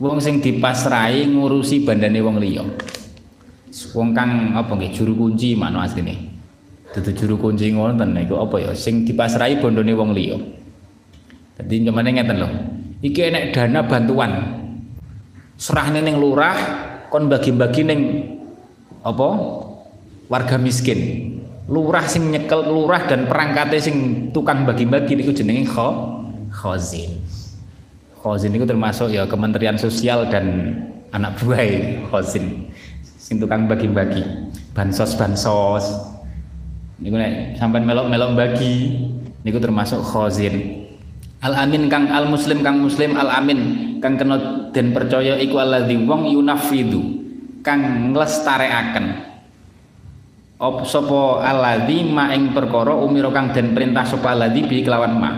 Wong 0.00 0.16
sing 0.16 0.40
dipasrai 0.40 1.28
ngurusi 1.28 1.84
bandane 1.84 2.24
wong 2.24 2.40
liya. 2.40 2.64
Wong 3.92 4.16
kang 4.16 4.56
apa 4.56 4.72
nggih 4.72 4.96
juru 4.96 5.12
kunci 5.12 5.52
makna 5.52 5.84
asline. 5.84 6.16
Dudu 6.96 7.12
juru 7.12 7.34
kunci 7.36 7.76
ngoten 7.76 8.16
niku 8.16 8.40
apa 8.40 8.56
ya 8.64 8.72
sing 8.72 9.04
dipasrai 9.04 9.60
bondone 9.60 9.92
wong 9.92 10.16
liya. 10.16 10.40
Dadi 11.60 11.84
nyamane 11.84 12.16
ngeten 12.16 12.36
lho 12.40 12.48
iki 13.04 13.28
enek 13.28 13.52
dana 13.52 13.84
bantuan 13.84 14.32
serahne 15.60 16.00
ning 16.00 16.16
lurah 16.16 16.56
kon 17.12 17.28
bagi-bagi 17.28 17.84
ning 17.84 18.00
apa 19.04 19.28
warga 20.30 20.56
miskin. 20.56 21.26
Lurah 21.70 22.06
sing 22.06 22.30
nyekel 22.30 22.66
lurah 22.66 23.06
dan 23.06 23.30
perangkate 23.30 23.78
sing 23.78 23.96
tukang 24.34 24.66
bagi-bagi 24.66 25.14
niku 25.14 25.30
jenenge 25.30 25.70
kho 25.70 26.18
khazin 26.50 27.22
khazin 28.18 28.50
itu 28.58 28.66
termasuk 28.66 29.14
ya 29.14 29.22
Kementerian 29.30 29.78
Sosial 29.78 30.26
dan 30.26 30.74
anak 31.14 31.38
buah 31.38 31.62
khazin 32.10 32.66
sing 33.02 33.38
tukang 33.38 33.70
bagi-bagi. 33.70 34.50
Bansos 34.74 35.14
bansos 35.14 35.86
niku 36.98 37.14
nek 37.14 37.54
sampean 37.54 37.86
melok-melok 37.86 38.34
bagi 38.34 38.98
niku 39.46 39.62
termasuk 39.62 40.02
khazin 40.02 40.86
Al 41.40 41.56
amin 41.56 41.88
kang 41.88 42.10
al 42.12 42.28
muslim 42.28 42.60
kang 42.60 42.84
muslim 42.84 43.16
al 43.16 43.30
amin 43.32 43.96
kang 44.04 44.20
kena 44.20 44.68
den 44.76 44.92
percaya 44.92 45.40
iku 45.40 45.56
alladzi 45.56 45.96
wong 46.04 46.28
yunafidu 46.28 47.00
kang 47.64 48.12
nglestarekaken 48.12 49.29
op 50.60 50.84
sapa 50.84 51.40
alladzi 51.40 52.04
ma 52.04 52.30
ing 52.36 52.52
perkara 52.52 52.92
umira 52.92 53.32
kang 53.32 53.56
den 53.56 53.72
perintah 53.72 54.04
sapa 54.04 54.36
alladzi 54.36 54.60
bi 54.68 54.84
kelawan 54.84 55.16
ma. 55.16 55.30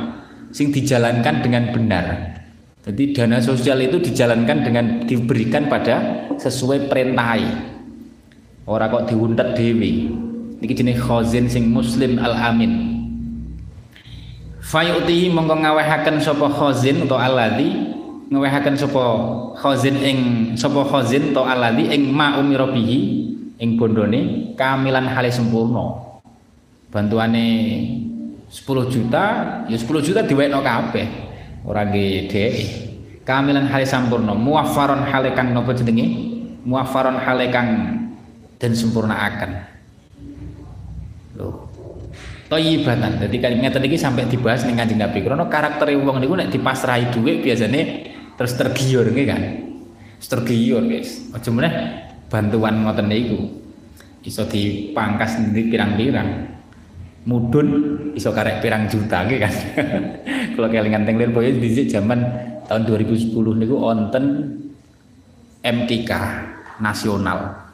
Sing 0.50 0.74
dijalankan 0.74 1.40
dengan 1.40 1.72
benar. 1.72 2.06
Jadi 2.82 3.14
dana 3.14 3.38
sosial 3.38 3.78
itu 3.86 4.02
dijalankan 4.02 4.66
dengan 4.66 5.06
diberikan 5.06 5.70
pada 5.70 6.26
sesuai 6.36 6.90
perintahai 6.90 7.72
ora 8.66 8.86
kok 8.86 9.10
diuntet 9.10 9.58
dewi 9.58 10.06
niki 10.62 10.74
jenenge 10.74 11.02
khazin 11.02 11.50
sing 11.50 11.66
muslim 11.66 12.22
al 12.22 12.34
amin 12.38 13.02
fayuti 14.62 15.26
mongko 15.34 15.66
ngawehaken 15.66 16.22
sapa 16.22 16.46
khazin 16.46 17.02
utawa 17.02 17.26
alladzi 17.26 17.90
ngawehaken 18.30 18.74
sapa 18.78 19.02
khazin 19.58 19.96
ing 19.98 20.18
sapa 20.54 20.86
khazin 20.86 21.34
utawa 21.34 21.58
alladzi 21.58 21.90
ing 21.90 22.14
ma 22.14 22.38
umira 22.38 22.70
bihi 22.70 23.34
ing 23.62 23.78
bondone 23.78 24.52
kamilan 24.58 25.06
hale 25.06 25.30
sempurna 25.30 26.18
bantuane 26.90 27.46
10 28.50 28.92
juta 28.92 29.24
ya 29.70 29.76
10 29.78 30.06
juta 30.06 30.20
diwekno 30.26 30.58
kabeh 30.60 31.06
ora 31.62 31.86
nggih 31.86 32.26
kamilan 33.22 33.70
hale 33.70 33.86
sampurna 33.86 34.34
muwaffaron 34.34 35.06
hale 35.06 35.30
kang 35.38 35.54
napa 35.54 35.70
jenenge 35.78 36.06
muwaffaron 36.66 37.22
hale 37.22 37.46
kang 37.54 37.68
den 38.58 38.74
sempurnaaken 38.74 39.50
lho 41.38 41.72
toyibatan. 42.52 43.16
Jadi 43.16 43.36
kali 43.40 43.56
ngeten 43.64 43.88
iki 43.88 43.96
sampai 43.96 44.28
dibahas 44.28 44.68
ning 44.68 44.76
Kanjeng 44.76 45.00
Nabi. 45.00 45.24
Karena 45.24 45.48
karakter 45.48 45.88
wong 45.96 46.20
niku 46.20 46.36
nek 46.36 46.52
dipasrahi 46.52 47.08
dhuwit 47.08 47.40
biasanya 47.40 47.80
terus 48.36 48.52
tergiur 48.60 49.08
nggih 49.08 49.24
kan. 49.24 49.40
Tergiur 50.20 50.84
guys. 50.84 51.32
Aja 51.32 51.48
meneh 51.48 51.72
bantuan 52.32 52.80
ngoten 52.80 53.12
niku. 53.12 53.40
Iso 54.24 54.48
dipangkas 54.48 55.36
nanti 55.36 55.68
pirang-pirang. 55.68 56.48
Mudun 57.28 57.68
iso 58.16 58.32
karek 58.32 58.64
pirang 58.64 58.88
juta 58.88 59.28
nggih 59.28 59.38
kan. 59.44 59.54
Kalau 60.56 60.68
kelingan 60.72 61.04
teng 61.04 61.20
lir 61.20 61.28
boyo 61.28 61.52
dhisik 61.52 61.92
zaman 61.92 62.24
tahun 62.64 62.88
2010 62.88 63.36
niku 63.36 63.76
wonten 63.76 64.24
MTK 65.60 66.10
nasional. 66.80 67.68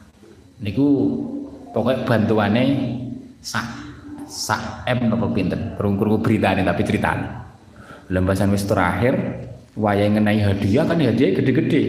Niku 0.59 0.87
pokoknya 1.71 2.03
bantuannya 2.03 2.63
sak 3.39 3.67
sak 4.29 4.85
M 4.85 5.09
nopo 5.09 5.31
pinten 5.33 5.73
krungu 5.73 6.21
beritane 6.21 6.61
tapi 6.61 6.85
ceritane 6.85 7.25
lembasan 8.13 8.53
wis 8.53 8.65
terakhir 8.65 9.17
wayang 9.73 10.17
ngenai 10.17 10.41
hadiah 10.41 10.85
kan 10.85 10.97
hadiah 11.01 11.33
gede-gede 11.33 11.83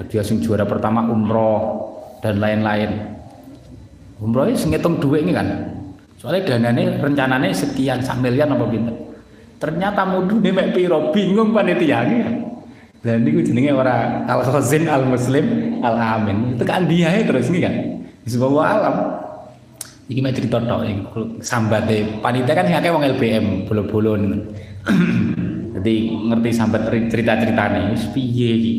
hadiah 0.00 0.24
sing 0.24 0.44
juara 0.44 0.68
pertama 0.68 1.08
umroh 1.08 1.81
dan 2.22 2.38
lain-lain. 2.38 2.90
Umroh 4.22 4.46
ini 4.46 4.54
ngitung 4.54 5.02
duit 5.02 5.26
ini 5.26 5.34
kan? 5.34 5.46
Soalnya 6.22 6.54
dananya 6.54 7.02
rencananya 7.02 7.50
sekian 7.50 7.98
sak 7.98 8.22
nopo 8.22 8.70
pinten 8.70 9.02
ternyata 9.62 10.02
mudu 10.02 10.42
nih 10.42 10.50
mek 10.50 10.68
piro? 10.74 11.14
Bingung 11.14 11.54
panitia 11.54 12.02
ini. 12.10 12.18
Kan 12.26 12.36
dan 13.02 13.26
ini 13.26 13.42
jenenge 13.42 13.74
ora 13.74 14.26
al 14.30 14.46
khazin 14.46 14.86
al 14.86 15.02
muslim 15.02 15.78
al 15.82 15.98
amin 15.98 16.54
itu 16.54 16.62
kan 16.66 16.86
dia 16.90 17.14
terus 17.22 17.46
ini 17.54 17.62
kan? 17.62 17.74
Sebuah 18.26 18.66
alam. 18.66 18.96
Iki 20.10 20.18
mek 20.18 20.34
cerita 20.34 20.58
tok 20.58 20.82
sambate 21.42 22.18
panitia 22.18 22.58
kan 22.58 22.66
sing 22.66 22.74
akeh 22.74 22.90
wong 22.90 23.06
LBM 23.06 23.46
bolo-bolo 23.70 24.18
jadi 25.78 25.94
ngerti 26.10 26.50
sambat 26.50 26.90
cerita-ceritane. 26.90 27.94
Wis 27.94 28.10
piye 28.10 28.50
iki? 28.58 28.74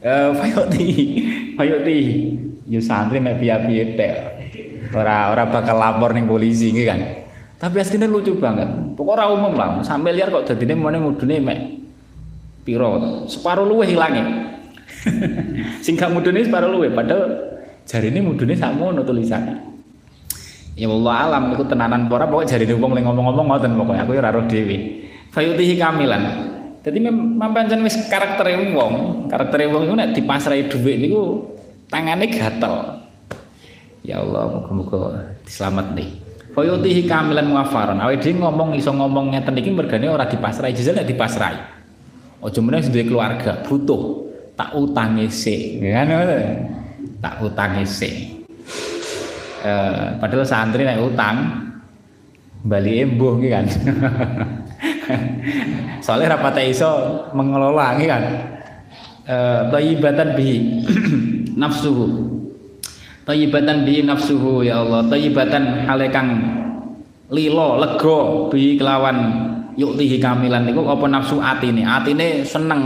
Eh 0.00 0.32
Fayoti 0.36 0.88
Fayoti 1.56 1.98
yo 2.68 2.80
santri 2.80 3.20
mek 3.20 3.40
piye-piye 3.40 3.96
tek. 3.96 4.14
Ora 4.94 5.32
ora 5.32 5.48
bakal 5.48 5.76
lapor 5.76 6.12
ning 6.12 6.28
polisi 6.28 6.70
iki 6.70 6.84
kan? 6.84 7.00
Tapi 7.58 7.80
aslinya 7.80 8.06
lucu 8.10 8.36
banget. 8.36 8.68
Pokoknya 8.94 9.30
umum 9.32 9.56
lah. 9.56 9.80
Sampai 9.80 10.12
liar 10.12 10.28
kok 10.28 10.46
jadi 10.48 10.68
ini 10.70 10.74
mana 10.76 11.00
mudune 11.00 11.40
mek 11.40 11.84
piro 12.64 13.22
separuh 13.28 13.68
luwe 13.68 13.84
hilangnya 13.84 14.24
sing 15.84 15.94
gak 16.00 16.10
mudune 16.10 16.40
separuh 16.40 16.72
luwe 16.72 16.88
padahal 16.90 17.28
jari 17.84 18.08
ini 18.08 18.24
mudune 18.24 18.56
sama 18.56 18.90
tulisannya 19.04 19.76
Ya 20.74 20.90
Allah 20.90 21.30
alam 21.30 21.54
itu 21.54 21.62
tenanan 21.70 22.10
pora 22.10 22.26
pokoknya 22.26 22.58
jari 22.58 22.66
wong 22.74 22.98
ngomong-ngomong 22.98 23.46
ngoten 23.46 23.78
pokoknya 23.78 24.02
aku 24.02 24.10
ya 24.18 24.20
ora 24.26 24.34
roh 24.34 24.42
dhewe. 24.50 25.06
Fayutihi 25.30 25.78
kamilan. 25.78 26.22
Jadi 26.82 26.98
pancen 27.38 27.86
wis 27.86 27.94
karakter 28.10 28.42
wong, 28.74 29.24
karakter 29.30 29.70
wong 29.70 29.86
iku 29.86 29.94
nek 29.94 30.18
dipasrai 30.18 30.66
dhuwit 30.66 30.98
niku 30.98 31.46
tangane 31.94 32.26
gatel. 32.26 32.74
Ya 34.02 34.18
Allah, 34.18 34.50
muga-muga 34.50 35.30
diselamat 35.46 35.94
nih. 35.94 36.10
Fayutihi 36.58 37.06
kamilan 37.06 37.46
muafaron. 37.54 38.02
Awake 38.02 38.20
dhewe 38.26 38.42
ngomong 38.42 38.74
iso 38.74 38.90
ngomong 38.90 39.30
ngeten 39.30 39.54
iki 39.62 39.70
mergane 39.70 40.10
ora 40.10 40.26
dipasrai, 40.26 40.74
jajal 40.74 40.98
nek 40.98 41.06
dipasrai. 41.06 41.56
Aja 42.42 42.60
meneh 42.60 42.84
duwe 42.84 43.08
keluarga, 43.08 43.64
butuh 43.64 44.28
tak 44.52 44.76
utangi 44.76 45.32
sik, 45.32 45.80
kan 45.80 46.10
tak 47.24 47.40
utangi 47.40 47.88
sik 47.88 48.44
eh, 49.64 50.06
padahal 50.20 50.44
santri 50.44 50.84
naik 50.84 51.00
utang 51.00 51.36
bali 52.64 53.00
embuh 53.00 53.40
gitu 53.40 53.52
kan 53.52 53.64
soalnya 56.04 56.36
rapat 56.36 56.68
iso 56.68 56.90
mengelola 57.32 57.96
gitu 57.96 58.08
kan 58.12 58.24
eh, 59.24 59.60
tayyibatan 59.72 60.28
bi 60.36 60.48
nafsuhu. 61.56 62.06
Tayyibatan 63.24 63.88
bi 63.88 64.04
nafsuhu 64.04 64.66
ya 64.66 64.84
Allah. 64.84 65.08
Tayyibatan 65.08 65.88
halekang 65.88 66.28
lilo 67.32 67.80
lego 67.80 68.48
bi 68.52 68.76
kelawan 68.76 69.18
yuktihi 69.74 70.20
kamilan 70.20 70.68
niku 70.68 70.84
apa 70.84 71.06
nafsu 71.08 71.40
atine? 71.40 71.82
Atine 71.88 72.44
seneng 72.44 72.82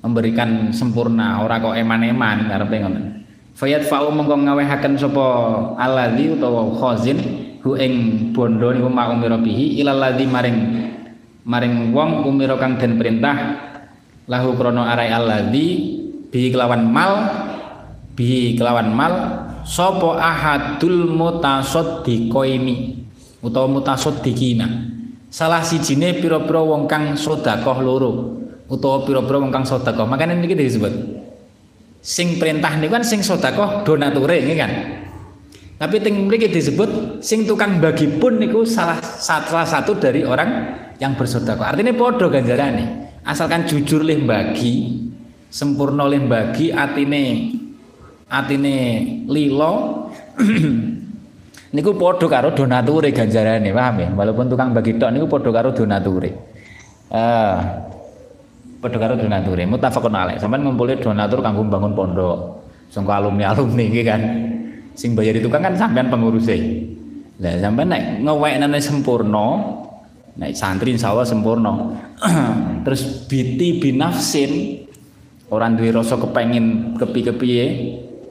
memberikan 0.00 0.72
sempurna 0.72 1.44
ora 1.44 1.60
kok 1.60 1.76
eman-eman 1.76 2.48
karepe 2.48 2.76
ngoten. 2.82 3.04
Fayat 3.54 3.84
fa'u 3.84 4.08
mengko 4.08 4.40
ngawehaken 4.40 4.96
sapa 4.96 5.26
alladzi 5.76 6.32
utawa 6.32 6.72
khazin 6.80 7.18
hu 7.60 7.76
ing 7.76 7.92
bondo 8.32 8.72
niku 8.72 8.88
ma 8.88 9.12
umira 9.12 9.36
bihi 9.36 9.84
ilal 9.84 10.00
maring 10.00 10.58
maring 11.44 11.92
wong 11.92 12.24
umira 12.24 12.56
kang 12.56 12.80
den 12.80 12.96
perintah 12.96 13.36
lahu 14.24 14.56
krana 14.56 14.96
arai 14.96 15.12
alladzi 15.12 15.66
bi 16.32 16.48
kelawan 16.48 16.88
mal 16.88 17.12
bi 18.16 18.54
kelawan 18.58 18.90
mal 18.94 19.14
sapa 19.62 20.18
ahadul 20.18 21.10
mutasaddiqaini 21.14 23.06
utawa 23.40 23.68
mutasaddiqina 23.68 24.66
salah 25.30 25.62
sijine 25.62 26.18
pira-pira 26.18 26.60
wong 26.60 26.90
kang 26.90 27.14
sedekah 27.14 27.78
loro 27.80 28.40
utawa 28.66 29.06
pira-pira 29.06 29.38
wong 29.40 29.52
kang 29.54 29.64
sedekah 29.64 30.04
makane 30.04 30.36
niki 30.36 30.58
disebut 30.58 30.92
sing 32.00 32.40
perintah 32.40 32.76
niku 32.80 32.96
kan 32.96 33.04
sing 33.04 33.22
sedekah 33.22 33.86
donature 33.86 34.36
nggih 34.42 34.58
kan 34.58 34.72
tapi 35.80 35.96
ting 36.04 36.28
mriki 36.28 36.52
disebut 36.52 37.24
sing 37.24 37.48
tukang 37.48 37.80
bagi 37.80 38.04
pun 38.20 38.36
niku 38.36 38.68
salah 38.68 39.00
salah 39.00 39.64
satu 39.64 39.96
dari 39.96 40.20
orang 40.20 40.76
yang 41.00 41.16
bersedekah. 41.16 41.72
Artinya 41.72 41.96
podo 41.96 42.28
ganjarane. 42.28 43.16
Asalkan 43.24 43.64
jujur 43.64 44.04
lih 44.04 44.20
bagi, 44.20 45.08
sempurna 45.48 46.04
lih 46.04 46.20
bagi 46.28 46.68
atine 46.68 47.56
atine 48.30 48.76
lilo 49.26 50.06
niku 51.74 51.90
podo 51.98 52.26
karo 52.30 52.54
donature 52.54 53.10
ganjarane, 53.10 53.70
paham 53.74 53.96
ya? 53.98 54.08
Walaupun 54.14 54.46
tukang 54.46 54.70
bagi 54.70 54.94
tok 54.96 55.10
niku 55.10 55.26
podo 55.26 55.50
karo 55.50 55.74
donature. 55.74 56.30
Eh 57.10 57.56
podo 58.78 58.96
karo 58.96 59.18
donature. 59.18 59.66
Mutafaqun 59.66 60.14
alaih. 60.14 60.38
Sampeyan 60.38 60.70
ngumpulin 60.70 61.02
donatur 61.02 61.42
kanggo 61.42 61.66
bangun 61.66 61.92
pondok. 61.92 62.38
Sangka 62.90 63.22
alumni-alumni 63.22 63.86
iki 63.86 64.02
kan 64.02 64.20
sing 64.98 65.14
bayar 65.14 65.38
itu 65.38 65.46
kan 65.46 65.72
sampean 65.78 66.10
pengurusnya 66.10 66.58
lah 67.40 67.56
sampean 67.56 67.88
nek 67.88 68.02
ngewekne 68.20 68.78
sempurna 68.82 69.46
nek 70.36 70.52
santri 70.52 70.92
insyaallah 70.92 71.24
sempurna 71.24 71.96
terus 72.84 73.24
biti 73.24 73.80
binafsin 73.80 74.82
orang 75.48 75.80
duwe 75.80 75.94
rasa 75.94 76.20
kepengin 76.20 76.98
kepi-kepiye 77.00 77.64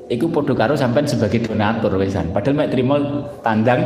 iku 0.09 0.33
padha 0.33 0.57
karo 0.57 0.73
sampean 0.73 1.05
sebagai 1.05 1.45
donatur 1.45 2.01
wisan 2.01 2.33
padahal 2.33 2.57
mek 2.57 2.73
trimo 2.73 2.97
tandang 3.45 3.81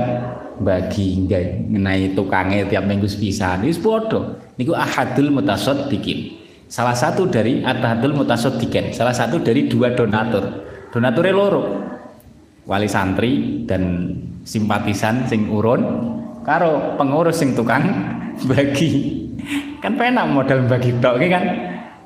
bagi 0.63 1.27
ngenai 1.27 2.15
tukange 2.15 2.65
tiap 2.71 2.87
minggu 2.87 3.05
sepisan 3.05 3.67
wis 3.67 3.77
padha 3.77 4.39
niku 4.57 4.73
ahadul 4.77 5.33
mutasaddiqin. 5.33 6.41
Salah 6.69 6.97
satu 6.97 7.29
dari 7.29 7.61
ahadul 7.61 8.17
mutasaddiqin. 8.17 8.93
Salah 8.97 9.13
satu 9.13 9.37
dari 9.41 9.69
dua 9.69 9.93
donatur. 9.93 10.41
Donature 10.89 11.29
loro. 11.29 11.63
Wali 12.63 12.87
santri 12.87 13.61
dan 13.67 14.15
simpatisan 14.47 15.27
sing 15.27 15.51
urun 15.51 15.83
karo 16.47 16.95
pengurus 16.95 17.43
sing 17.43 17.53
tukang 17.53 17.83
bagi. 18.49 19.21
Kan 19.83 19.99
penak 19.99 20.31
modal 20.31 20.63
bagi 20.65 20.95
tok 21.03 21.19
kan? 21.19 21.43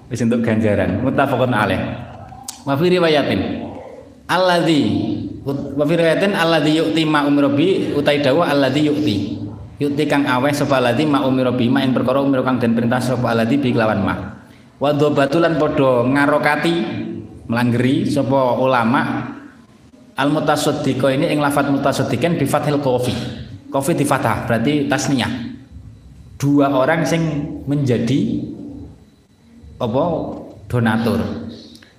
Wis 0.10 0.24
untuk 0.26 0.42
ganjaran. 0.42 1.06
Muttafaqun 1.06 1.54
alaih. 1.54 1.80
Wa 2.66 2.74
riwayatin 2.76 3.68
alladzi 4.28 4.82
wa 5.48 5.84
fi 5.88 5.94
riwayatin 5.96 6.36
alladzi 6.36 6.72
yu'ti 6.78 7.04
ma 7.08 7.24
umrobi 7.24 7.96
utai 7.96 8.20
dawa 8.20 8.52
alladzi 8.52 8.82
yu'ti 8.92 9.18
yu'ti 9.80 10.04
kang 10.06 10.28
aweh 10.28 10.52
sapa 10.52 10.84
alladzi 10.84 11.08
ma 11.08 11.24
umrobi 11.24 11.72
ma 11.72 11.82
ing 11.82 11.96
perkara 11.96 12.20
umro 12.20 12.44
kang 12.44 12.60
den 12.60 12.76
perintah 12.76 13.00
sapa 13.00 13.32
alladzi 13.32 13.56
bi 13.58 13.72
kelawan 13.72 14.04
ma 14.04 14.16
wa 14.78 14.90
dzabatulan 14.92 15.56
padha 15.56 16.06
ngarokati 16.06 16.76
melanggeri 17.48 18.06
sapa 18.06 18.60
ulama 18.60 19.34
Al 20.18 20.34
mutasaddiqo 20.34 21.14
ini 21.14 21.30
ing 21.30 21.38
lafat 21.38 21.70
mutasaddiqan 21.70 22.42
bi 22.42 22.50
fathil 22.50 22.82
qafi. 22.82 23.14
Qafi 23.70 23.92
di 23.94 24.06
berarti 24.10 24.90
tasniyah. 24.90 25.30
Dua 26.42 26.74
orang 26.74 27.06
sing 27.06 27.22
menjadi 27.70 28.42
apa 29.78 30.04
donatur. 30.66 31.22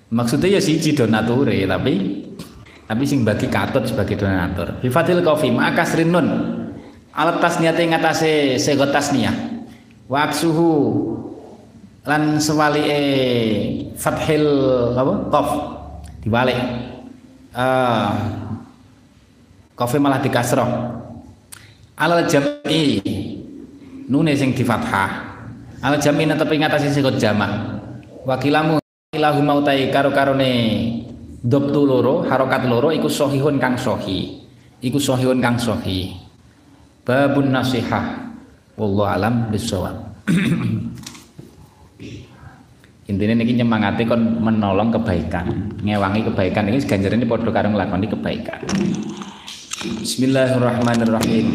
Maksudnya 0.08 0.56
ya 0.56 0.60
siji 0.60 0.96
donature 0.96 1.68
tapi 1.68 2.24
tapi 2.88 3.02
sing 3.04 3.20
bagi 3.24 3.46
katut 3.52 3.84
sebagai 3.84 4.16
donatur. 4.16 4.80
Bi 4.80 4.88
fathil 4.88 5.20
qafi 5.20 5.52
maka 5.52 5.84
nun. 6.04 6.28
Alat 7.12 7.42
tasniyate 7.42 7.82
ngatasé 7.82 8.56
sego 8.56 8.88
tasniyah. 8.88 9.34
Wa 10.08 10.30
aksuhu 10.30 10.70
lan 12.08 12.40
sewalike 12.40 13.00
fathil 14.00 14.44
apa 14.96 15.12
qaf 15.28 15.48
dibalik 16.24 16.56
uh, 17.52 18.10
kofi 19.76 20.00
malah 20.00 20.16
di 20.24 20.32
kasroh 20.32 20.66
alal 22.00 22.24
jam'i 22.24 23.04
nune 24.08 24.32
sing 24.32 24.56
di 24.56 24.64
fathah 24.64 25.36
alal 25.84 26.00
jam'i 26.00 26.24
tapi 26.32 26.56
ngatasi 26.56 26.96
sing 26.96 27.04
jamak 27.20 27.52
wakilamu 28.24 28.80
ilahu 29.18 29.42
mautai 29.42 29.90
karo 29.90 30.14
karone 30.14 30.54
dobtu 31.42 31.82
loro 31.82 32.22
harokat 32.22 32.70
loro 32.70 32.94
iku 32.94 33.10
sohihun 33.10 33.58
kang 33.58 33.74
sohi 33.74 34.46
iku 34.78 35.02
sohihun 35.02 35.42
kang 35.42 35.58
sohi 35.58 36.14
babun 37.02 37.50
nasihah. 37.50 38.30
Wallahu 38.78 39.10
alam 39.10 39.50
bisawab 39.50 39.98
intinya 43.10 43.34
niki 43.42 43.58
nyemangati 43.58 44.06
kon 44.06 44.38
menolong 44.38 44.94
kebaikan. 44.94 45.74
Ngewangi 45.82 46.22
kebaikan. 46.30 46.70
Ini 46.70 46.78
ganjaran 46.86 47.18
ini 47.18 47.26
podo 47.26 47.50
karo 47.50 47.74
nglakoni 47.74 48.06
kebaikan. 48.06 48.60
Bismillahirrahmanirrahim 49.98 51.46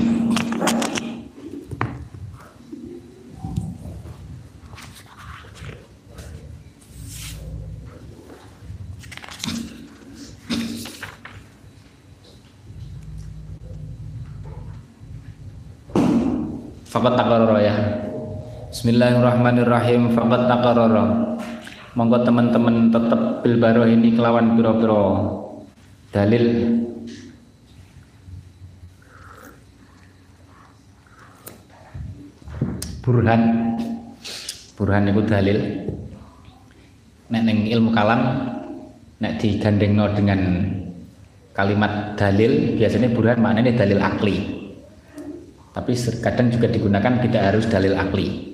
Fakat 16.94 17.18
takaroro 17.18 17.58
ya. 17.58 17.74
Bismillahirrahmanirrahim. 18.70 20.14
Fakat 20.14 20.46
takaroro 20.46 21.34
monggo 21.98 22.22
teman-teman 22.22 22.94
tetap 22.94 23.42
bilbaro 23.42 23.90
ini 23.90 24.14
kelawan 24.14 24.54
biro-biro 24.54 25.02
dalil. 26.14 26.46
Burhan. 33.02 33.42
Burhan 34.78 35.10
itu 35.10 35.22
dalil. 35.26 35.58
Nek 37.34 37.42
neng 37.42 37.60
ilmu 37.74 37.90
kalam 37.90 38.22
nek 39.18 39.42
digandengno 39.42 40.14
dengan 40.14 40.42
kalimat 41.58 42.14
dalil 42.14 42.78
biasanya 42.78 43.10
burhan 43.10 43.42
maknanya 43.42 43.82
dalil 43.82 43.98
akli 43.98 44.63
tapi 45.74 45.98
kadang 46.22 46.54
juga 46.54 46.70
digunakan 46.70 47.18
tidak 47.26 47.42
harus 47.50 47.66
dalil 47.66 47.98
akli. 47.98 48.54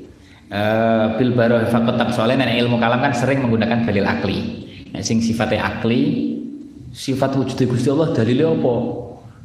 Uh, 0.49 1.13
bil 1.19 1.37
baroh 1.37 1.61
fakotak 1.69 2.09
soalnya 2.15 2.41
nenek 2.41 2.65
ilmu 2.65 2.81
kalam 2.81 3.05
kan 3.05 3.13
sering 3.13 3.43
menggunakan 3.43 3.85
dalil 3.85 4.07
akli. 4.07 4.39
Nah, 4.95 5.03
sing 5.05 5.21
sifatnya 5.21 5.61
akli 5.61 6.33
sifat 6.89 7.37
wujud 7.37 7.59
Gusti 7.69 7.91
Allah 7.91 8.15
dalilnya 8.15 8.49
apa? 8.49 8.75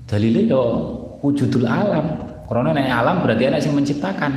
Dalilnya 0.08 0.42
yo 0.48 0.48
ya 0.48 0.62
wujudul 1.20 1.66
alam. 1.66 2.06
Karena 2.46 2.70
nenek 2.72 2.94
alam 2.94 3.16
berarti 3.26 3.42
anak 3.50 3.60
sing 3.60 3.74
menciptakan. 3.74 4.32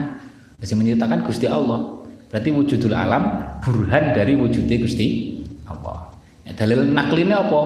Sing 0.66 0.76
menciptakan 0.82 1.24
Gusti 1.24 1.46
Allah. 1.46 2.04
Berarti 2.28 2.50
wujudul 2.52 2.92
alam 2.92 3.24
burhan 3.64 4.12
dari 4.18 4.36
wujudnya 4.36 4.82
Gusti 4.82 5.40
Allah. 5.70 6.12
Ya, 6.44 6.52
dalil 6.58 6.84
naklinya 6.90 7.48
apa? 7.48 7.62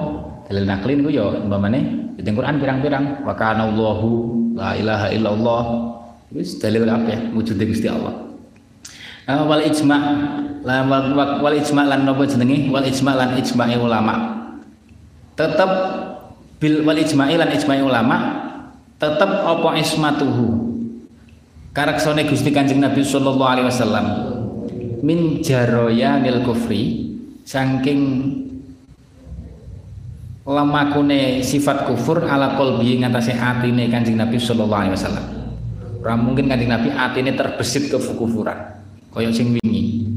Dalil 0.52 0.66
naklin 0.68 1.00
itu 1.08 1.10
ya 1.16 1.32
umpamane 1.42 1.80
di 2.20 2.28
Quran 2.28 2.60
pirang-pirang 2.60 3.24
wa 3.24 3.34
kana 3.34 3.72
Allahu 3.72 4.41
la 4.56 4.76
ilaha 4.76 5.08
illallah. 5.12 5.64
Wis 6.32 6.56
dalil 6.60 6.88
apa 6.88 7.12
ya 7.12 7.20
Gusti 7.36 7.88
Allah. 7.91 8.32
Uh, 9.28 9.43
wal 9.45 9.64
ijma 9.64 9.97
lan 10.64 10.88
wal 11.16 11.56
ijma 11.56 11.86
lan 11.88 12.08
napa 12.08 12.24
jenenge? 12.26 12.72
Wal 12.72 12.88
ijma 12.88 13.16
lan 13.16 13.38
ijma'i 13.38 13.76
ulama. 13.78 14.16
Tetep 15.36 15.72
bil 16.58 16.84
wal 16.88 16.99
ijma'i 16.99 17.36
lan 17.36 17.52
ijma'i 17.52 17.84
ulama 17.84 18.18
tetep 19.02 19.30
apa 19.30 19.70
ismatuhu? 19.82 20.70
Karaksone 21.72 22.28
Gusti 22.28 22.52
Kanjeng 22.52 22.84
Nabi 22.84 23.02
sallallahu 23.02 23.52
alaihi 23.52 23.68
wasallam. 23.72 24.06
Min 25.02 25.41
jaroyanil 25.41 26.45
kufri 26.45 27.10
saking 27.47 27.99
lemakune 30.46 31.46
sifat 31.46 31.86
kufur 31.86 32.26
ala 32.26 32.58
qalbi 32.58 32.98
ngatasé 33.02 33.38
atine 33.38 33.89
Kanjeng 33.89 34.18
Nabi 34.18 34.42
sallallahu 34.42 34.82
alaihi 34.82 34.96
wasallam. 34.98 35.26
Ora 36.02 36.18
mungkin 36.18 36.50
Kanjeng 36.50 36.72
Nabi 36.74 36.89
atine 36.89 37.38
terbesit 37.38 37.94
kekufuran 37.94 38.82
koyo 39.12 39.30
sing 39.30 39.54
wingi 39.60 40.08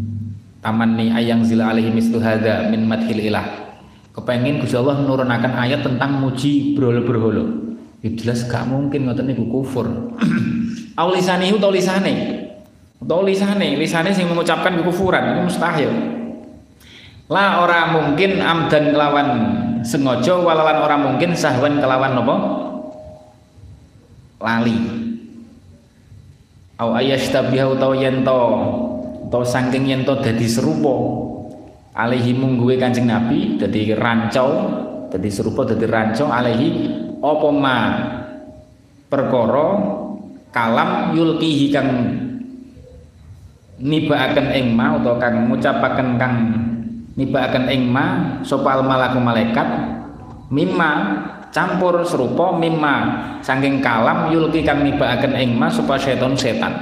tamanni 0.62 1.10
ayang 1.10 1.42
zila 1.42 1.74
alaihi 1.74 1.90
mislu 1.90 2.22
hadza 2.22 2.70
min 2.70 2.86
madhil 2.86 3.18
ilah 3.18 3.42
kepengin 4.14 4.62
Gusti 4.62 4.78
Allah 4.78 5.02
menurunakan 5.02 5.52
ayat 5.60 5.82
tentang 5.82 6.22
muji 6.22 6.78
berhala-berhala 6.78 7.66
Ya 8.04 8.12
jelas 8.12 8.44
gak 8.44 8.68
mungkin 8.68 9.08
ngoten 9.08 9.32
niku 9.32 9.48
kufur. 9.48 9.88
Au 11.00 11.08
lisani 11.08 11.56
utawa 11.56 11.72
lisane. 11.72 12.44
Utawa 13.00 13.24
lisane, 13.24 13.80
lisane 13.80 14.12
sing 14.12 14.28
mengucapkan 14.28 14.76
kekufuran 14.76 15.32
itu 15.32 15.40
mustahil. 15.48 15.88
La 17.32 17.64
ora 17.64 17.96
mungkin 17.96 18.44
amdan 18.44 18.92
kelawan 18.92 19.28
sengaja 19.84 20.40
walalan 20.40 20.78
ora 20.80 20.96
mungkin 20.96 21.36
sahwan 21.36 21.78
kelawan 21.78 22.16
napa? 22.16 22.36
Lali. 24.40 24.76
Au 26.80 26.90
ayyastabiha 26.98 27.70
utawa 27.70 27.94
yen 27.94 28.26
to 28.26 28.40
utawa 29.30 29.44
saking 29.46 29.86
yen 29.86 30.02
to 30.02 30.18
dadi 30.18 30.44
serupa 30.44 30.90
alaihi 31.94 32.34
mungguwe 32.34 32.74
Kanjeng 32.74 33.06
Nabi 33.06 33.54
dadi 33.54 33.94
rancau 33.94 34.50
dadi 35.14 35.30
serupa 35.30 35.62
dadi 35.62 35.86
rancau 35.86 36.26
alaihi 36.34 36.90
apa 37.22 37.48
ma 37.54 37.76
perkara 39.06 39.68
kalam 40.50 41.14
yulkihi 41.14 41.70
kang 41.70 41.88
nibaaken 43.78 44.46
ing 44.58 44.74
ma 44.74 44.98
utawa 44.98 45.22
kang 45.22 45.46
ngucapaken 45.46 46.08
kang 46.18 46.63
nibaaken 47.14 47.70
ing 47.70 47.90
ma 47.90 48.38
sapa 48.42 48.82
malaku 48.82 49.18
malaikat 49.22 49.66
mimma 50.50 50.90
campur 51.54 52.02
serupa 52.02 52.54
mimma 52.58 52.94
saking 53.40 53.78
kalam 53.78 54.30
yulki 54.34 54.66
kang 54.66 54.82
nibaaken 54.82 55.38
ing 55.38 55.54
ma 55.54 55.70
sapa 55.70 55.94
setan 55.98 56.34
setan 56.34 56.74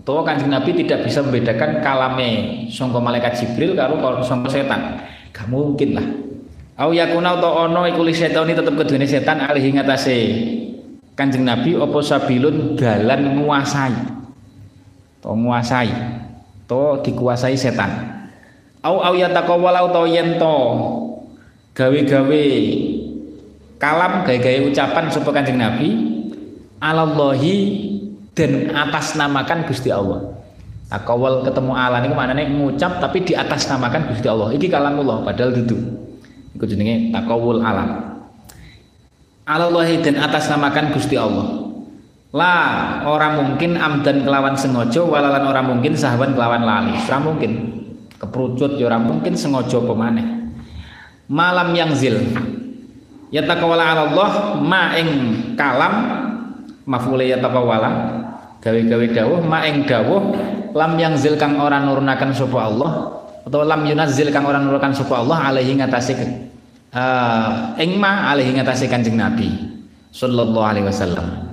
utawa 0.00 0.24
kanjeng 0.24 0.48
Nabi 0.48 0.72
tidak 0.84 1.04
bisa 1.04 1.20
membedakan 1.20 1.84
kalame 1.84 2.64
sangka 2.72 3.00
malaikat 3.00 3.36
Jibril 3.36 3.76
karo 3.76 4.00
sangka 4.24 4.48
setan 4.48 5.04
gak 5.32 5.46
mungkin 5.48 5.92
lah 5.96 6.08
Au 6.78 6.94
yakuna 6.94 7.34
utawa 7.34 7.66
ana 7.66 7.90
iku 7.90 8.06
li 8.06 8.14
setan 8.14 8.46
tetep 8.46 8.70
kedune 8.78 9.02
setan 9.02 9.42
alih 9.42 9.66
ngatasé 9.74 10.18
Kanjeng 11.18 11.42
Nabi 11.42 11.74
apa 11.74 11.98
sabilun 11.98 12.78
dalan 12.78 13.42
nguasai. 13.42 13.90
To 15.18 15.34
nguasai. 15.34 15.90
To 16.70 17.02
dikuasai 17.02 17.58
setan. 17.58 18.17
Au 18.82 19.02
au 19.02 19.14
yataqawwala 19.18 19.90
utawa 19.90 20.06
yen 20.06 20.38
to 20.38 20.54
gawe-gawe 21.74 22.44
kalam 23.78 24.12
gawe-gawe 24.26 24.58
ucapan 24.70 25.04
sapa 25.10 25.30
Kanjeng 25.30 25.58
Nabi 25.58 25.88
alallahi 26.82 27.54
dan 28.34 28.70
atas 28.74 29.14
namakan 29.18 29.66
Gusti 29.66 29.90
Allah. 29.90 30.34
Takawal 30.88 31.44
ketemu 31.44 31.72
Allah 31.76 32.00
niku 32.00 32.16
maknane 32.16 32.48
ngucap 32.48 33.02
tapi 33.02 33.22
di 33.26 33.34
atas 33.34 33.66
namakan 33.70 34.10
Gusti 34.14 34.26
Allah. 34.30 34.54
Iki 34.54 34.66
kalamullah 34.70 35.22
padahal 35.26 35.54
itu 35.54 35.78
Iku 36.58 36.64
jenenge 36.66 37.14
takawul 37.14 37.62
alam. 37.62 38.18
Alallahi 39.46 40.02
dan 40.02 40.18
atas 40.18 40.50
namakan 40.50 40.90
Gusti 40.90 41.14
Allah. 41.14 41.70
La 42.34 42.54
orang 43.08 43.40
mungkin 43.40 43.78
amdan 43.78 44.26
kelawan 44.26 44.52
sengaja 44.58 45.00
walalan 45.00 45.48
orang 45.48 45.64
mungkin 45.70 45.94
sahaban 45.94 46.34
kelawan 46.34 46.66
lali. 46.66 46.92
Ora 47.06 47.18
mungkin. 47.22 47.77
Keprucut 48.18 48.74
ya 48.76 48.90
ora 48.90 48.98
mungkin 48.98 49.38
sengaja 49.38 49.78
pemane. 49.78 50.50
Malam 51.30 51.70
yang 51.72 51.94
zil. 51.94 52.18
Ya 53.30 53.44
takawala 53.44 54.08
Allah 54.08 54.56
ma 54.58 54.96
ing 54.96 55.08
kalam 55.54 55.94
mafule 56.88 57.28
ya 57.28 57.36
takawala 57.36 58.16
gawe-gawe 58.64 59.06
dawuh 59.12 59.44
ma 59.44 59.68
ing 59.68 59.84
dawuh 59.84 60.32
lam 60.72 60.92
yang 60.96 61.12
zil 61.20 61.36
kang 61.36 61.60
ora 61.60 61.84
nurunaken 61.84 62.32
sapa 62.32 62.72
Allah 62.72 62.90
atau 63.44 63.60
lam 63.68 63.84
yunazzil 63.84 64.32
kang 64.32 64.48
ora 64.48 64.56
nurunaken 64.56 64.96
sapa 64.96 65.20
Allah 65.20 65.52
alaihi 65.52 65.76
ngatasi 65.76 66.16
uh, 66.96 67.76
ing 67.76 68.00
ma 68.00 68.32
alaihi 68.32 68.56
ngatasi 68.56 68.88
Kanjeng 68.88 69.20
Nabi 69.20 69.52
sallallahu 70.08 70.64
alaihi 70.64 70.88
wasallam. 70.88 71.52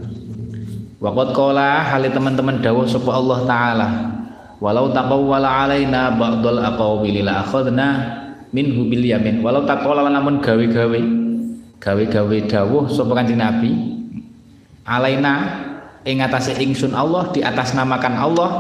Waqad 1.03 1.36
qala 1.36 1.84
hali 1.84 2.07
teman-teman 2.07 2.63
dawuh 2.63 2.88
sapa 2.88 3.11
Allah 3.11 3.39
taala 3.43 3.88
walau 4.66 4.89
taqawwala 4.89 5.45
alaina 5.45 6.18
ba'dul 6.18 6.57
aqawili 6.57 7.22
la 7.22 7.45
akhadna 7.45 7.88
minhu 8.49 8.89
bil 8.89 9.05
yamin. 9.05 9.45
Walau 9.45 9.61
taqawwala 9.70 10.09
namun 10.09 10.41
gawe-gawe 10.41 11.01
gawe-gawe 11.78 12.38
dawuh 12.49 12.89
sapa 12.89 13.13
Kanjeng 13.13 13.38
Nabi 13.38 13.72
alaina 14.89 15.34
ing 16.01 16.26
atase 16.26 16.57
ingsun 16.57 16.97
Allah 16.97 17.30
di 17.30 17.45
atas 17.45 17.78
namakan 17.78 18.16
Allah 18.18 18.51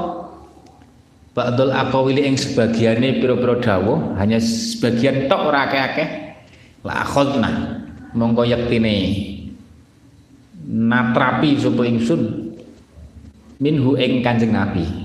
ba'dul 1.33 1.73
aqawili 1.73 2.21
ing 2.21 2.37
sebagiane 2.37 3.17
pira-pira 3.17 3.57
dawuh 3.57 4.13
hanya 4.21 4.37
sebagian 4.37 5.25
tok 5.25 5.41
ora 5.49 5.65
akeh-akeh 5.65 6.09
la 6.85 7.01
akhadna 7.01 7.51
mongko 8.13 8.45
yektine 8.45 8.93
natrapi 10.69 11.57
sapa 11.57 11.81
ingsun 11.81 12.53
minhu 13.57 13.97
ing 13.97 14.21
Kanjeng 14.21 14.53
Nabi 14.53 15.04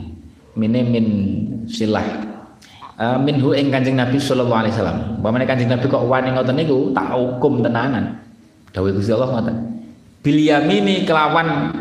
mine 0.60 0.80
min 0.84 1.06
silah. 1.64 2.04
Uh, 3.00 3.16
minhu 3.16 3.56
ing 3.56 3.72
Kanjeng 3.72 3.96
Nabi 3.96 4.20
sallallahu 4.20 4.60
alaihi 4.60 4.76
wasallam. 4.76 5.24
Pamane 5.24 5.48
Kanjeng 5.48 5.72
Nabi 5.72 5.88
kok 5.88 6.04
wani 6.04 6.36
ngoten 6.36 6.52
niku 6.52 6.92
tak 6.92 7.16
hukum 7.16 7.64
tenanan. 7.64 8.20
Dawuh 8.76 8.92
Gusti 8.92 9.16
Allah 9.16 9.40
ngoten. 9.40 9.56
Bil 10.20 10.36
yamini 10.36 11.08
kelawan 11.08 11.72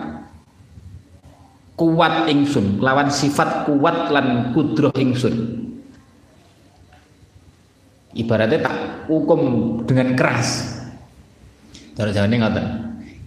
kuat 1.75 2.31
ingsun 2.31 2.79
kelawan 2.79 3.11
sifat 3.11 3.67
kuat 3.67 4.07
lan 4.15 4.55
kudroh 4.55 4.95
ingsun. 4.95 5.59
Ibaratnya 8.15 8.63
tak 8.63 8.75
hukum 9.11 9.41
dengan 9.83 10.15
keras. 10.15 10.79
Cara 11.99 12.15
jawane 12.15 12.39
ngoten. 12.39 12.65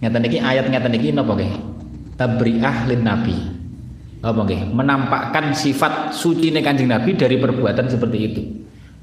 Ngeten 0.01 0.21
niki 0.25 0.41
ayat 0.41 0.65
ngeten 0.65 0.91
niki 0.97 1.13
napa 1.13 1.37
nggih? 1.37 1.53
Tabriah 2.17 2.89
lin 2.89 3.05
nabi 3.05 3.52
apa 4.23 4.39
nggih? 4.47 4.71
Menampakkan 4.71 5.51
sifat 5.51 6.15
suci 6.15 6.55
kanjeng 6.63 6.87
nabi 6.87 7.19
dari 7.19 7.35
perbuatan 7.35 7.91
seperti 7.91 8.17
itu. 8.23 8.41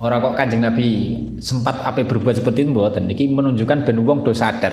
Orang 0.00 0.24
kok 0.24 0.34
kanjeng 0.40 0.64
nabi 0.64 1.12
sempat 1.44 1.84
apa 1.84 2.00
berbuat 2.00 2.40
seperti 2.40 2.64
itu 2.64 2.72
mboten. 2.72 3.04
Niki 3.04 3.28
menunjukkan 3.28 3.84
ben 3.84 4.00
wong 4.00 4.24
do 4.24 4.32
sadar. 4.32 4.72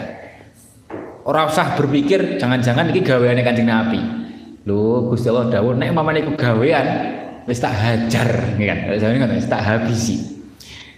Ora 1.28 1.52
usah 1.52 1.76
berpikir 1.76 2.40
jangan-jangan 2.40 2.88
niki 2.88 3.04
gaweane 3.04 3.44
kanjeng 3.44 3.68
nabi. 3.68 4.00
Lho 4.64 5.12
Gusti 5.12 5.28
Allah 5.28 5.52
dawuh 5.52 5.76
nek 5.76 5.92
mamane 5.92 6.24
iku 6.24 6.40
gawean 6.40 6.88
wis 7.44 7.60
tak 7.60 7.76
hajar 7.76 8.56
kan? 8.56 8.80
Wis 9.36 9.48
tak 9.52 9.64
habisi 9.64 10.37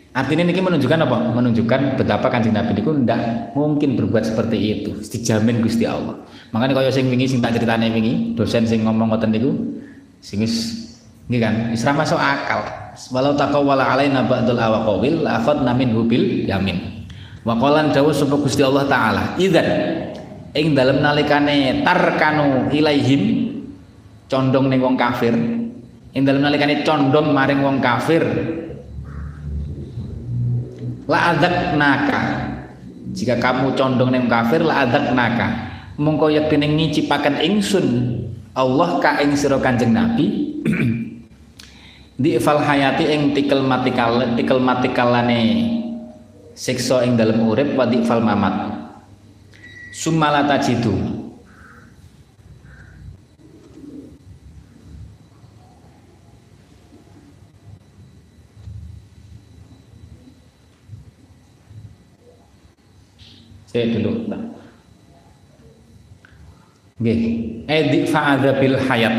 Artinya 0.10 0.41
ini 0.41 0.57
menunjukkan 0.57 1.05
apa? 1.05 1.18
Menunjukkan 1.38 2.01
betapa 2.01 2.34
kanjeng 2.34 2.57
Nabi 2.57 2.74
itu 2.74 2.89
tidak 3.05 3.53
mungkin 3.53 3.93
berbuat 3.93 4.26
seperti 4.26 4.57
itu. 4.57 4.91
Dijamin 5.05 5.62
Gusti 5.62 5.86
Allah. 5.86 6.18
Makanya 6.49 6.74
kalau 6.82 6.89
sing 6.89 7.14
wingi 7.14 7.30
sing 7.30 7.45
tak 7.45 7.53
ceritane 7.53 7.93
wingi, 7.93 8.34
dosen 8.34 8.66
sing 8.66 8.82
ngomong 8.82 9.14
ngoten 9.14 9.30
niku 9.30 9.53
sing 10.18 10.41
wis 10.41 10.89
ini 11.30 11.38
kan 11.38 11.70
wis 11.70 11.86
masuk 11.86 12.18
akal. 12.18 12.66
Walau 13.14 13.38
taqawwala 13.38 13.86
alaina 13.86 14.26
ba'dul 14.26 14.57
awaqawil 14.57 15.30
akhadna 15.30 15.78
minhu 15.78 16.01
bil 16.10 16.49
yamin. 16.49 17.05
Wa 17.45 17.53
qalan 17.53 17.93
dawuh 17.93 18.10
sapa 18.10 18.34
Gusti 18.41 18.66
Allah 18.66 18.89
taala, 18.89 19.38
"Idzan 19.38 19.70
ing 20.57 20.74
dalem 20.74 21.05
nalikane 21.05 21.86
tarkanu 21.86 22.74
ilaihim 22.74 23.53
condong 24.26 24.74
ning 24.74 24.82
wong 24.82 24.97
kafir, 24.97 25.38
ing 26.18 26.22
dalem 26.26 26.41
nalikane 26.41 26.82
condong 26.82 27.30
maring 27.30 27.62
wong 27.62 27.78
kafir 27.78 28.26
la 31.10 31.34
adak 31.34 31.74
naka 31.74 32.22
jika 33.10 33.41
kamu 33.41 33.74
condong 33.74 34.14
neng 34.14 34.30
kafir 34.30 34.62
la 34.62 34.86
adak 34.86 35.10
naka 35.18 35.47
mongko 35.97 36.30
yektine 36.30 36.70
ngicipaken 36.70 37.41
ingsun 37.41 37.88
Allah 38.60 38.99
ka 38.99 39.22
ing 39.22 39.38
sira 39.38 39.62
Kanjeng 39.62 39.93
Nabi. 39.93 40.26
Di 42.20 42.36
fal 42.36 42.60
hayati 42.60 43.07
ing 43.07 43.32
tikel 43.32 43.64
matikal 43.64 44.36
tikel 44.36 44.60
matikalane 44.60 45.72
siksa 46.51 47.07
ing 47.07 47.16
dalem 47.16 47.47
urip 47.47 47.80
wa 47.80 47.88
di 47.88 48.03
fal 48.03 48.20
mamat. 48.20 48.76
Sumalata 49.95 50.60
jitu 50.60 50.91
Saya 63.70 63.86
dulu. 63.93 64.26
Nah. 64.26 64.41
Nggih. 66.97 67.20
Edik 67.70 68.09
bil 68.57 68.76
hayat. 68.82 69.15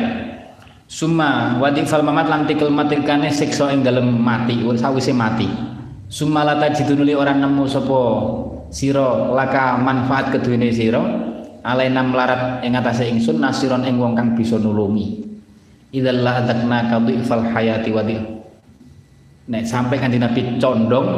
Summa 0.90 1.54
wadi 1.62 1.86
fal 1.86 2.02
mamat 2.02 2.26
lan 2.26 2.50
tikel 2.50 2.66
matikane 2.66 3.30
siksa 3.30 3.70
ing 3.70 3.86
dalem 3.86 4.10
mati 4.10 4.58
sawise 4.74 5.14
mati. 5.14 5.46
Summa 6.10 6.42
lata 6.42 6.66
jidunuli 6.74 7.14
orang 7.14 7.38
nemu 7.38 7.62
sapa 7.70 8.00
sira 8.74 9.30
laka 9.30 9.78
manfaat 9.78 10.34
keduwene 10.34 10.74
sira 10.74 10.98
alaina 11.62 12.02
melarat 12.02 12.66
ing 12.66 12.74
atase 12.74 13.06
ingsun 13.06 13.38
nasiron 13.38 13.86
ing 13.86 14.02
wong 14.02 14.18
kang 14.18 14.34
bisa 14.34 14.58
nulungi. 14.58 15.30
Idzal 15.94 16.26
la 16.26 16.42
adakna 16.42 16.90
fal 17.22 17.46
hayati 17.54 17.90
wadi. 17.94 18.18
Nek 19.46 19.62
sampai 19.62 20.02
kanjeng 20.02 20.26
Nabi 20.26 20.58
condong 20.58 21.08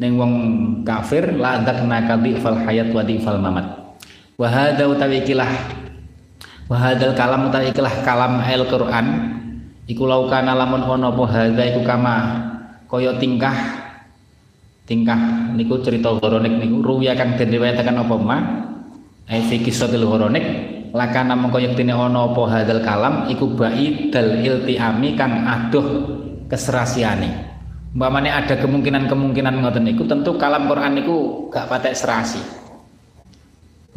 neng 0.00 0.16
wong 0.16 0.32
kafir 0.80 1.36
la 1.36 1.60
naka 1.60 2.16
fal 2.40 2.56
hayat 2.64 2.88
wa 2.90 3.04
fal 3.04 3.36
mamat. 3.36 3.66
Wahada 4.40 4.88
utawi 4.88 5.20
ikilah 5.20 5.52
Wahadal 6.70 7.18
kalam 7.18 7.50
utawi 7.50 7.74
ikilah 7.74 8.06
kalam 8.06 8.40
Al-Qur'an 8.40 9.06
iku 9.90 10.06
laukana 10.06 10.54
lamun 10.54 10.86
ono 10.86 11.10
apa 11.10 11.24
hadza 11.26 11.66
iku 11.66 11.82
kama 11.82 12.16
kaya 12.86 13.18
tingkah 13.18 13.52
tingkah 14.86 15.50
niku 15.58 15.82
cerita 15.82 16.14
horonik 16.14 16.62
niku 16.62 16.78
ruwiya 16.78 17.18
kang 17.18 17.34
den 17.34 17.50
riwayataken 17.50 18.00
apa 18.00 18.14
ma? 18.22 18.38
Ai 19.26 19.42
fi 19.50 19.58
kisatil 19.58 20.06
horonik 20.06 20.46
lakana 20.94 21.34
mengko 21.34 21.58
yektine 21.58 21.90
ana 21.90 22.30
apa 22.30 22.42
hadzal 22.46 22.82
kalam 22.86 23.26
iku 23.26 23.50
dal 24.14 24.38
iltiami 24.38 25.18
kang 25.18 25.46
aduh 25.50 25.86
keserasiane 26.46 27.49
umpamane 27.90 28.30
ada 28.30 28.54
kemungkinan-kemungkinan 28.58 29.54
ngoten 29.62 29.84
niku 29.86 30.06
tentu 30.06 30.38
kalam 30.38 30.70
Quran 30.70 30.94
niku 30.98 31.48
gak 31.50 31.66
patek 31.66 31.94
serasi. 31.94 32.42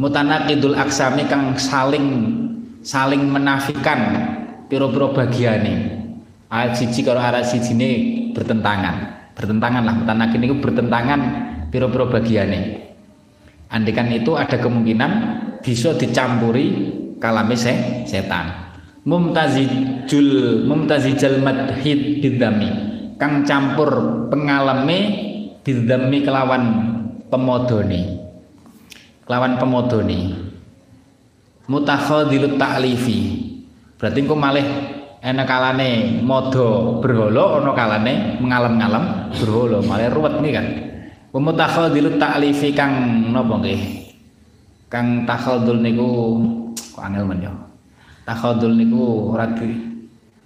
Mutanaqidul 0.01 0.73
aksami 0.73 1.29
kang 1.29 1.53
saling 1.53 2.07
saling 2.81 3.29
menafikan 3.29 3.99
piro-piro 4.65 5.13
bagiane. 5.13 6.01
Ayat 6.49 6.77
siji 6.77 7.05
karo 7.05 7.21
ayat 7.21 7.49
ini 7.53 7.89
bertentangan. 8.33 9.29
Bertentangan 9.37 9.85
lah 9.85 9.93
mutanaqid 10.01 10.41
niku 10.41 10.57
bertentangan 10.57 11.21
piro-piro 11.69 12.09
bagiane. 12.09 12.81
Andikan 13.69 14.09
itu 14.09 14.37
ada 14.37 14.57
kemungkinan 14.57 15.11
bisa 15.61 15.93
dicampuri 15.97 16.93
kalame 17.21 17.57
setan. 17.57 18.73
Mumtazijul 19.05 20.63
mumtazijal 20.65 21.43
madhid 21.43 22.23
bidami 22.23 22.92
kang 23.23 23.47
campur 23.47 23.87
pengalami 24.27 24.99
bidami 25.63 26.27
kelawan 26.27 26.63
pemodoni 27.31 28.19
kelawan 29.23 29.55
pemodoni 29.55 30.35
mutakhadilut 31.71 32.59
ta'lifi. 32.59 33.19
Berarti 33.95 34.19
engko 34.27 34.35
malih 34.35 34.67
enak 35.23 35.47
kalane 35.47 36.19
modo 36.19 36.99
berholo 36.99 37.63
ono 37.63 37.71
kalane 37.71 38.43
mengalam-ngalam 38.43 39.31
berholo 39.39 39.79
malih 39.87 40.11
ruwet 40.11 40.43
nih 40.43 40.51
kan 40.51 40.67
mutakhadilut 41.31 42.19
ta'lifi 42.19 42.75
kang 42.75 42.91
napa 43.31 43.55
nggih? 43.63 43.81
Kang 44.91 45.23
takhadul 45.23 45.79
niku 45.79 46.43
kok 46.75 46.99
angel 47.07 47.23
men 47.23 47.39
yo? 47.39 47.55
Takhadul 48.27 48.75
niku 48.75 49.31
ora 49.31 49.47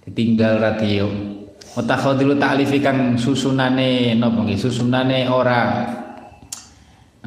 ditinggal 0.06 0.62
radio 0.62 1.37
mutakhadilu 1.76 2.38
ta'lifi 2.38 2.78
kang 2.80 3.18
susunane 3.18 4.16
napa 4.16 4.44
nggih? 4.44 4.56
Susunane 4.56 5.28
ora. 5.28 5.84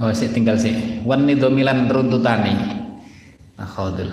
Oh 0.02 0.10
sik 0.10 0.34
tinggal 0.34 0.58
sik. 0.58 1.06
Wan 1.06 1.30
nidomilan 1.30 1.86
runtutane. 1.86 2.54
Takhadul 3.60 4.10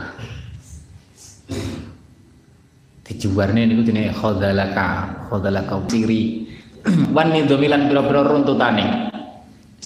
dijuwarne 3.08 3.64
niku 3.64 3.80
jenenge 3.88 4.12
khadalaka 4.12 5.08
khadalaka 5.32 5.80
ciri 5.88 6.44
wan 7.16 7.32
nidomilan 7.32 7.88
pira-pira 7.88 8.20
runtutane. 8.20 9.08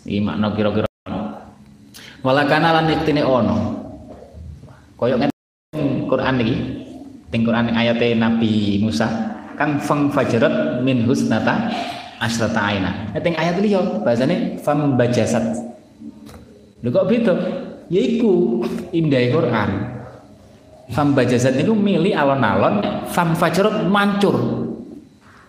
Iki 0.02 0.18
makna 0.18 0.50
kira-kira 0.50 0.90
walakana 2.26 2.82
lan 2.82 2.90
iktine 2.90 3.22
ono. 3.22 3.56
Koyo 4.98 5.22
Quran 6.10 6.42
iki. 6.42 6.56
Teng 7.32 7.48
Quran 7.48 7.72
ayate 7.72 8.12
Nabi 8.12 8.76
Musa 8.84 9.31
kang 9.58 9.78
fang 9.80 10.08
fajarat 10.12 10.80
min 10.80 11.04
husnata 11.06 11.70
asrata 12.22 12.60
aina. 12.62 13.10
Teng 13.18 13.34
ayat 13.34 13.58
liya 13.58 14.02
bahasane 14.02 14.58
fam 14.62 14.94
bajasat. 14.94 15.58
Lho 16.82 16.88
kok 16.90 17.06
beda? 17.10 17.34
Yaiku 17.90 18.64
indah 18.94 19.22
Quran. 19.30 19.70
Fam 20.92 21.16
bajasat 21.16 21.56
itu 21.56 21.72
milih 21.72 22.12
alon-alon, 22.12 23.06
fam 23.08 23.32
fajarat 23.32 23.86
mancur. 23.88 24.34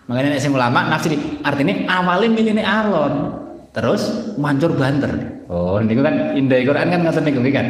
Makanya 0.08 0.36
nek 0.36 0.40
sing 0.40 0.52
ulama 0.52 0.88
nafsir 0.88 1.16
artinya 1.40 1.84
awalnya 1.88 2.28
milih 2.32 2.64
alon, 2.64 3.14
terus 3.72 4.34
mancur 4.36 4.72
banter. 4.76 5.10
Oh, 5.48 5.76
niku 5.80 6.00
kan 6.00 6.32
indah 6.32 6.60
Quran 6.64 6.88
kan 6.88 7.00
ngoten 7.04 7.22
niku 7.28 7.40
kan. 7.52 7.66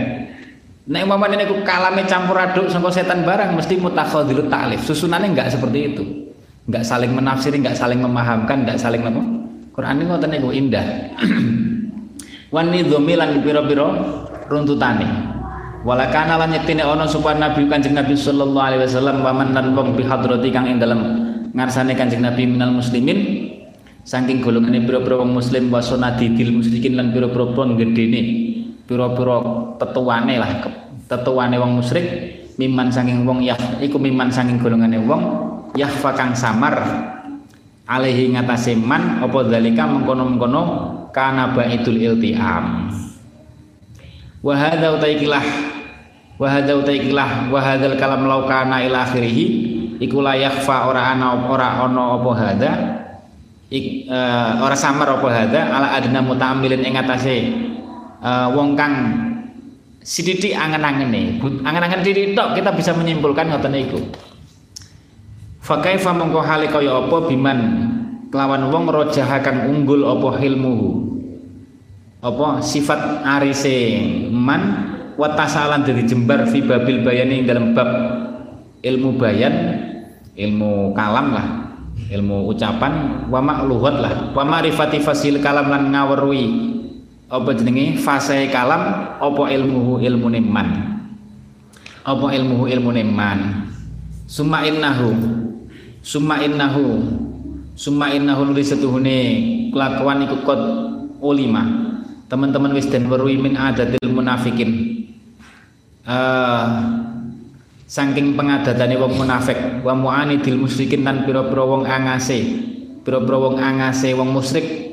Nek 0.84 1.00
umpamane 1.08 1.40
niku 1.40 1.64
kalame 1.64 2.04
campur 2.04 2.36
aduk 2.36 2.68
sangka 2.68 2.92
setan 2.92 3.24
barang 3.24 3.56
mesti 3.56 3.80
mutakhadilut 3.80 4.52
ta'lif. 4.52 4.84
Susunannya 4.84 5.32
enggak 5.32 5.48
seperti 5.56 5.78
itu 5.94 6.04
nggak 6.64 6.84
saling 6.84 7.12
menafsiri, 7.12 7.60
nggak 7.60 7.76
saling 7.76 8.00
memahamkan, 8.00 8.64
nggak 8.64 8.80
saling 8.80 9.04
apa? 9.04 9.20
Quran 9.74 10.00
ini 10.00 10.04
ngoten 10.08 10.30
niku 10.32 10.48
indah. 10.54 10.86
Wan 12.54 12.70
nidhami 12.70 13.14
lan 13.18 13.42
pira-pira 13.42 13.88
runtutane. 14.48 15.34
Walakana 15.84 16.40
lan 16.40 16.56
yektine 16.56 16.80
ana 16.80 17.04
sapa 17.04 17.36
Nabi 17.36 17.68
Kanjeng 17.68 17.92
Nabi 17.92 18.16
sallallahu 18.16 18.64
alaihi 18.64 18.82
wasallam 18.88 19.20
waman 19.20 19.52
lan 19.52 19.76
wong 19.76 19.92
bihadrati 19.92 20.48
kang 20.48 20.64
ing 20.64 20.80
dalem 20.80 21.00
ngarsane 21.52 21.92
Kanjeng 21.92 22.24
Nabi 22.24 22.48
minal 22.48 22.72
muslimin 22.72 23.52
saking 24.00 24.40
golongane 24.40 24.80
pira-pira 24.88 25.20
wong 25.20 25.36
muslim 25.36 25.68
wa 25.68 25.84
sunadidil 25.84 26.56
musyrikin 26.56 26.96
lan 26.96 27.12
pira-pira 27.12 27.52
pon 27.52 27.76
gedene 27.76 28.20
pira-pira 28.84 29.36
tetuane 29.80 30.34
lah 30.36 30.50
tetuane 31.08 31.56
wong 31.56 31.80
musyrik 31.80 32.06
miman 32.60 32.92
saking 32.92 33.24
wong 33.24 33.42
ya 33.42 33.56
iku 33.80 33.96
miman 33.98 34.30
saking 34.30 34.60
golongane 34.60 35.00
wong 35.00 35.22
yahfa 35.74 36.14
kang 36.14 36.32
samar 36.36 36.74
alaihi 37.84 38.32
ngatasé 38.32 38.78
man 38.78 39.20
apa 39.20 39.38
dalika 39.44 39.84
mengkono-mengkono 39.84 40.62
kana 41.12 41.52
baitul 41.54 42.00
iltiam. 42.00 42.90
Wa 44.44 44.54
hadza 44.56 44.92
utaikilah 44.98 45.44
wa 46.36 46.46
hadza 46.50 46.72
utaikilah 46.74 47.48
wa 47.48 47.60
hadzal 47.62 47.96
kalam 47.96 48.26
laukana 48.26 48.82
ila 48.84 49.08
akhirih 49.08 49.36
iku 50.02 50.20
la 50.20 50.34
yakhfa 50.36 50.90
ora 50.90 51.14
ana 51.14 51.48
ora 51.48 51.80
ana 51.80 52.18
apa 52.18 52.30
hadza 52.34 52.72
ik, 53.70 54.10
uh, 54.10 54.60
ora 54.60 54.76
samar 54.76 55.16
apa 55.16 55.28
hadza 55.30 55.60
ala 55.64 55.96
adna 55.96 56.20
mutaamilin 56.20 56.82
ing 56.84 56.92
ngatasé 56.98 57.36
uh, 58.24 58.48
wong 58.56 58.72
kang 58.72 58.94
sididik 60.00 60.56
angen-angene 60.56 61.38
angen-angen 61.62 62.00
titik 62.00 62.32
tok 62.32 62.56
kita 62.56 62.72
bisa 62.72 62.96
menyimpulkan 62.96 63.52
ngoten 63.52 63.76
iku 63.76 64.00
Fakaifa 65.64 66.12
mongko 66.12 66.44
hale 66.44 66.68
kaya 66.68 66.92
apa 66.92 67.24
biman 67.24 67.58
kelawan 68.28 68.68
wong 68.68 68.84
rojaha 68.84 69.40
kang 69.40 69.64
unggul 69.64 70.04
apa 70.04 70.36
ilmuhu? 70.44 70.88
Apa 72.20 72.60
sifat 72.60 73.24
arise 73.24 74.04
man 74.28 74.92
wa 75.16 75.32
tasalan 75.32 75.80
dari 75.80 76.04
jembar 76.04 76.44
fi 76.52 76.60
babil 76.60 77.00
bayani 77.00 77.48
dalam 77.48 77.72
bab 77.72 77.88
ilmu 78.84 79.16
bayan 79.16 79.54
ilmu 80.36 80.92
kalam 80.92 81.32
lah 81.32 81.46
ilmu 82.12 82.44
ucapan 82.52 83.24
wa 83.32 83.40
makluhat 83.40 83.96
lah 84.04 84.14
wa 84.36 84.44
ma'rifati 84.44 85.00
fasil 85.00 85.40
kalam 85.40 85.72
lan 85.72 85.88
ngawerui 85.88 86.73
apa 87.28 87.50
jenenge? 87.56 87.96
Fase 88.00 88.48
kalam 88.52 89.16
apa 89.20 89.42
ilmuhu 89.48 90.00
ilmu 90.04 90.28
man? 90.44 90.68
Apa 92.04 92.26
ilmuhu 92.36 92.68
ilmu 92.68 92.90
man? 93.08 93.70
Summa 94.24 94.64
innahu 94.64 95.12
summa 96.04 96.40
innahu 96.44 97.00
summa 97.76 98.12
innahu 98.12 98.52
nuli 98.52 98.64
setuhune 98.64 99.18
kelakuan 99.72 100.24
iku 100.28 100.36
kot 100.44 100.60
ulima. 101.24 101.64
Teman-teman 102.28 102.72
wis 102.72 102.88
den 102.88 103.08
weruhi 103.08 103.36
min 103.36 103.56
adatil 103.56 104.10
munafikin. 104.12 105.00
Uh, 106.04 106.64
saking 107.88 108.36
pengadatane 108.36 108.96
wong 109.00 109.16
munafik 109.16 109.56
wa 109.80 109.96
mu'anidil 109.96 110.60
musyrikin 110.60 111.04
lan 111.04 111.24
pira-pira 111.24 111.64
wong 111.64 111.84
angase. 111.88 112.40
Pira-pira 113.04 113.36
wong 113.40 113.56
angase 113.60 114.12
wong 114.16 114.32
musyrik 114.32 114.83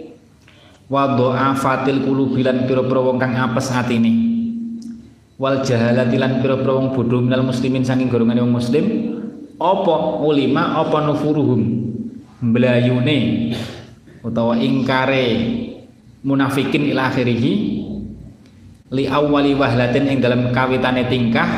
wa 0.91 1.15
dha'afatil 1.15 2.03
qulubi 2.03 2.43
lan 2.43 2.67
pira-pira 2.67 2.99
wong 2.99 3.15
kang 3.15 3.31
apes 3.39 3.71
atine 3.71 4.11
wal 5.39 5.63
jahalati 5.63 6.19
lan 6.19 6.43
pira-pira 6.43 6.75
wong 6.77 6.91
bodho 6.91 7.23
minal 7.23 7.47
muslimin 7.47 7.81
saking 7.81 8.11
golongane 8.11 8.45
wong 8.45 8.59
muslim. 8.61 8.85
Apa 9.61 10.21
ulima 10.21 10.77
apa 10.77 11.05
nufuruhum? 11.05 11.61
Mblayune 12.41 13.17
utawa 14.25 14.57
ingkare 14.57 15.25
munafikin 16.21 16.93
ila 16.93 17.09
akhirih. 17.09 17.41
Li 18.91 19.07
awwali 19.07 19.55
wahlatin 19.55 20.11
ing 20.11 20.17
dalam 20.21 20.53
kawitane 20.53 21.09
tingkah. 21.09 21.49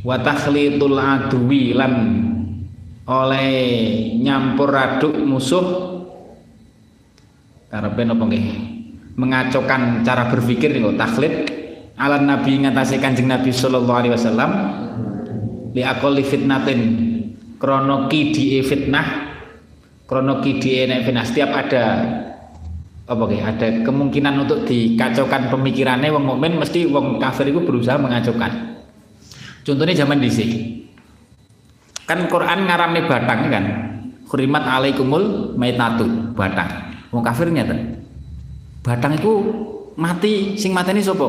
Wa 0.00 0.16
takhlitul 0.20 0.96
adwi 0.96 1.76
lan 1.76 1.94
oleh 3.04 3.50
nyampur 4.20 4.70
aduk 4.72 5.16
musuh 5.16 5.91
karepe 7.72 8.04
napa 8.04 8.28
nggih? 8.28 8.46
Mengacokan 9.16 10.04
cara 10.04 10.28
berpikir 10.28 10.76
niku 10.76 10.92
takhlid. 10.92 11.48
Ala 11.96 12.20
nabi 12.20 12.60
ngatasi 12.60 13.00
kanjeng 13.00 13.32
nabi 13.32 13.48
sallallahu 13.48 13.96
alaihi 13.96 14.12
wasallam 14.12 14.50
li 15.72 16.24
fitnatin. 16.24 16.80
Krono 17.56 18.10
kidi 18.10 18.60
fitnah 18.60 19.06
krono 20.04 20.44
kidi 20.44 20.84
fitnah. 20.84 21.24
Setiap 21.24 21.50
ada 21.54 21.84
apa 23.02 23.24
ya 23.32 23.54
ada 23.54 23.68
kemungkinan 23.86 24.34
untuk 24.46 24.64
dikacaukan 24.68 25.52
pemikirannya 25.52 26.12
wong 26.12 26.24
mukmin 26.26 26.58
mesti 26.58 26.88
wong 26.90 27.16
kafir 27.22 27.48
itu 27.48 27.60
berusaha 27.62 27.96
mengacaukan. 27.96 28.82
Contohnya 29.62 29.94
zaman 29.94 30.18
dhisik. 30.18 30.50
Kan 32.02 32.26
Quran 32.26 32.66
ngarane 32.66 33.00
batang 33.06 33.40
kan? 33.46 33.64
Khurimat 34.26 34.64
alaikumul 34.64 35.54
maitatu 35.54 36.34
batang 36.34 36.91
wong 37.12 37.22
kafir 37.22 37.46
nyata 37.52 37.76
batang 38.82 39.14
itu 39.14 39.32
mati 39.94 40.56
sing 40.58 40.72
mateni 40.74 41.04
sapa 41.04 41.28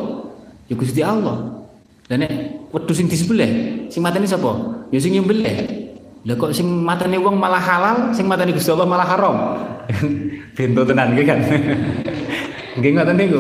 ya 0.72 0.74
Gusti 0.80 1.04
Allah 1.04 1.68
dan 2.08 2.24
nek 2.24 2.32
wedhus 2.74 2.98
sing 2.98 3.12
disembelih 3.12 3.86
sing 3.92 4.02
mateni 4.02 4.26
sapa 4.26 4.82
ya 4.90 4.98
sing 4.98 5.14
nyembelih 5.14 5.84
lah 6.24 6.40
kok 6.40 6.56
sing 6.56 6.68
mateni 6.88 7.20
wong 7.20 7.36
malah 7.36 7.60
halal, 7.60 8.16
sing 8.16 8.32
mateni 8.32 8.56
Gusti 8.56 8.72
Allah 8.72 8.88
malah 8.88 9.04
haram. 9.04 9.36
Bento 10.56 10.88
tenan 10.88 11.12
nggih 11.12 11.26
kan. 11.28 11.40
Nggih 12.80 12.92
ngoten 12.96 13.16
niku. 13.20 13.40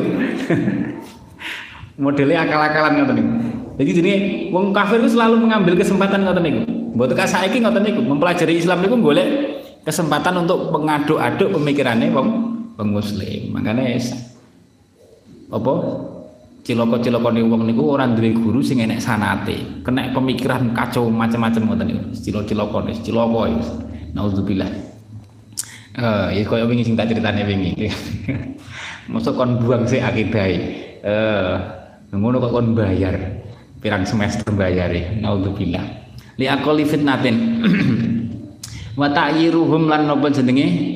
Modelnya 2.03 2.43
akal-akalan 2.43 2.91
ngoten 2.99 3.15
niku. 3.15 3.31
Jadi 3.79 3.91
jadi 3.95 4.11
wong 4.51 4.75
kafir 4.75 4.99
itu 4.99 5.15
selalu 5.15 5.47
mengambil 5.47 5.79
kesempatan 5.79 6.27
ngoten 6.27 6.43
niku. 6.43 6.61
Mboten 6.93 7.15
ka 7.15 7.23
saiki 7.23 7.63
ngoten 7.63 7.87
niku, 7.87 8.03
mempelajari 8.03 8.59
Islam 8.59 8.83
niku 8.83 8.99
golek 8.99 9.27
kesempatan 9.83 10.47
untuk 10.47 10.71
mengaduk-aduk 10.71 11.59
pemikirannya 11.59 12.09
wong 12.11 12.27
wong 12.79 12.89
muslim. 12.89 13.51
Makanya 13.53 13.99
apa 15.53 15.73
ciloko-cilokone 16.63 17.43
wong 17.43 17.61
niku 17.67 17.83
ora 17.93 18.07
duwe 18.07 18.31
guru 18.33 18.63
sing 18.63 18.79
enek 18.81 19.03
sanate. 19.03 19.83
Kena 19.83 20.09
pemikiran 20.15 20.71
kacau 20.71 21.11
macam-macam 21.11 21.61
ngoten 21.67 21.85
niku. 21.91 22.03
Cilok-cilokone, 22.15 22.91
ciloko 23.03 23.41
ya. 23.51 23.59
Nauzubillah. 24.13 24.71
Eh, 25.93 26.27
ya 26.33 26.41
koyo 26.49 26.65
wingi 26.65 26.87
sing 26.87 26.95
tak 26.97 27.13
critane 27.13 27.45
wingi. 27.45 27.91
Mosok 29.11 29.35
kon 29.35 29.61
buang 29.61 29.85
sih 29.85 30.01
akidahe. 30.01 30.57
Eh, 31.03 31.53
ngono 32.15 32.39
kok 32.39 32.53
kon 32.55 32.73
bayar. 32.73 33.43
Pirang 33.83 34.07
semester 34.07 34.47
bayare. 34.55 35.19
Nauzubillah. 35.19 35.85
Li 36.39 36.47
aqali 36.47 36.87
fitnatin. 36.87 37.35
Wa 38.93 39.09
ta'yiruhum 39.09 39.89
lan 39.89 40.05
napa 40.05 40.29
jenenge? 40.29 40.93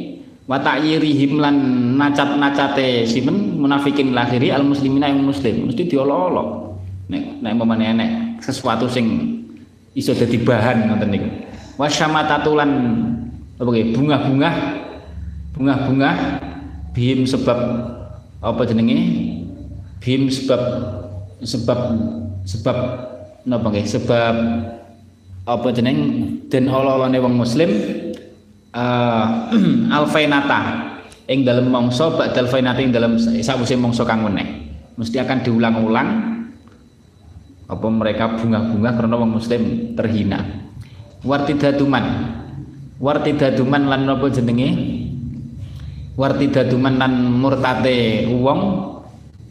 wa 0.48 0.58
ta'yirihim 0.64 1.43
lan 1.43 1.56
nacat-nacate 2.00 3.04
simen 3.04 3.60
munafikin 3.60 4.16
lahiri 4.16 4.50
al 4.56 4.64
muslimina 4.64 5.12
yang 5.12 5.22
muslim. 5.22 5.68
Mesti 5.68 5.91
diolo-olo 5.91 6.74
nek 7.12 7.43
nek 7.43 7.54
memane 7.56 7.86
enek 7.95 8.12
sesuatu 8.43 8.88
sing 8.88 9.38
iso 9.91 10.16
dadi 10.16 10.39
bahan 10.39 10.88
ngoten 10.88 11.10
niku. 11.12 11.30
Wa 11.76 11.91
syamatatatulan 11.91 12.72
apa 13.60 13.70
bunga-bunga 13.91 14.50
bunga-bunga 15.52 16.12
bim 16.95 17.28
sebab 17.28 17.60
apa 18.39 18.62
jenenge? 18.64 18.98
Bim 20.00 20.32
sebab 20.32 20.62
sebab 21.43 21.80
sebab 22.48 22.78
napa 23.43 23.68
nggih 23.68 23.84
sebab 23.84 24.36
apa 25.48 25.68
jeneng? 25.72 25.98
Den 26.52 26.68
olo-olone 26.68 27.18
wong 27.24 27.39
muslim 27.39 27.72
uh, 28.76 29.48
alfainata. 29.98 30.60
Ing 31.28 31.43
dalam 31.43 31.68
mongso 31.72 32.16
ba'dal 32.16 32.48
fainata 32.48 32.80
ing 32.80 32.91
dalam 32.91 33.20
sawise 33.20 33.76
mongso 33.80 34.04
kang 34.04 34.24
meneh. 34.28 34.68
Mesti 35.00 35.24
akan 35.24 35.38
diulang-ulang. 35.43 36.10
Apa 37.68 37.88
mereka 37.91 38.39
bunga-bunga 38.39 38.95
karena 38.95 39.16
wong 39.20 39.32
muslim 39.39 39.62
terhina. 39.95 40.39
Wartidaduman 41.24 42.06
wartidaduman 43.00 43.91
lan 43.91 44.08
napa 44.08 44.32
jenenge? 44.32 44.70
Wartidaduman 46.16 46.95
lan 46.95 47.14
murtate 47.28 48.26
wong 48.32 48.62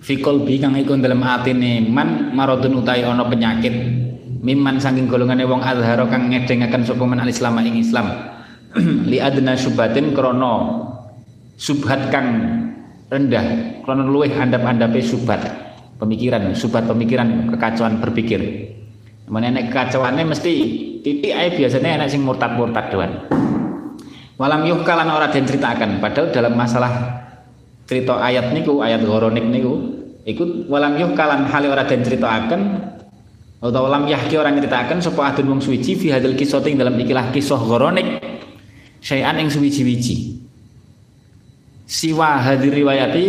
fikol 0.00 0.48
bi 0.48 0.56
kang 0.56 0.80
iku 0.80 0.96
dalam 0.96 1.20
atine 1.20 1.84
man 1.84 2.32
maradun 2.32 2.80
utai 2.80 3.04
ana 3.04 3.28
penyakit 3.28 4.05
miman 4.42 4.76
saking 4.80 5.08
golongane 5.08 5.44
wong 5.46 5.62
azharo 5.62 6.08
kang 6.08 6.28
ngedengaken 6.32 6.82
sapa 6.84 7.04
men 7.04 7.20
al-islam 7.22 7.60
ing 7.62 7.76
Islam. 7.80 8.06
Li 9.10 9.18
adna 9.20 9.56
subhatin 9.56 10.12
krono 10.12 10.84
subhat 11.56 12.12
kang 12.12 12.28
rendah 13.08 13.80
krono 13.86 14.04
luweh 14.10 14.32
andap-andape 14.34 15.00
subhat 15.00 15.40
pemikiran 15.96 16.52
subhat 16.52 16.84
pemikiran 16.84 17.52
kekacauan 17.54 18.02
berpikir. 18.02 18.40
Mana 19.26 19.50
enek 19.50 19.72
kekacauannya 19.72 20.24
mesti 20.28 20.52
titik 21.02 21.32
ae 21.34 21.54
biasanya 21.54 22.02
enek 22.02 22.08
sing 22.12 22.22
murtad-murtad 22.22 22.94
doan. 22.94 23.12
Walam 24.36 24.68
yuh 24.68 24.84
kalan 24.84 25.08
ora 25.08 25.32
den 25.32 25.48
ceritakan. 25.48 25.98
Padahal 25.98 26.28
dalam 26.28 26.52
masalah 26.52 26.92
cerita 27.88 28.20
ayat 28.20 28.52
niku 28.52 28.84
ayat 28.84 29.06
goronik 29.06 29.46
niku 29.46 29.96
ikut 30.26 30.66
walam 30.66 30.98
yuh 30.98 31.14
kalan 31.14 31.46
hal 31.46 31.64
ora 31.70 31.86
den 31.86 32.02
ceritakan 32.02 32.60
atau 33.56 33.80
walam 33.88 34.04
yahki 34.04 34.36
orang 34.36 34.60
ceritakan 34.60 35.00
sapa 35.00 35.32
adun 35.32 35.56
wong 35.56 35.60
suci 35.64 35.96
fi 35.96 36.12
hadal 36.12 36.36
kisah 36.36 36.60
dalam 36.60 36.92
ikilah 37.00 37.32
kisah 37.32 37.56
goronik 37.56 38.20
syai'an 39.00 39.40
yang 39.40 39.48
suwiji-wiji 39.48 40.44
siwa 41.86 42.42
hadir 42.42 42.74
riwayati 42.74 43.24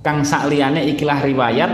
kang 0.00 0.22
sakliyane 0.22 0.86
ikilah 0.94 1.18
riwayat 1.20 1.72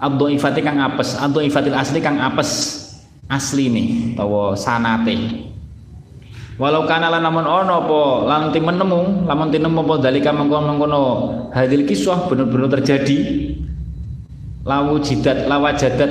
abdo 0.00 0.32
ifati 0.32 0.60
kang 0.64 0.80
apes 0.80 1.20
abdo 1.20 1.44
ifatil 1.44 1.76
asli 1.76 2.00
kang 2.00 2.16
apes 2.16 2.80
asli 3.28 3.68
nih 3.68 3.88
tawa 4.16 4.56
sanate. 4.56 5.44
Walau 6.58 6.90
kana 6.90 7.06
lan 7.06 7.22
ono 7.22 7.70
apa 7.86 8.00
lan 8.26 8.42
menemu 8.50 9.30
lamun 9.30 9.48
tinemu 9.54 9.78
apa 9.78 9.94
dalika 10.02 10.34
mengkono-mengkono 10.34 11.02
hadil 11.54 11.86
kiswah 11.86 12.26
bener-bener 12.26 12.66
terjadi 12.66 13.18
lawu 14.66 14.98
jidat 15.02 15.46
lawa 15.46 15.74
jadat 15.74 16.10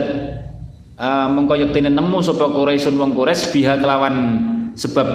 uh, 0.97 1.27
mengko 1.31 1.55
yektine 1.55 1.89
nemu 1.93 2.19
sapa 2.19 2.49
Quraisyun 2.49 2.97
wong 2.97 3.11
Quraisy 3.15 3.53
biha 3.53 3.79
kelawan 3.79 4.15
sebab 4.77 5.07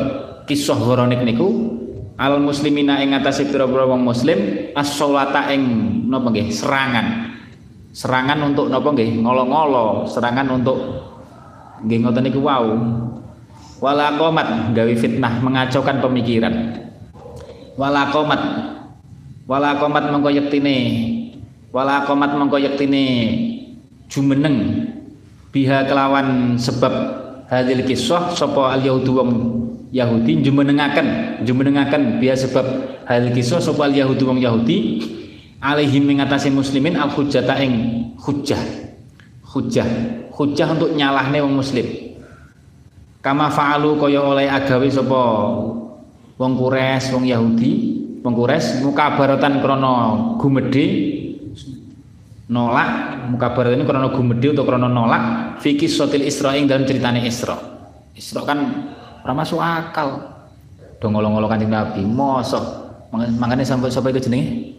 kisah 0.47 0.79
horonik 0.79 1.23
niku. 1.23 1.79
Al 2.13 2.39
muslimina 2.39 3.03
ing 3.03 3.17
atase 3.17 3.49
pira-pira 3.49 3.89
wong 3.89 4.05
muslim 4.05 4.71
as-sholata 4.77 5.51
ing 5.51 5.63
napa 6.07 6.31
nggih 6.31 6.55
serangan. 6.55 7.07
Serangan 7.91 8.53
untuk 8.53 8.71
napa 8.71 8.95
nggih 8.95 9.27
ngolo-ngolo 9.27 10.07
serangan 10.07 10.47
untuk 10.55 10.79
nggih 11.83 11.99
ngoten 12.05 12.23
niku 12.31 12.41
wau. 12.45 12.79
Wala 13.83 14.15
qomat 14.15 14.71
fitnah 14.95 15.43
mengacaukan 15.43 15.99
pemikiran. 15.99 16.55
Wala 17.75 18.15
qomat 18.15 18.43
wala 19.51 19.75
qomat 19.83 20.15
wala 21.73 22.05
qomat 22.05 22.37
mengko 22.37 22.61
yektine 22.61 23.05
jumeneng 24.13 24.87
biha 25.49 25.89
kelawan 25.89 26.61
sebab 26.61 26.93
hadil 27.49 27.85
kisah 27.89 28.37
sapa 28.37 28.77
al 28.77 28.85
yahudu 28.85 29.13
wong 29.17 29.31
Yahudi 29.93 30.41
jumenengaken 30.41 31.41
jumenengaken 31.45 32.17
biya 32.17 32.33
sebab 32.33 32.65
hal 33.05 33.29
kisah 33.33 33.61
sapa 33.61 33.93
Yahudi 33.93 34.25
wong 34.25 34.41
Yahudi 34.41 34.77
alaihim 35.61 36.09
mengatasi 36.09 36.49
muslimin 36.49 36.97
al 36.97 37.13
hujjata 37.13 37.61
ing 37.61 38.05
hujjah. 38.19 38.61
Hujjah. 39.53 39.87
Hujjah 40.33 40.69
untuk 40.73 40.97
nyalahne 40.97 41.45
wong 41.45 41.61
muslim. 41.61 41.85
Kama 43.21 43.53
fa'alu 43.53 44.01
kaya 44.01 44.25
oleh 44.25 44.49
agawe 44.49 44.89
sapa 44.89 45.23
wong 46.41 46.53
Quraisy 46.57 47.13
wong 47.13 47.25
Yahudi. 47.29 47.73
Wong 48.25 48.33
Quraisy 48.33 48.81
mukabaratan 48.81 49.61
krana 49.61 49.93
gumedhe 50.41 50.87
nolak 52.53 52.89
mukabaratan 53.33 53.89
krana 53.89 54.13
gumedhe 54.13 54.53
utawa 54.53 54.77
krana 54.77 54.89
nolak 54.93 55.23
fikih 55.65 55.89
sotil 55.89 56.21
Isra 56.21 56.53
ing 56.53 56.69
dalam 56.69 56.85
ceritane 56.85 57.25
Isra. 57.25 57.57
Isra 58.13 58.45
kan 58.45 58.59
ora 59.25 59.33
masuk 59.33 59.57
akal. 59.57 60.29
Do 61.01 61.09
ngolong-ngolong 61.09 61.49
kanjeng 61.49 61.73
Nabi 61.73 62.05
mosok. 62.05 62.85
Makanya 63.13 63.65
sampai 63.65 63.89
sampai 63.89 64.13
itu 64.13 64.29
jenenge? 64.29 64.77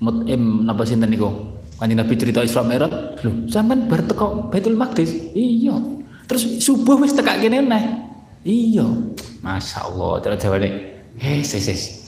Mutim 0.00 0.64
napa 0.64 0.86
sinten 0.86 1.10
niku 1.10 1.28
kanjeng 1.76 1.98
Nabi 1.98 2.14
cerita 2.14 2.46
Isra 2.46 2.62
Mi'raj. 2.62 3.18
Lho 3.26 3.50
sampean 3.50 3.90
bar 3.90 4.06
teko 4.06 4.46
Baitul 4.48 4.78
Maqdis? 4.78 5.10
Iya. 5.34 5.74
Terus 6.30 6.62
subuh 6.62 6.94
wis 7.02 7.10
tekak 7.10 7.42
kene 7.42 7.66
neh? 7.66 7.84
Iya. 8.46 8.86
Masya 9.42 9.90
Allah 9.90 10.22
cara 10.22 10.36
jawane 10.38 10.68
sis 11.20 11.60
sis 11.60 11.99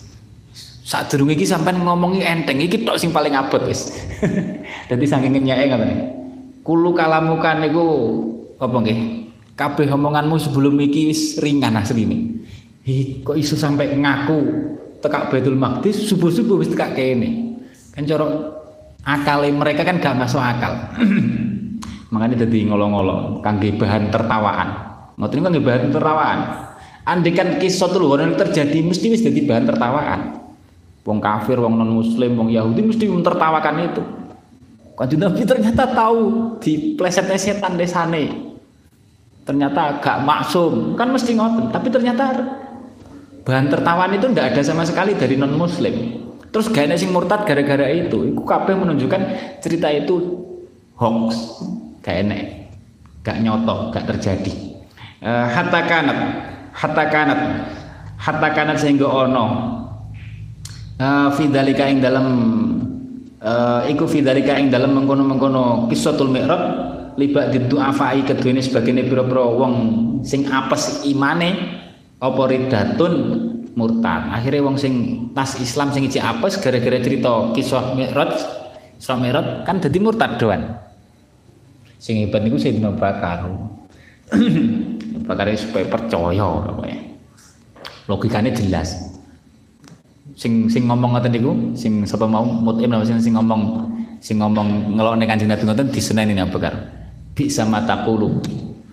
saat 0.82 1.10
durung 1.10 1.30
iki 1.30 1.46
sampean 1.46 1.78
ngomongi 1.78 2.26
enteng 2.26 2.58
iki 2.58 2.82
tok 2.82 2.98
sing 2.98 3.14
paling 3.14 3.38
abot 3.38 3.62
wis 3.64 3.94
dadi 4.90 5.06
saking 5.06 5.38
nyake 5.38 5.70
ngoten 5.70 5.90
kulu 6.66 6.94
kalamukan 6.94 7.62
niku 7.62 7.86
apa 8.58 8.76
nggih 8.78 8.98
kabeh 9.62 9.88
omonganmu 9.94 10.36
sebelum 10.40 10.74
iki 10.80 11.12
wis 11.12 11.38
ringan 11.38 11.76
asline. 11.76 12.42
Hi, 12.82 13.22
kok 13.22 13.38
iso 13.38 13.54
sampai 13.54 13.94
ngaku 13.94 14.38
tekak 14.98 15.30
Baitul 15.30 15.54
Maqdis 15.54 16.02
subuh-subuh 16.10 16.58
wis 16.58 16.72
tekak 16.72 16.98
kene. 16.98 17.62
Kan 17.94 18.08
cara 18.08 18.26
akale 19.06 19.54
mereka 19.54 19.86
kan 19.86 20.02
gak 20.02 20.18
masuk 20.18 20.42
akal. 20.42 20.74
Makanya 22.12 22.44
jadi 22.44 22.68
ngolong-ngolong 22.68 23.40
kangge 23.40 23.70
bahan 23.78 24.10
tertawaan. 24.10 24.68
Ngoten 25.14 25.34
niku 25.38 25.46
kangge 25.46 25.62
bahan 25.62 25.82
tertawaan. 25.94 26.38
Andai 27.02 27.34
kan 27.34 27.48
kisah 27.58 27.90
tuh 27.90 28.14
terjadi 28.34 28.78
mesti 28.82 29.06
wis 29.10 29.22
jadi 29.22 29.40
bahan 29.46 29.64
tertawaan. 29.70 30.41
Wong 31.02 31.18
kafir, 31.18 31.58
wong 31.58 31.74
non 31.78 31.90
muslim, 31.90 32.38
wong 32.38 32.48
Yahudi 32.50 32.82
mesti 32.86 33.04
mentertawakan 33.10 33.76
itu. 33.90 34.02
Kanjeng 34.92 35.24
Nabi 35.24 35.42
ternyata 35.42 35.82
tahu 35.90 36.20
di 36.62 36.94
plesetnya 36.94 37.34
setan 37.34 37.74
desane. 37.74 38.54
Ternyata 39.42 39.98
gak 39.98 40.22
maksum, 40.22 40.94
kan 40.94 41.10
mesti 41.10 41.34
ngoten, 41.34 41.74
tapi 41.74 41.90
ternyata 41.90 42.30
bahan 43.42 43.66
tertawan 43.66 44.14
itu 44.14 44.30
tidak 44.30 44.54
ada 44.54 44.62
sama 44.62 44.86
sekali 44.86 45.18
dari 45.18 45.34
non 45.34 45.58
muslim. 45.58 46.22
Terus 46.54 46.70
gak 46.70 46.86
ada 46.86 46.94
sing 46.94 47.10
murtad 47.10 47.42
gara-gara 47.42 47.90
itu. 47.90 48.30
Iku 48.30 48.46
kabeh 48.46 48.78
menunjukkan 48.78 49.22
cerita 49.58 49.90
itu 49.90 50.46
hoax, 50.94 51.58
gak 52.06 52.22
enek, 52.22 52.70
gak 53.26 53.42
nyoto, 53.42 53.90
gak 53.90 54.06
terjadi. 54.14 54.54
Uh, 55.18 55.50
hatta 55.50 55.80
kanat, 55.90 56.18
hatta 56.70 57.04
kanat, 57.10 57.40
hatta 58.22 58.48
kanat 58.54 58.78
sehingga 58.78 59.10
ono 59.10 59.81
fidalika 61.34 61.88
ing 61.88 62.04
dalam 62.04 62.26
uh, 63.40 63.82
iku 63.88 64.04
fidalika 64.04 64.58
ing 64.58 64.68
dalam 64.68 64.92
mengkono-mengkono 64.96 65.88
kisatul 65.88 66.28
mi'raj 66.28 66.62
libat 67.16 67.52
didu 67.52 67.76
afai 67.76 68.24
keduene 68.24 68.64
sebagene 68.64 69.04
pira-pira 69.04 69.44
wong 69.44 69.74
sing 70.24 70.48
apes 70.48 71.04
imane 71.04 71.80
apa 72.22 72.42
ridatun 72.48 73.14
murtad. 73.72 74.32
Akhirnya 74.32 74.64
wong 74.64 74.76
sing 74.76 74.94
tas 75.32 75.56
Islam 75.58 75.92
sing 75.92 76.08
iji 76.08 76.20
apes 76.20 76.60
gara-gara 76.60 77.00
cerita 77.00 77.52
kisah 77.56 77.96
mi'raj 77.96 78.62
Isra 79.02 79.18
Mi'raj 79.18 79.66
kan 79.66 79.82
dadi 79.82 79.98
murtad 79.98 80.38
doan. 80.38 80.78
Sing 81.98 82.22
hebat 82.22 82.46
niku 82.46 82.54
Sayyidina 82.54 82.94
Bakar. 82.94 83.50
Bakar 85.26 85.50
supaya 85.58 85.90
percaya 85.90 86.46
logikanya 88.06 88.54
jelas 88.54 89.11
sing 90.36 90.68
sing 90.68 90.88
ngomong 90.88 91.16
ngoten 91.16 91.32
niku 91.32 91.52
sing 91.76 92.08
sapa 92.08 92.24
mau 92.24 92.44
mutim 92.44 92.92
sing 93.04 93.18
sing 93.20 93.32
ngomong 93.36 93.88
sing 94.22 94.38
ngomong 94.38 94.96
ngelokne 94.96 95.24
Kanjeng 95.26 95.50
Nabi 95.50 95.62
ngoten 95.66 95.88
diseneni 95.92 96.38
Abu 96.38 96.56
Bakar 96.56 96.74
bi 97.32 97.48
sama 97.48 97.82
takulu 97.84 98.40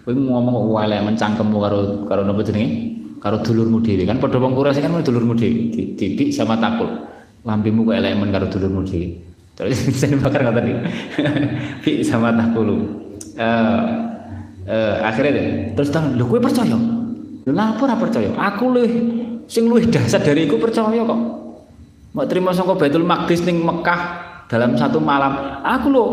kowe 0.04 0.12
ngomong 0.16 0.74
wae 0.74 0.98
mencangkemmu 1.06 1.58
karo 1.62 1.80
karo 2.10 2.22
napa 2.26 2.42
jenenge? 2.42 2.98
Karo 3.20 3.44
dulurmu 3.44 3.84
dhewe. 3.84 4.08
Kan 4.08 4.18
padha 4.24 4.40
wong 4.40 4.56
Quraisy 4.56 4.80
kan 4.80 4.96
dulurmu 4.96 5.36
dhewe. 5.36 5.76
Di, 5.76 5.82
di 5.94 6.06
bi 6.16 6.32
sama 6.32 6.56
takul 6.56 6.88
lambemu 7.44 7.92
kok 7.92 7.96
elek 8.00 8.14
men 8.16 8.32
karo 8.32 8.48
dulurmu 8.48 8.82
dhewe. 8.88 9.08
Terus 9.60 9.76
sing 10.02 10.18
bakar 10.24 10.48
ngoten 10.48 10.64
niku. 10.66 10.80
Bi 11.84 11.92
sama 12.00 12.32
takulu 12.32 12.80
eh 13.36 13.80
uh, 14.68 14.96
akhirnya 15.04 15.76
terus 15.76 15.92
tang 15.92 16.16
lho 16.16 16.24
kowe 16.26 16.40
percaya? 16.40 16.80
Lho 17.44 17.52
lapor 17.52 17.92
percaya? 18.00 18.32
Aku 18.40 18.72
lho 18.72 18.84
sing 19.50 19.66
luwih 19.66 19.90
dahsyat 19.90 20.22
dari 20.22 20.46
iku 20.46 20.62
percaya 20.62 21.02
kok. 21.02 21.20
Mau 22.14 22.26
terima 22.30 22.54
sangka 22.54 22.78
Baitul 22.78 23.06
Maqdis 23.06 23.42
ning 23.46 23.66
Mekah 23.66 24.02
dalam 24.46 24.78
satu 24.78 25.02
malam. 25.02 25.62
Aku 25.66 25.90
lo 25.90 26.04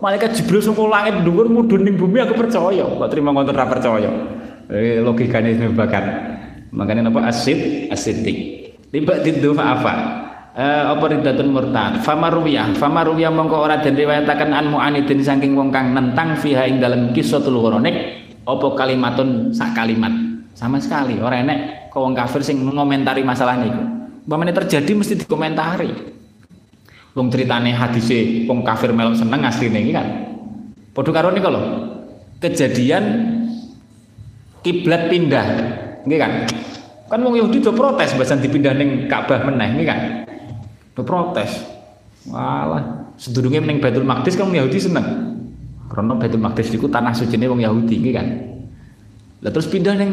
malaikat 0.00 0.40
Jibril 0.40 0.64
sangka 0.64 0.82
langit 0.88 1.20
dhuwur 1.20 1.52
mudhun 1.52 1.84
ning 1.84 2.00
bumi 2.00 2.24
aku 2.24 2.34
percaya. 2.34 2.84
Kok 2.84 3.08
terima 3.12 3.36
ngoten 3.36 3.52
ra 3.52 3.68
percaya? 3.68 4.10
Eh, 4.72 5.04
logikane 5.04 5.52
ini 5.52 5.68
bakar. 5.72 6.04
Makanya 6.72 7.08
napa? 7.08 7.28
Asid 7.28 7.88
asidik 7.88 8.68
tiba 8.88 9.20
tidu 9.20 9.52
apa 9.56 9.92
eh, 10.52 10.84
apa 10.84 11.04
ridatun 11.08 11.48
murtad? 11.48 12.04
Famaruwiyah 12.04 12.76
famaruwiyah 12.76 13.32
mongko 13.32 13.56
ora 13.56 13.80
den 13.80 13.96
riwayataken 13.96 14.52
an 14.52 14.68
mu'anidin 14.68 15.24
saking 15.24 15.56
wong 15.56 15.72
kang 15.72 15.96
nentang 15.96 16.36
fiha 16.36 16.68
ing 16.68 16.80
dalam 16.80 17.12
kisatul 17.16 17.56
ghoronik. 17.60 18.24
Apa 18.48 18.76
kalimatun 18.76 19.52
sak 19.52 19.76
kalimat 19.76 20.27
sama 20.58 20.82
sekali 20.82 21.22
ora 21.22 21.38
enek 21.38 21.86
kok 21.94 22.02
wong 22.02 22.18
kafir 22.18 22.42
sing 22.42 22.58
ngomentari 22.66 23.22
masalah 23.22 23.54
niku 23.62 23.98
Umpamane 24.28 24.52
terjadi 24.52 24.92
mesti 24.92 25.24
dikomentari. 25.24 25.88
Wong 27.16 27.32
ceritane 27.32 27.72
hadise 27.72 28.44
wong 28.44 28.60
kafir 28.60 28.92
melok 28.92 29.16
seneng 29.16 29.40
asline 29.40 29.80
iki 29.80 29.92
kan. 29.96 30.04
Padha 30.92 31.10
karo 31.16 31.32
niku 31.32 31.48
lho. 31.48 31.62
Kejadian 32.36 33.04
kiblat 34.60 35.08
pindah, 35.08 35.46
nggih 36.04 36.20
kan? 36.20 36.44
Kan 37.08 37.24
wong 37.24 37.40
Yahudi 37.40 37.64
do 37.64 37.72
protes 37.72 38.12
bahasan 38.20 38.44
dipindah 38.44 38.76
ning 38.76 39.08
Ka'bah 39.08 39.48
meneh 39.48 39.80
nggih 39.80 39.86
kan? 39.88 40.00
Do 40.92 41.08
protes. 41.08 41.64
Walah, 42.28 43.08
sedurunge 43.16 43.64
ning 43.64 43.80
Baitul 43.80 44.04
Maqdis 44.04 44.36
kan 44.36 44.44
wong 44.44 44.60
Yahudi 44.60 44.76
seneng. 44.76 45.08
Karena 45.88 46.20
Baitul 46.20 46.44
Maqdis 46.44 46.68
iku 46.68 46.84
tanah 46.92 47.16
sucine 47.16 47.48
wong 47.48 47.64
Yahudi 47.64 47.96
nggih 47.96 48.12
kan? 48.12 48.26
Lah 49.40 49.56
terus 49.56 49.72
pindah 49.72 49.96
ning 49.96 50.12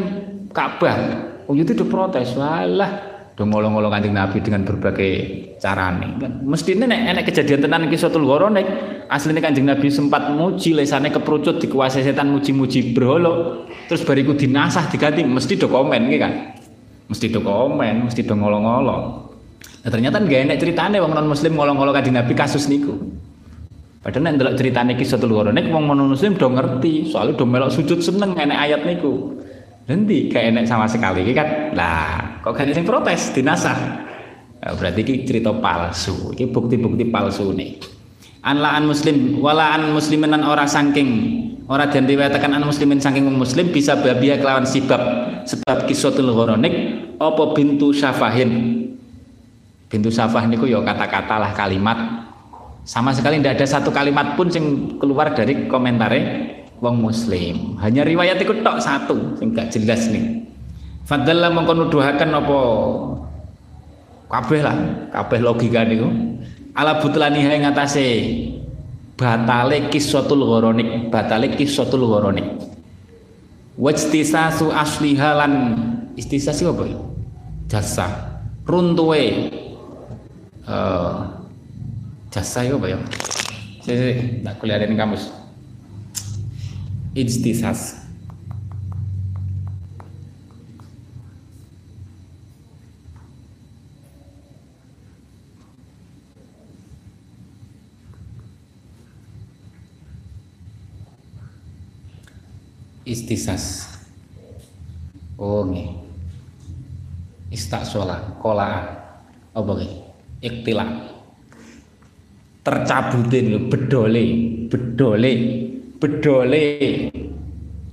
Ka'bah. 0.56 0.96
Wong 1.44 1.60
Yahudi 1.60 1.76
do 1.76 1.84
protes. 1.84 2.32
Walah, 2.32 3.16
do 3.36 3.44
ngolong-ngolong 3.44 3.92
kanjeng 3.92 4.16
Nabi 4.16 4.40
dengan 4.40 4.64
berbagai 4.64 5.12
cara 5.60 5.92
nih 5.92 6.10
kan 6.16 6.32
mestinya 6.40 6.88
nek 6.88 7.00
enek 7.12 7.24
kejadian 7.28 7.60
tenan 7.68 7.84
iki 7.84 8.00
suatu 8.00 8.16
nek 8.16 8.64
aslinya 9.12 9.44
kanjeng 9.44 9.68
Nabi 9.68 9.92
sempat 9.92 10.32
muji 10.32 10.72
lesane 10.72 11.12
keperucut 11.12 11.60
dikuasai 11.60 12.00
setan 12.00 12.32
muji-muji 12.32 12.96
berholo 12.96 13.64
terus 13.92 14.08
bariku 14.08 14.32
dinasah 14.32 14.88
diganti 14.88 15.20
mesti 15.20 15.60
do 15.60 15.68
komen 15.68 16.08
gitu 16.08 16.20
kan 16.24 16.32
mesti 17.12 17.26
do 17.28 17.44
komen 17.44 18.08
mesti 18.08 18.24
do 18.24 18.34
ngolong-ngolong. 18.34 19.04
Nah, 19.84 19.90
ternyata 19.92 20.18
nggak 20.18 20.40
enek 20.50 20.56
ceritane 20.56 20.96
wong 20.98 21.12
non 21.12 21.28
muslim 21.28 21.60
ngolong-ngolong 21.60 21.92
kanjeng 21.92 22.16
Nabi 22.16 22.32
kasus 22.32 22.72
niku. 22.72 22.96
Padahal 24.00 24.32
nek 24.32 24.32
ndelok 24.40 24.54
ceritane 24.56 24.96
kisah 24.96 25.20
nek 25.20 25.68
wong 25.68 25.84
non 25.92 26.08
muslim 26.08 26.40
do 26.40 26.48
ngerti 26.48 27.12
soalnya 27.12 27.36
do 27.36 27.44
melok 27.44 27.68
sujud 27.68 28.00
seneng 28.00 28.32
enek 28.32 28.56
ayat 28.56 28.80
niku 28.88 29.44
Nanti 29.86 30.26
gak 30.26 30.50
enak 30.50 30.64
sama 30.66 30.90
sekali 30.90 31.30
kan 31.30 31.70
lah 31.70 32.42
kok 32.42 32.58
gak 32.58 32.74
yang 32.74 32.82
protes? 32.82 33.30
Dinasah. 33.30 33.78
Nah, 34.58 34.74
berarti 34.74 35.06
ini 35.06 35.22
cerita 35.22 35.54
palsu. 35.54 36.34
Ini 36.34 36.50
bukti-bukti 36.50 37.06
palsu 37.06 37.54
nih. 37.54 37.78
Anlaan 38.42 38.90
muslim 38.90 39.38
walaan 39.38 39.94
muslimin 39.94 40.34
orang 40.42 40.66
saking. 40.66 41.10
Orang 41.66 41.90
dan 41.90 42.06
riwayatakan 42.06 42.54
an 42.54 42.62
muslimin 42.62 43.02
saking 43.02 43.26
muslim 43.26 43.74
bisa 43.74 43.98
babia 43.98 44.38
kelawan 44.38 44.62
sebab 44.62 45.02
sebab 45.46 45.86
kisotul 45.90 46.30
horonik 46.34 46.74
opo 47.18 47.54
bintu 47.54 47.90
syafahin? 47.90 48.82
Bintu 49.86 50.10
syafah 50.10 50.50
niku 50.50 50.66
ya 50.66 50.82
kata-kata 50.82 51.38
lah 51.38 51.54
kalimat. 51.54 52.26
Sama 52.86 53.14
sekali 53.14 53.38
tidak 53.38 53.58
ada 53.58 53.66
satu 53.66 53.90
kalimat 53.90 54.34
pun 54.34 54.50
yang 54.50 54.98
keluar 54.98 55.34
dari 55.34 55.66
komentarnya 55.66 56.65
wong 56.80 56.96
muslim. 57.00 57.76
Hanya 57.80 58.04
riwayat 58.04 58.40
itu 58.40 58.52
tok 58.60 58.78
satu 58.80 59.36
sing 59.40 59.52
jelas 59.52 60.08
nih. 60.12 60.44
Fadalla 61.06 61.48
mongko 61.52 61.72
nuduhaken 61.86 62.30
apa? 62.34 62.58
Kabeh 64.26 64.60
lah 64.60 64.76
kabeh 65.14 65.38
logika 65.38 65.86
niku. 65.86 66.10
Ala 66.76 67.00
butlani 67.00 67.40
ing 67.46 67.64
ngatasé 67.64 68.06
batale 69.16 69.88
kiswatul 69.88 70.44
ghoronik 70.44 71.08
batale 71.08 71.54
kiswatul 71.54 72.04
ghoronik. 72.04 72.44
Wajtisasu 73.76 74.72
asliha 74.72 75.30
lan 75.36 75.52
istisasi 76.16 76.64
apa 76.64 76.84
ya? 76.88 76.98
Jasa. 77.68 78.08
Runtuhe 78.66 79.52
uh, 80.66 81.22
jasa 82.34 82.66
apa 82.66 82.86
ya? 82.88 82.98
Saya 83.86 84.18
tak 84.42 84.58
kuliah 84.58 84.82
kamus 84.82 85.45
ijtisas. 87.16 87.96
Istisas 103.06 103.86
oh 105.38 105.62
nggih 105.62 105.94
istaksola 107.54 108.34
kola 108.42 108.82
apa 109.54 109.70
nggih 109.78 109.94
iktila 110.42 110.84
tercabutin 112.66 113.70
bedole 113.70 114.24
bedole 114.66 115.32
bedole 115.96 117.08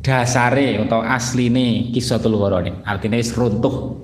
dasare 0.04 0.84
atau 0.84 1.00
asline 1.00 1.90
kisatul 1.96 2.36
warone 2.36 2.84
artinya 2.84 3.16
wis 3.16 3.32
runtuh. 3.32 4.04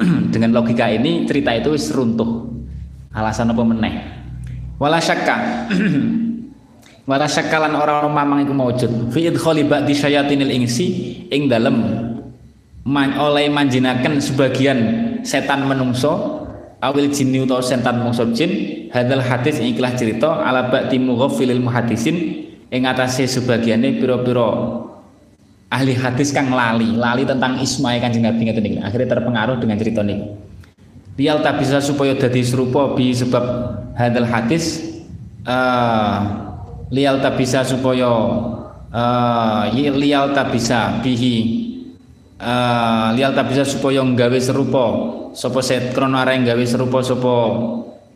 Dengan 0.32 0.56
logika 0.56 0.90
ini 0.90 1.28
cerita 1.28 1.54
itu 1.54 1.70
wis 1.76 1.92
runtuh. 1.94 2.50
Alasan 3.14 3.54
apa 3.54 3.62
meneh? 3.62 3.94
Wala 4.78 4.98
syakka. 4.98 5.36
Wala 7.10 7.26
orang-orang 7.26 8.12
mamang 8.14 8.40
iku 8.46 8.54
maujud 8.54 9.10
fi 9.10 9.26
idkhali 9.26 9.66
ba'di 9.66 9.98
syayatinil 9.98 10.54
ingsi 10.54 10.86
ing 11.26 11.50
dalem 11.50 11.82
man, 12.86 13.18
oleh 13.18 13.50
manjinaken 13.50 14.22
sebagian 14.22 14.78
setan 15.26 15.66
menungso 15.66 16.46
awil 16.78 17.10
jinni 17.10 17.42
utawa 17.42 17.66
setan 17.66 17.98
menungso 17.98 18.30
jin 18.30 18.86
hadal 18.94 19.26
hadis 19.26 19.58
ikhlas 19.58 19.98
cerita 19.98 20.38
ala 20.38 20.70
ba'di 20.70 21.02
mughafilil 21.02 21.58
muhadisin 21.58 22.46
ing 22.70 22.82
atase 22.86 23.26
sebagiane 23.26 23.98
pira-pira 23.98 24.78
ahli 25.70 25.94
hadis 25.94 26.34
kang 26.34 26.50
lali, 26.50 26.94
lali 26.98 27.22
tentang 27.22 27.58
Ismail 27.58 28.02
Kanjeng 28.02 28.26
Nabi 28.26 28.42
ngeten 28.46 28.66
iki. 28.66 28.78
Akhirnya 28.82 29.18
terpengaruh 29.18 29.58
dengan 29.58 29.76
cerita 29.78 30.02
niku. 30.02 30.50
lial 31.20 31.44
tak 31.44 31.60
bisa 31.60 31.84
supaya 31.84 32.16
dadi 32.16 32.40
serupa 32.40 32.96
bi 32.96 33.12
sebab 33.12 33.44
hadal 33.92 34.24
hadis 34.24 34.80
uh, 35.44 36.16
lial 36.88 37.20
tak 37.20 37.36
bisa 37.36 37.60
supaya 37.60 38.08
uh, 38.88 39.62
lial 39.74 40.32
tak 40.32 40.48
bisa 40.48 40.96
bihi 41.04 41.36
uh, 42.40 43.12
lial 43.12 43.36
tak 43.36 43.52
bisa 43.52 43.68
supaya 43.68 44.00
nggawe 44.00 44.38
serupa 44.40 44.84
sapa 45.36 45.60
set 45.60 45.92
krono 45.92 46.16
arek 46.24 46.48
nggawe 46.48 46.64
serupa 46.64 47.04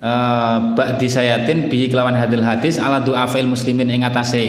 uh, 0.05 0.77
ba'di 0.77 1.09
sayatin 1.09 1.73
bihi 1.73 1.89
kelawan 1.89 2.13
hadil 2.13 2.45
hadis 2.45 2.77
ala 2.77 3.01
doa 3.01 3.25
fil 3.25 3.49
muslimin 3.49 3.89
ing 3.89 4.05
atase 4.05 4.45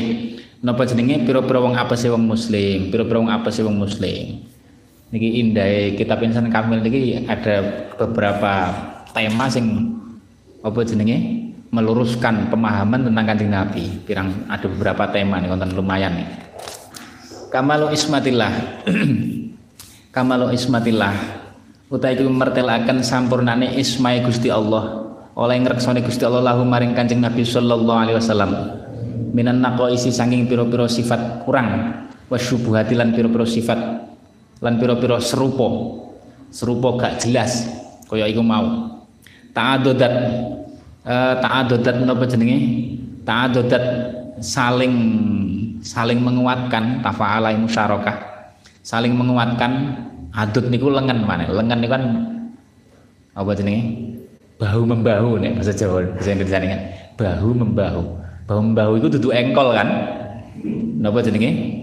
napa 0.59 0.83
jenenge 0.83 1.23
pira-pira 1.23 1.63
wong 1.63 1.79
apa 1.79 1.95
sih 1.95 2.11
wong 2.11 2.27
muslim 2.27 2.91
pira-pira 2.91 3.23
wong 3.23 3.31
apa 3.31 3.47
sih 3.47 3.63
wong 3.63 3.79
muslim 3.79 4.43
niki 5.15 5.29
indah 5.39 5.95
kitab 5.95 6.19
insan 6.27 6.51
kamil 6.51 6.83
niki 6.83 7.23
ada 7.23 7.87
beberapa 7.95 8.75
tema 9.15 9.47
sing 9.47 9.95
apa 10.59 10.83
jenenge 10.83 11.45
meluruskan 11.75 12.47
pemahaman 12.47 13.03
tentang 13.03 13.25
kanjeng 13.27 13.51
Nabi. 13.51 13.83
Pirang 14.07 14.47
ada 14.47 14.63
beberapa 14.63 15.11
tema 15.11 15.43
nih 15.43 15.51
konten 15.51 15.75
lumayan 15.75 16.15
nih. 16.15 16.27
Kamalu 17.51 17.91
ismatillah. 17.91 18.53
Kamalu 20.15 20.55
ismatillah. 20.55 21.15
Utai 21.91 22.15
iku 22.15 22.31
mertelaken 22.31 23.03
sampurnane 23.03 23.75
ismai 23.75 24.23
Gusti 24.23 24.47
Allah. 24.47 25.04
Oleh 25.35 25.59
ngreksone 25.59 25.99
Gusti 25.99 26.23
Allah 26.23 26.55
lahu 26.55 26.63
maring 26.63 26.95
Kanjeng 26.95 27.19
Nabi 27.19 27.43
sallallahu 27.43 27.99
alaihi 27.99 28.17
wasallam. 28.17 28.51
Minan 29.35 29.59
isi 29.91 30.15
saking 30.15 30.47
piro-piro 30.47 30.87
sifat 30.87 31.43
kurang. 31.43 32.01
Wasyubuhati 32.31 32.95
lan 32.95 33.11
piro-piro 33.13 33.43
sifat 33.43 33.77
lan 34.63 34.73
pira-pira 34.79 35.19
serupa. 35.19 35.67
Serupa 36.49 36.95
gak 36.95 37.27
jelas 37.27 37.67
kaya 38.07 38.31
iku 38.31 38.39
mau. 38.39 38.95
Ta'adudat 39.51 40.13
uh, 41.03 41.35
ta'adudat 41.43 41.95
menapa 41.99 42.23
jenenge? 42.25 42.59
Ta'adudat 43.27 43.83
saling 44.39 44.95
saling 45.85 46.19
menguatkan 46.19 46.99
tafa'ala 46.99 47.55
musyarakah 47.55 48.17
saling 48.83 49.15
menguatkan 49.15 49.95
adut 50.35 50.67
niku 50.67 50.91
lengan 50.91 51.23
mana 51.23 51.47
lengan 51.47 51.77
niku 51.79 51.93
kan 51.95 52.03
apa 53.35 53.51
jenenge 53.55 53.81
bahu 54.55 54.81
membahu 54.87 55.39
nih 55.39 55.51
bahasa 55.55 55.75
Jawa 55.75 56.15
bahasa 56.15 56.31
Indonesia 56.31 56.59
kan. 56.63 56.81
Bahu 57.15 57.49
membahu. 57.55 58.01
Bahu 58.45 58.59
membahu 58.71 58.91
itu 59.01 59.07
duduk 59.19 59.33
engkol 59.35 59.75
kan? 59.75 59.87
Napa 60.99 61.19
jenenge? 61.23 61.81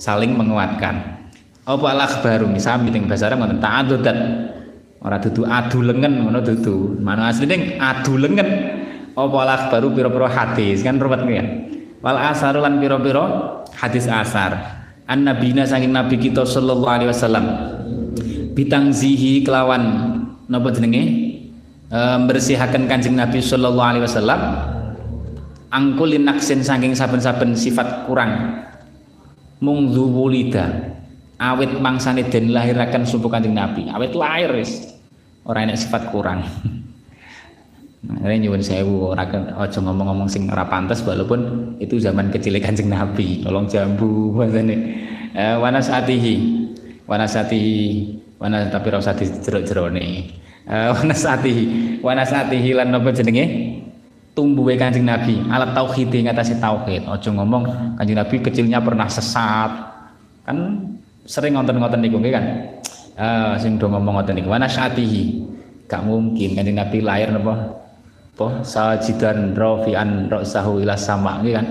Saling 0.00 0.32
menguatkan. 0.34 1.24
Apa 1.64 1.86
al 1.96 2.00
akhbaru? 2.04 2.48
Misami 2.48 2.92
teng 2.92 3.08
bahasa 3.08 3.28
Arab 3.32 3.44
ngoten 3.44 3.60
ta'addudat 3.60 4.18
ora 5.04 5.20
dudu 5.20 5.44
adu 5.44 5.84
lengen 5.84 6.24
ngono 6.24 6.40
dudu. 6.40 7.00
Mana 7.00 7.32
asline 7.32 7.76
adu 7.80 8.16
lengen. 8.16 8.48
Apa 9.14 9.36
al 9.46 9.50
akhbaru 9.56 9.94
pira-pira 9.94 10.28
hadis? 10.28 10.84
Kan 10.84 11.00
ruwet 11.00 11.24
ya? 11.28 11.44
Wal 12.04 12.20
asaru 12.20 12.60
lan 12.60 12.84
pira-pira 12.84 13.24
hadis 13.72 14.04
asar. 14.04 14.84
An 15.08 15.24
nabina 15.24 15.64
saking 15.64 15.88
nabi 15.88 16.20
kita 16.20 16.44
sallallahu 16.44 16.84
alaihi 16.84 17.08
wasallam. 17.08 17.44
Bitangzihi 18.52 19.40
kelawan 19.40 19.82
napa 20.44 20.68
jenenge 20.68 21.23
bersihaken 22.26 22.90
kanjeng 22.90 23.14
nabi 23.14 23.38
sallallahu 23.38 23.88
alaihi 23.94 24.04
wasallam 24.04 24.40
angkulin 25.70 26.26
naksin 26.26 26.66
saking 26.66 26.98
saben-saben 26.98 27.54
sifat 27.54 28.10
kurang 28.10 28.62
mungzu 29.62 30.02
wulida 30.02 30.94
awit 31.38 31.70
mangsane 31.78 32.26
den 32.26 32.50
lahiraken 32.50 33.06
subuh 33.06 33.30
kanjeng 33.30 33.54
Nabi 33.54 33.86
awit 33.90 34.14
lahir 34.18 34.50
wis 34.58 34.90
ora 35.46 35.62
enek 35.62 35.78
sifat 35.78 36.10
kurang 36.10 36.42
ini 38.04 38.44
nyuwun 38.44 38.60
sewu 38.60 39.16
ora 39.16 39.24
aja 39.24 39.80
ngomong-ngomong 39.80 40.28
sing 40.28 40.44
ora 40.52 40.68
walaupun 40.68 41.40
itu 41.80 41.96
zaman 41.96 42.28
kecil 42.28 42.60
Kanjeng 42.60 42.92
Nabi, 42.92 43.40
tolong 43.40 43.64
jambu 43.64 44.28
bahasane. 44.36 44.76
Eh 45.32 45.56
wanasatihi. 45.56 46.34
Wanasatihi. 47.08 47.80
Wanas 48.36 48.68
tapi 48.68 48.86
ora 48.92 49.00
usah 49.00 49.16
dijerok-jerone. 49.16 50.43
Eh 50.64 50.90
wanasatihi. 50.92 51.64
Wanasatihi 52.00 52.70
lan 52.72 52.88
napa 52.92 53.12
jenenge? 53.12 53.76
Tumbuhe 54.34 54.74
Kanjeng 54.74 55.06
Nabi 55.06 55.46
alat 55.46 55.78
tauhid 55.78 56.10
ngatasi 56.10 56.58
tauhid. 56.58 57.06
Aja 57.06 57.30
ngomong 57.30 57.94
Kanjeng 57.94 58.18
Nabi 58.18 58.42
kecilnya 58.42 58.82
pernah 58.82 59.06
sesat. 59.06 59.70
Kan 60.42 60.90
sering 61.24 61.54
ngonten-ngonten 61.56 62.02
niku 62.02 62.18
nggih 62.18 62.32
kan. 62.34 62.44
Ah 63.14 63.54
sing 63.60 63.78
do 63.78 63.86
ngomong 63.86 64.18
ngoten 64.18 64.34
niku 64.34 64.50
wanasyatihi. 64.50 65.22
Gak 65.84 66.02
mungkin 66.02 66.56
kanjeng 66.56 66.80
Nabi 66.80 66.98
lahir 67.04 67.28
napa? 67.30 67.84
Apa 68.34 68.66
sajidan 68.66 69.54
rafi'an 69.54 70.26
ra'sahu 70.26 70.82
ila 70.82 70.98
sama 70.98 71.38
nggih 71.44 71.54
kan. 71.54 71.66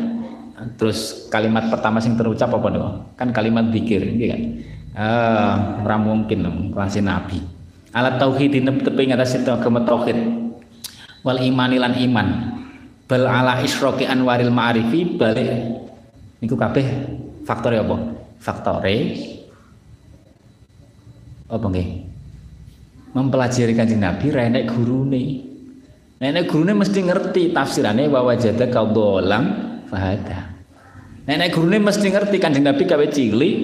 Terus 0.80 1.28
kalimat 1.28 1.68
pertama 1.68 2.00
sing 2.00 2.16
terucap 2.16 2.48
apa 2.48 2.68
niku? 2.72 2.90
Kan 3.20 3.36
kalimat 3.36 3.68
zikir 3.76 4.06
nggih 4.06 4.28
kan. 4.32 4.42
Ah 4.96 5.84
ora 5.84 6.00
mungkin 6.00 6.72
kelas 6.72 6.96
Nabi. 7.04 7.53
Alat 7.94 8.18
tauhid 8.18 8.58
tepi 8.58 9.04
ngatas 9.06 9.38
agama 9.46 9.86
tauhid. 9.86 10.18
Wal 11.22 11.40
imani 11.46 11.78
lan 11.78 11.94
iman. 11.94 12.28
Bal 13.06 13.30
ala 13.30 13.62
isroki 13.62 14.10
anwaril 14.10 14.50
ma'arifi 14.50 15.16
balik 15.16 15.50
niku 16.42 16.58
kabeh 16.58 16.86
faktor 17.46 17.78
apa? 17.78 18.24
Faktore 18.44 18.98
apa 21.54 21.66
nggih 21.70 21.88
mempelajari 23.14 23.78
kanjeng 23.78 24.02
Nabi 24.02 24.34
renek 24.34 24.74
gurune 24.74 25.24
nenek 26.18 26.50
gurune 26.50 26.74
mesti 26.74 27.00
ngerti 27.06 27.54
tafsirannya 27.54 28.10
wa 28.10 28.26
wajada 28.26 28.68
kaudholam 28.74 29.44
fahada 29.86 30.50
nenek 31.30 31.54
gurune 31.54 31.78
mesti 31.78 32.10
ngerti 32.10 32.42
kanjeng 32.42 32.66
Nabi 32.66 32.84
kawe 32.90 33.06
cilik 33.06 33.56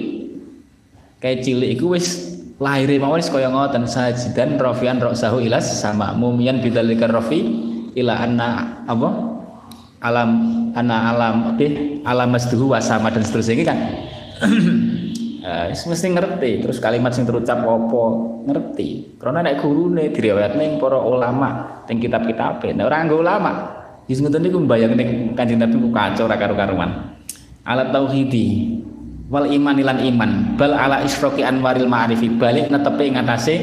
kayak 1.18 1.42
cilik 1.42 1.74
iku 1.74 1.98
wis 1.98 2.39
lahir 2.60 2.92
mawon 3.00 3.24
kaya 3.24 3.48
ngoten 3.48 3.88
sajidan 3.88 4.60
rafian 4.60 5.00
roksahu 5.00 5.40
ilas 5.40 5.64
sama 5.80 6.12
mumian 6.12 6.60
bidzalika 6.60 7.08
rafi 7.08 7.40
ila 7.96 8.20
anna 8.20 8.84
apa? 8.84 9.08
Alam 10.00 10.30
ana 10.72 11.12
alam 11.12 11.34
oke 11.56 11.66
alam 12.08 12.28
masduhu 12.32 12.72
wasama 12.72 13.10
dan 13.10 13.24
seterusnya 13.24 13.64
kan 13.64 13.80
Uh, 14.40 15.68
mesti 15.92 16.16
ngerti 16.16 16.64
terus 16.64 16.80
kalimat 16.80 17.12
sing 17.12 17.28
terucap 17.28 17.60
apa? 17.60 18.04
Ngerti. 18.48 19.20
Karena 19.20 19.44
nek 19.44 19.60
gurune 19.60 20.08
diriwayat 20.08 20.56
ning 20.56 20.80
para 20.80 20.96
ulama 20.96 21.84
ning 21.84 22.00
kitab-kitab 22.00 22.64
nek 22.64 22.88
ora 22.88 23.04
nggo 23.04 23.20
ulama 23.20 23.52
wis 24.10 24.18
ngoten 24.18 24.42
niku 24.42 24.58
mbayangne 24.66 25.34
kanjeng 25.38 25.62
Nabi 25.62 25.76
ku 25.78 25.94
kacau 25.94 26.26
ora 26.26 26.34
karo-karuan 26.34 26.90
alat 27.62 27.94
tauhidi 27.94 28.78
wal 29.30 29.46
iman 29.46 29.76
ilan 29.78 29.98
iman. 30.10 30.30
Bal 30.58 30.74
ala 30.74 31.06
isroki 31.06 31.46
anwaril 31.46 31.86
ma'rifi. 31.86 32.26
Balik 32.34 32.68
netepe 32.68 33.06
ing 33.06 33.16
atase 33.16 33.54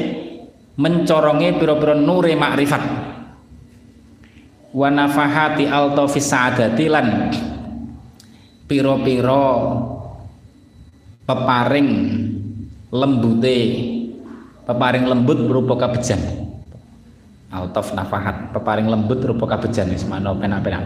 mencoronge 0.80 1.60
pira-pira 1.60 1.94
nure 1.94 2.32
makrifat 2.34 2.82
wa 4.72 4.88
nafahati 4.88 5.66
altofis 5.66 6.30
saadati 6.30 6.86
lan 6.88 7.28
pira-pira 8.64 9.46
peparing 11.28 11.88
lembute. 12.88 13.58
Peparing 14.68 15.08
lembut 15.08 15.48
berupa 15.48 15.88
kabejan. 15.88 16.20
Altof 17.48 17.96
nafahat. 17.96 18.52
Peparing 18.52 18.84
lembut 18.84 19.16
berupa 19.16 19.56
kabejan 19.56 19.88
wis 19.88 20.04
mana 20.04 20.36
penak-penak. 20.36 20.84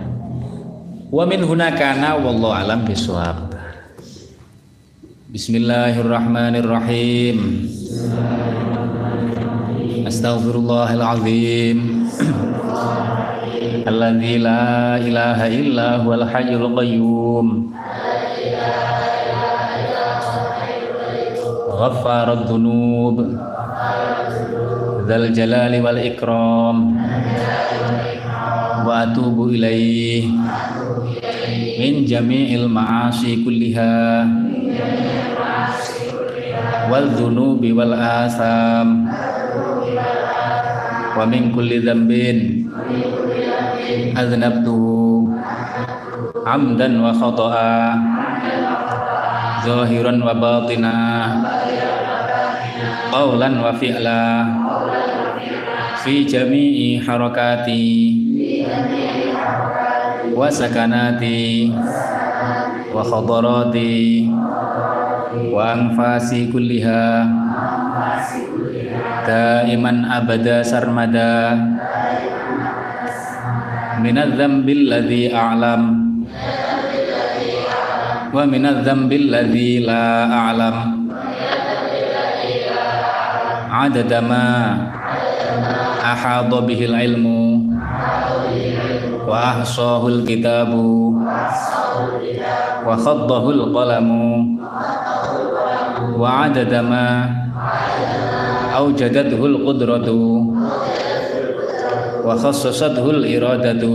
Wa 1.11 1.27
min 1.27 1.43
hunakana 1.43 2.15
wallahu 2.15 2.55
alam 2.55 2.87
bisawab 2.87 3.52
Bismillahirrahmanirrahim 5.32 7.38
Astaghfirullahalazim 10.04 12.12
Alladzi 13.88 14.36
la 14.44 14.99
ilaha 14.99 15.48
illa 15.48 16.04
huwal 16.04 16.28
hayyul 16.28 16.76
qayyum 16.76 17.72
غفار 21.78 22.34
الذنوب 22.34 23.18
ذا 25.08 25.16
الجلال 25.16 25.74
والإكرام 25.86 26.78
وأتوب 28.88 29.38
إليه 29.54 30.26
من 31.80 32.06
جميع 32.06 32.48
المعاصي 32.66 33.45
كلها 33.45 33.94
wal 36.93 37.09
dhunubi 37.09 37.73
wal 37.73 37.97
asam. 37.97 39.09
Wa 41.16 41.24
min 41.24 41.48
kulli 41.56 41.81
dhanbin 41.81 42.69
aznabtu 44.12 45.24
amdan 46.44 47.01
wa 47.01 47.12
khata'a 47.16 47.73
zahiran 49.64 50.20
wa 50.20 50.36
batina 50.36 50.94
qawlan 53.09 53.60
wa 53.60 53.73
fi'la 53.77 54.24
fi 56.02 56.27
jami'i 56.28 56.98
harakati 57.01 57.85
wa 60.32 60.48
sakanati 60.51 61.70
wa 62.90 63.01
khadarati 63.06 64.27
wa 65.53 65.77
anfasi 65.77 66.49
kulliha. 66.49 67.29
Daiman 69.29 70.09
abada 70.09 70.65
sarmada. 70.65 71.53
Minadz 74.01 74.35
dzambil 74.35 74.89
ladzi 74.89 75.29
a'lam. 75.29 75.83
Wa 78.33 78.43
minadz 78.49 78.83
dzambil 78.83 79.29
ladzi 79.29 79.85
la 79.85 80.05
a'lam. 80.49 80.77
Adada 83.73 84.20
ma 84.24 84.45
ahadha 86.01 86.65
bihil 86.65 86.97
ilmu. 86.97 87.69
Wa 89.29 89.61
ahsahul 89.61 90.24
kitabu. 90.24 91.20
Wa 92.83 92.99
khaddahul 92.99 93.70
qalamu 93.70 94.52
wa 96.19 96.47
adada 96.49 96.81
ma 96.85 97.05
awjadathul 98.77 99.63
qudratu 99.65 100.53
wa 102.23 102.35
khassasathu 102.39 103.25
iradatu 103.27 103.93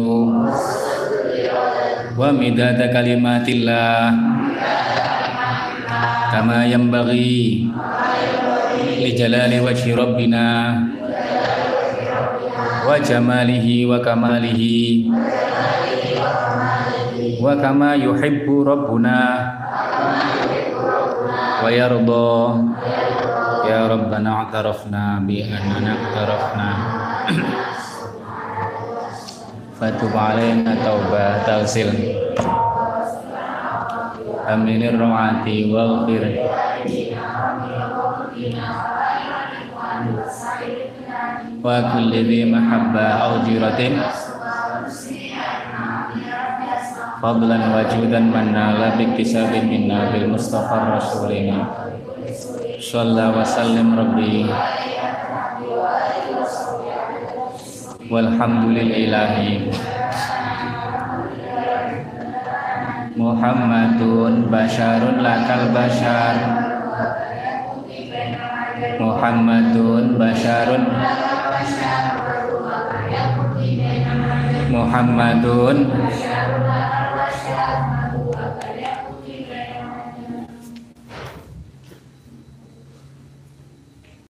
wa 2.18 2.28
midada 2.34 2.90
kalimatillah 2.90 4.12
kama 6.34 6.66
yanbaghi 6.68 7.70
li 9.02 9.12
jalali 9.16 9.62
wajhi 9.62 9.94
rabbina 9.96 10.46
wa 12.88 12.96
jamalihi 13.00 13.86
wa 13.86 14.00
kamalihi 14.02 15.12
wa 17.42 17.54
kama 17.56 17.96
yuhibbu 17.96 18.64
rabbuna 18.66 19.47
wa 21.68 21.76
yarda. 21.76 22.32
Ya 23.68 23.84
rabbana 23.92 24.48
a'tarafna 24.48 25.20
bi 25.28 25.44
annana 25.44 26.00
a'tarafna 26.00 26.68
fatub 29.76 30.16
alaina 30.16 30.80
taubah 30.80 31.44
tausil 31.44 31.92
aminir 34.48 34.96
rawati 34.96 35.68
wal 35.68 36.08
khir 36.08 36.24
wa 41.60 41.76
kulli 41.92 42.24
fadlan 47.18 47.74
wa 47.74 47.82
judan 47.90 48.30
manna 48.30 48.78
la 48.78 48.90
biktisabin 48.94 49.66
minna 49.66 50.14
bil 50.14 50.30
mustafa 50.30 50.98
rasulina. 50.98 51.90
Shalla 52.78 53.34
wa 53.34 53.42
sallim 53.42 53.98
rabbi. 53.98 54.46
Walhamdulillahi. 58.08 59.74
Muhammadun 63.18 64.46
basharun 64.54 65.18